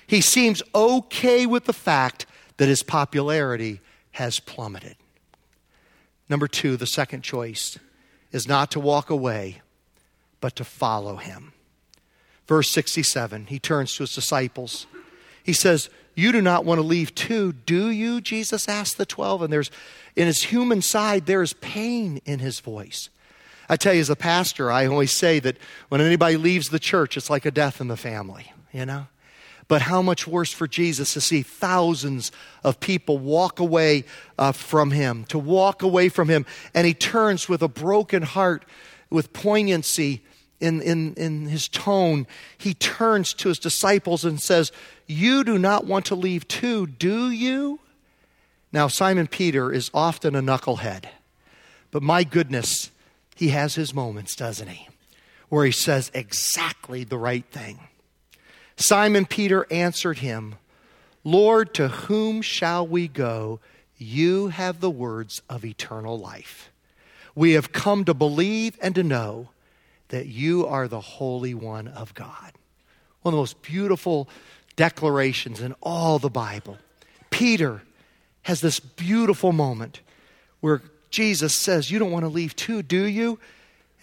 He 0.07 0.19
seems 0.19 0.63
okay 0.73 1.45
with 1.45 1.65
the 1.65 1.73
fact 1.73 2.25
that 2.57 2.67
his 2.67 2.81
popularity 2.81 3.81
has 4.11 4.39
plummeted. 4.39 4.95
Number 6.27 6.47
two, 6.47 6.77
the 6.77 6.87
second 6.87 7.21
choice 7.21 7.77
is 8.31 8.47
not 8.47 8.71
to 8.71 8.79
walk 8.79 9.09
away, 9.09 9.61
but 10.39 10.55
to 10.55 10.63
follow 10.63 11.17
him. 11.17 11.53
Verse 12.51 12.69
67, 12.71 13.45
he 13.45 13.59
turns 13.59 13.95
to 13.95 14.03
his 14.03 14.13
disciples. 14.13 14.85
He 15.41 15.53
says, 15.53 15.89
You 16.15 16.33
do 16.33 16.41
not 16.41 16.65
want 16.65 16.79
to 16.79 16.85
leave 16.85 17.15
too, 17.15 17.53
do 17.53 17.89
you? 17.89 18.19
Jesus 18.19 18.67
asked 18.67 18.97
the 18.97 19.05
12. 19.05 19.43
And 19.43 19.53
there's, 19.53 19.71
in 20.17 20.27
his 20.27 20.43
human 20.43 20.81
side, 20.81 21.27
there 21.27 21.41
is 21.41 21.53
pain 21.53 22.19
in 22.25 22.39
his 22.39 22.59
voice. 22.59 23.09
I 23.69 23.77
tell 23.77 23.93
you, 23.93 24.01
as 24.01 24.09
a 24.09 24.17
pastor, 24.17 24.69
I 24.69 24.85
always 24.85 25.13
say 25.13 25.39
that 25.39 25.55
when 25.87 26.01
anybody 26.01 26.35
leaves 26.35 26.67
the 26.67 26.77
church, 26.77 27.15
it's 27.15 27.29
like 27.29 27.45
a 27.45 27.51
death 27.51 27.79
in 27.79 27.87
the 27.87 27.95
family, 27.95 28.51
you 28.73 28.85
know? 28.85 29.07
But 29.69 29.83
how 29.83 30.01
much 30.01 30.27
worse 30.27 30.51
for 30.51 30.67
Jesus 30.67 31.13
to 31.13 31.21
see 31.21 31.43
thousands 31.43 32.33
of 32.65 32.81
people 32.81 33.17
walk 33.17 33.61
away 33.61 34.03
uh, 34.37 34.51
from 34.51 34.91
him, 34.91 35.23
to 35.29 35.39
walk 35.39 35.83
away 35.83 36.09
from 36.09 36.27
him, 36.27 36.45
and 36.73 36.85
he 36.85 36.93
turns 36.93 37.47
with 37.47 37.61
a 37.61 37.69
broken 37.69 38.23
heart, 38.23 38.65
with 39.09 39.31
poignancy, 39.31 40.21
in, 40.61 40.81
in, 40.81 41.13
in 41.15 41.47
his 41.47 41.67
tone, 41.67 42.27
he 42.57 42.73
turns 42.73 43.33
to 43.33 43.49
his 43.49 43.59
disciples 43.59 44.23
and 44.23 44.41
says, 44.41 44.71
You 45.07 45.43
do 45.43 45.57
not 45.57 45.85
want 45.85 46.05
to 46.05 46.15
leave 46.15 46.47
too, 46.47 46.87
do 46.87 47.29
you? 47.31 47.79
Now, 48.71 48.87
Simon 48.87 49.27
Peter 49.27 49.71
is 49.71 49.91
often 49.93 50.35
a 50.35 50.41
knucklehead, 50.41 51.05
but 51.89 52.03
my 52.03 52.23
goodness, 52.23 52.91
he 53.35 53.49
has 53.49 53.75
his 53.75 53.93
moments, 53.93 54.35
doesn't 54.35 54.69
he? 54.69 54.87
Where 55.49 55.65
he 55.65 55.71
says 55.71 56.11
exactly 56.13 57.03
the 57.03 57.17
right 57.17 57.45
thing. 57.45 57.79
Simon 58.77 59.25
Peter 59.25 59.67
answered 59.69 60.19
him, 60.19 60.55
Lord, 61.23 61.73
to 61.75 61.87
whom 61.89 62.41
shall 62.41 62.87
we 62.87 63.07
go? 63.07 63.59
You 63.97 64.47
have 64.47 64.79
the 64.79 64.89
words 64.89 65.41
of 65.49 65.65
eternal 65.65 66.17
life. 66.17 66.71
We 67.35 67.51
have 67.53 67.71
come 67.71 68.05
to 68.05 68.13
believe 68.13 68.77
and 68.81 68.95
to 68.95 69.03
know 69.03 69.49
that 70.11 70.27
you 70.27 70.67
are 70.67 70.87
the 70.87 71.01
Holy 71.01 71.53
One 71.53 71.87
of 71.87 72.13
God. 72.13 72.53
One 73.21 73.33
of 73.33 73.37
the 73.37 73.41
most 73.41 73.61
beautiful 73.61 74.29
declarations 74.75 75.59
in 75.59 75.73
all 75.81 76.19
the 76.19 76.29
Bible. 76.29 76.77
Peter 77.29 77.81
has 78.43 78.61
this 78.61 78.79
beautiful 78.79 79.51
moment 79.51 80.01
where 80.59 80.81
Jesus 81.09 81.55
says, 81.55 81.91
You 81.91 81.99
don't 81.99 82.11
want 82.11 82.23
to 82.23 82.29
leave 82.29 82.55
too, 82.55 82.81
do 82.81 83.03
you? 83.03 83.39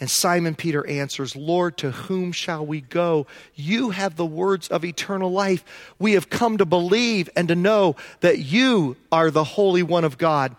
And 0.01 0.09
Simon 0.09 0.55
Peter 0.55 0.87
answers, 0.87 1.35
Lord, 1.35 1.77
to 1.79 1.91
whom 1.91 2.31
shall 2.31 2.65
we 2.65 2.81
go? 2.81 3.27
You 3.57 3.91
have 3.91 4.17
the 4.17 4.27
words 4.27 4.69
of 4.69 4.85
eternal 4.85 5.33
life. 5.33 5.65
We 5.99 6.13
have 6.13 6.31
come 6.31 6.59
to 6.59 6.65
believe 6.65 7.29
and 7.35 7.49
to 7.49 7.57
know 7.57 7.97
that 8.21 8.39
you 8.39 8.97
are 9.11 9.31
the 9.31 9.43
Holy 9.43 9.83
One 9.83 10.05
of 10.05 10.17
God. 10.17 10.55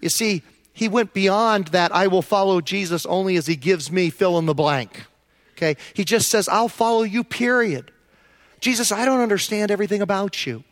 You 0.00 0.08
see, 0.08 0.42
he 0.80 0.88
went 0.88 1.12
beyond 1.12 1.66
that, 1.68 1.94
I 1.94 2.06
will 2.06 2.22
follow 2.22 2.62
Jesus 2.62 3.04
only 3.04 3.36
as 3.36 3.46
he 3.46 3.54
gives 3.54 3.92
me 3.92 4.08
fill 4.08 4.38
in 4.38 4.46
the 4.46 4.54
blank. 4.54 5.04
Okay? 5.52 5.76
He 5.92 6.06
just 6.06 6.30
says, 6.30 6.48
I'll 6.48 6.70
follow 6.70 7.02
you, 7.02 7.22
period. 7.22 7.90
Jesus, 8.60 8.90
I 8.90 9.04
don't 9.04 9.20
understand 9.20 9.70
everything 9.70 10.00
about 10.00 10.46
you. 10.46 10.64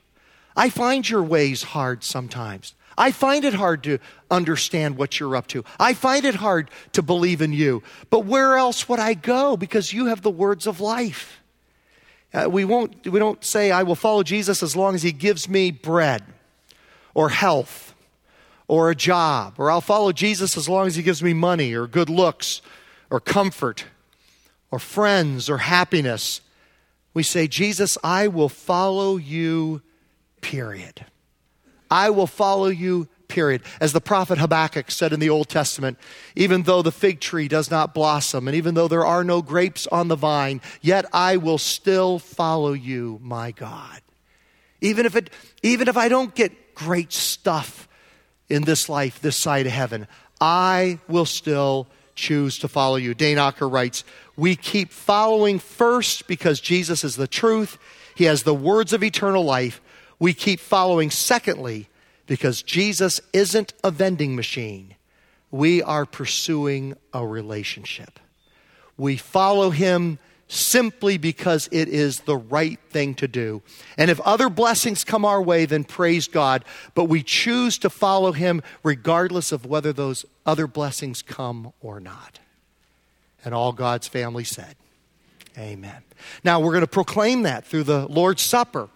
I 0.57 0.71
find 0.71 1.07
your 1.07 1.23
ways 1.23 1.63
hard 1.63 2.05
sometimes. 2.05 2.73
I 2.97 3.13
find 3.13 3.45
it 3.45 3.53
hard 3.53 3.83
to 3.83 3.99
understand 4.31 4.97
what 4.97 5.21
you're 5.21 5.37
up 5.37 5.47
to. 5.49 5.63
I 5.79 5.93
find 5.93 6.25
it 6.25 6.37
hard 6.37 6.71
to 6.93 7.03
believe 7.03 7.43
in 7.43 7.53
you. 7.53 7.83
But 8.09 8.25
where 8.25 8.57
else 8.57 8.89
would 8.89 9.01
I 9.01 9.13
go? 9.13 9.59
Because 9.59 9.93
you 9.93 10.07
have 10.07 10.23
the 10.23 10.31
words 10.31 10.67
of 10.67 10.81
life. 10.81 11.43
Uh, 12.33 12.49
we, 12.51 12.65
won't, 12.65 13.07
we 13.07 13.19
don't 13.19 13.45
say, 13.45 13.71
I 13.71 13.83
will 13.83 13.95
follow 13.95 14.23
Jesus 14.23 14.63
as 14.63 14.75
long 14.75 14.95
as 14.95 15.03
he 15.03 15.13
gives 15.13 15.51
me 15.51 15.71
bread 15.71 16.25
or 17.13 17.29
health 17.29 17.88
or 18.69 18.91
a 18.91 18.95
job, 18.95 19.55
or 19.57 19.71
I'll 19.71 19.81
follow 19.81 20.13
Jesus 20.13 20.57
as 20.57 20.69
long 20.69 20.87
as 20.87 20.95
he 20.95 21.03
gives 21.03 21.23
me 21.23 21.33
money 21.33 21.73
or 21.73 21.87
good 21.87 22.11
looks 22.11 22.61
or 23.11 23.19
comfort 23.19 23.87
or 24.71 24.79
friends 24.79 25.49
or 25.49 25.59
happiness. 25.59 26.43
We 27.15 27.23
say, 27.23 27.49
Jesus, 27.49 27.97
I 28.05 28.29
will 28.29 28.51
follow 28.51 29.17
you, 29.17 29.81
period. 30.43 31.07
I 31.91 32.11
will 32.11 32.27
follow 32.27 32.69
you, 32.69 33.09
period. 33.29 33.63
As 33.81 33.95
the 33.95 34.03
prophet 34.03 34.37
Habakkuk 34.37 34.91
said 34.91 35.15
in 35.15 35.21
the 35.21 35.31
Old 35.31 35.49
Testament, 35.49 35.99
even 36.37 36.65
though 36.65 36.83
the 36.83 36.93
fig 36.93 37.21
tree 37.21 37.49
does 37.49 37.71
not 37.71 37.95
blossom, 37.95 38.47
and 38.47 38.55
even 38.55 38.75
though 38.75 38.89
there 38.89 39.07
are 39.07 39.25
no 39.25 39.41
grapes 39.41 39.87
on 39.87 40.09
the 40.09 40.17
vine, 40.17 40.61
yet 40.83 41.07
I 41.15 41.39
will 41.39 41.59
still 41.59 42.19
follow 42.19 42.75
you, 42.75 43.19
my 43.23 43.51
God. 43.53 44.03
Even 44.83 45.07
if, 45.07 45.17
it, 45.17 45.31
even 45.63 45.89
if 45.89 45.97
I 45.97 46.09
don't 46.09 46.35
get 46.35 46.75
great 46.75 47.13
stuff 47.13 47.88
in 48.49 48.63
this 48.63 48.89
life, 48.89 49.21
this 49.21 49.37
side 49.37 49.67
of 49.67 49.73
heaven, 49.73 50.07
I 50.41 50.99
will 51.09 51.27
still 51.27 51.87
choose 52.15 52.59
to 52.59 52.69
follow 52.69 52.97
you. 52.97 53.15
Dane 53.15 53.39
Ocker 53.39 53.71
writes, 53.71 54.05
We 54.37 54.57
keep 54.57 54.91
following 54.91 55.59
first 55.59 56.27
because 56.27 56.61
Jesus 56.61 57.05
is 57.05 57.17
the 57.17 57.29
truth. 57.29 57.79
He 58.15 58.25
has 58.25 58.43
the 58.43 58.55
words 58.55 58.93
of 58.93 59.05
eternal 59.05 59.45
life 59.45 59.81
we 60.19 60.35
keep 60.35 60.61
following, 60.61 61.11
secondly, 61.11 61.89
because 62.27 62.63
Jesus 62.63 63.21
isn't 63.33 63.73
a 63.85 63.91
vending 63.91 64.35
machine. 64.35 64.97
We 65.51 65.83
are 65.83 66.05
pursuing 66.05 66.97
a 67.13 67.27
relationship. 67.27 68.19
We 68.97 69.17
follow 69.17 69.71
him 69.71 70.19
simply 70.49 71.19
because 71.19 71.69
it 71.71 71.89
is 71.89 72.21
the 72.21 72.37
right 72.37 72.81
thing 72.91 73.15
to 73.15 73.29
do. 73.29 73.63
And 73.97 74.11
if 74.11 74.19
other 74.21 74.49
blessings 74.49 75.05
come 75.05 75.25
our 75.25 75.43
way, 75.43 75.67
then 75.67 75.85
praise 75.85 76.27
God. 76.27 76.65
But 76.95 77.05
we 77.05 77.23
choose 77.23 77.79
to 77.79 77.91
follow 77.91 78.33
him 78.33 78.63
regardless 78.83 79.53
of 79.53 79.67
whether 79.67 79.93
those 79.93 80.25
other 80.47 80.67
blessings 80.67 81.23
come 81.23 81.73
or 81.81 82.01
not. 82.01 82.41
And 83.45 83.55
all 83.55 83.73
God's 83.73 84.09
family 84.09 84.45
said, 84.45 84.75
Amen. 85.57 86.03
Now 86.45 86.61
we're 86.61 86.73
going 86.73 86.83
to 86.83 86.87
proclaim 86.87 87.43
that 87.43 87.65
through 87.65 87.83
the 87.85 88.07
Lord's 88.07 88.43
Supper. 88.43 88.89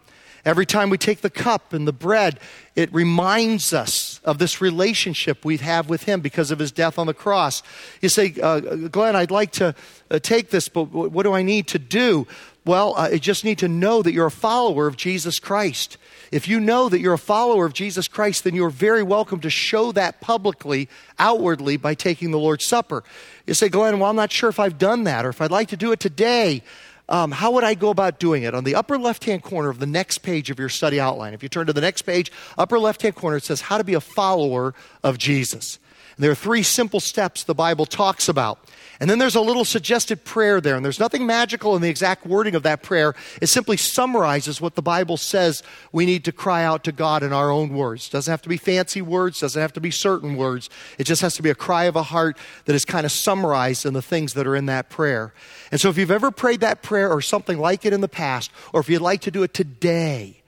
Every 0.44 0.66
time 0.66 0.90
we 0.90 0.98
take 0.98 1.20
the 1.20 1.30
cup 1.30 1.72
and 1.72 1.86
the 1.86 1.92
bread, 1.92 2.40
it 2.74 2.92
reminds 2.92 3.72
us 3.72 4.11
of 4.24 4.38
this 4.38 4.60
relationship 4.60 5.44
we 5.44 5.56
have 5.58 5.88
with 5.88 6.04
Him 6.04 6.20
because 6.20 6.50
of 6.50 6.58
His 6.58 6.72
death 6.72 6.98
on 6.98 7.06
the 7.06 7.14
cross. 7.14 7.62
You 8.00 8.08
say, 8.08 8.34
uh, 8.42 8.60
Glenn, 8.60 9.16
I'd 9.16 9.30
like 9.30 9.52
to 9.52 9.74
uh, 10.10 10.18
take 10.18 10.50
this, 10.50 10.68
but 10.68 10.84
what 10.84 11.22
do 11.24 11.32
I 11.32 11.42
need 11.42 11.68
to 11.68 11.78
do? 11.78 12.26
Well, 12.64 12.94
uh, 12.96 13.10
I 13.12 13.18
just 13.18 13.44
need 13.44 13.58
to 13.58 13.68
know 13.68 14.02
that 14.02 14.12
you're 14.12 14.26
a 14.26 14.30
follower 14.30 14.86
of 14.86 14.96
Jesus 14.96 15.40
Christ. 15.40 15.96
If 16.30 16.46
you 16.46 16.60
know 16.60 16.88
that 16.88 17.00
you're 17.00 17.12
a 17.12 17.18
follower 17.18 17.66
of 17.66 17.72
Jesus 17.72 18.06
Christ, 18.06 18.44
then 18.44 18.54
you're 18.54 18.70
very 18.70 19.02
welcome 19.02 19.40
to 19.40 19.50
show 19.50 19.90
that 19.92 20.20
publicly, 20.20 20.88
outwardly, 21.18 21.76
by 21.76 21.94
taking 21.94 22.30
the 22.30 22.38
Lord's 22.38 22.66
Supper. 22.66 23.02
You 23.46 23.54
say, 23.54 23.68
Glenn, 23.68 23.98
well, 23.98 24.10
I'm 24.10 24.16
not 24.16 24.30
sure 24.30 24.48
if 24.48 24.60
I've 24.60 24.78
done 24.78 25.04
that 25.04 25.26
or 25.26 25.30
if 25.30 25.40
I'd 25.40 25.50
like 25.50 25.68
to 25.68 25.76
do 25.76 25.90
it 25.90 25.98
today. 25.98 26.62
Um, 27.08 27.30
how 27.30 27.50
would 27.52 27.64
I 27.64 27.74
go 27.74 27.90
about 27.90 28.18
doing 28.18 28.44
it? 28.44 28.54
On 28.54 28.64
the 28.64 28.74
upper 28.74 28.96
left 28.96 29.24
hand 29.24 29.42
corner 29.42 29.68
of 29.68 29.78
the 29.78 29.86
next 29.86 30.18
page 30.18 30.50
of 30.50 30.58
your 30.58 30.68
study 30.68 31.00
outline, 31.00 31.34
if 31.34 31.42
you 31.42 31.48
turn 31.48 31.66
to 31.66 31.72
the 31.72 31.80
next 31.80 32.02
page, 32.02 32.30
upper 32.56 32.78
left 32.78 33.02
hand 33.02 33.14
corner, 33.14 33.36
it 33.36 33.44
says 33.44 33.62
how 33.62 33.78
to 33.78 33.84
be 33.84 33.94
a 33.94 34.00
follower 34.00 34.74
of 35.02 35.18
Jesus. 35.18 35.78
And 36.16 36.24
there 36.24 36.30
are 36.30 36.36
three 36.36 36.62
simple 36.62 37.00
steps 37.00 37.42
the 37.42 37.54
Bible 37.54 37.86
talks 37.86 38.28
about. 38.28 38.58
And 39.02 39.10
then 39.10 39.18
there's 39.18 39.34
a 39.34 39.40
little 39.40 39.64
suggested 39.64 40.24
prayer 40.24 40.60
there, 40.60 40.76
and 40.76 40.84
there's 40.84 41.00
nothing 41.00 41.26
magical 41.26 41.74
in 41.74 41.82
the 41.82 41.88
exact 41.88 42.24
wording 42.24 42.54
of 42.54 42.62
that 42.62 42.84
prayer. 42.84 43.16
It 43.40 43.48
simply 43.48 43.76
summarizes 43.76 44.60
what 44.60 44.76
the 44.76 44.80
Bible 44.80 45.16
says 45.16 45.64
we 45.90 46.06
need 46.06 46.24
to 46.26 46.30
cry 46.30 46.62
out 46.62 46.84
to 46.84 46.92
God 46.92 47.24
in 47.24 47.32
our 47.32 47.50
own 47.50 47.70
words. 47.70 48.08
Doesn't 48.08 48.30
have 48.30 48.42
to 48.42 48.48
be 48.48 48.56
fancy 48.56 49.02
words, 49.02 49.40
doesn't 49.40 49.60
have 49.60 49.72
to 49.72 49.80
be 49.80 49.90
certain 49.90 50.36
words. 50.36 50.70
It 50.98 51.04
just 51.04 51.20
has 51.20 51.34
to 51.34 51.42
be 51.42 51.50
a 51.50 51.54
cry 51.56 51.86
of 51.86 51.96
a 51.96 52.04
heart 52.04 52.38
that 52.66 52.76
is 52.76 52.84
kind 52.84 53.04
of 53.04 53.10
summarized 53.10 53.84
in 53.84 53.92
the 53.92 54.02
things 54.02 54.34
that 54.34 54.46
are 54.46 54.54
in 54.54 54.66
that 54.66 54.88
prayer. 54.88 55.34
And 55.72 55.80
so 55.80 55.88
if 55.88 55.98
you've 55.98 56.12
ever 56.12 56.30
prayed 56.30 56.60
that 56.60 56.82
prayer 56.82 57.10
or 57.10 57.20
something 57.20 57.58
like 57.58 57.84
it 57.84 57.92
in 57.92 58.02
the 58.02 58.08
past, 58.08 58.52
or 58.72 58.78
if 58.78 58.88
you'd 58.88 59.02
like 59.02 59.22
to 59.22 59.32
do 59.32 59.42
it 59.42 59.52
today, 59.52 60.41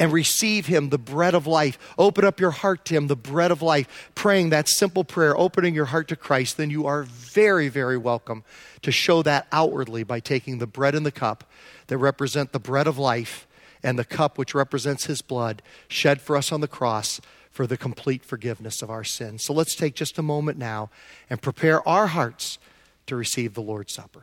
and 0.00 0.12
receive 0.12 0.66
Him, 0.66 0.88
the 0.88 0.98
bread 0.98 1.34
of 1.34 1.46
life. 1.46 1.78
Open 1.98 2.24
up 2.24 2.40
your 2.40 2.50
heart 2.50 2.86
to 2.86 2.94
Him, 2.94 3.06
the 3.06 3.14
bread 3.14 3.50
of 3.50 3.60
life. 3.60 4.10
Praying 4.14 4.48
that 4.50 4.66
simple 4.66 5.04
prayer, 5.04 5.36
opening 5.36 5.74
your 5.74 5.84
heart 5.84 6.08
to 6.08 6.16
Christ, 6.16 6.56
then 6.56 6.70
you 6.70 6.86
are 6.86 7.02
very, 7.02 7.68
very 7.68 7.98
welcome 7.98 8.42
to 8.80 8.90
show 8.90 9.22
that 9.22 9.46
outwardly 9.52 10.02
by 10.02 10.18
taking 10.18 10.58
the 10.58 10.66
bread 10.66 10.94
and 10.94 11.04
the 11.04 11.12
cup 11.12 11.44
that 11.88 11.98
represent 11.98 12.52
the 12.52 12.58
bread 12.58 12.86
of 12.86 12.98
life 12.98 13.46
and 13.82 13.98
the 13.98 14.04
cup 14.04 14.38
which 14.38 14.54
represents 14.54 15.04
His 15.04 15.20
blood 15.20 15.60
shed 15.86 16.22
for 16.22 16.34
us 16.34 16.50
on 16.50 16.62
the 16.62 16.68
cross 16.68 17.20
for 17.50 17.66
the 17.66 17.76
complete 17.76 18.24
forgiveness 18.24 18.80
of 18.80 18.88
our 18.88 19.04
sins. 19.04 19.44
So 19.44 19.52
let's 19.52 19.74
take 19.74 19.94
just 19.94 20.18
a 20.18 20.22
moment 20.22 20.56
now 20.56 20.88
and 21.28 21.42
prepare 21.42 21.86
our 21.86 22.06
hearts 22.06 22.58
to 23.06 23.16
receive 23.16 23.52
the 23.52 23.60
Lord's 23.60 23.92
Supper. 23.92 24.22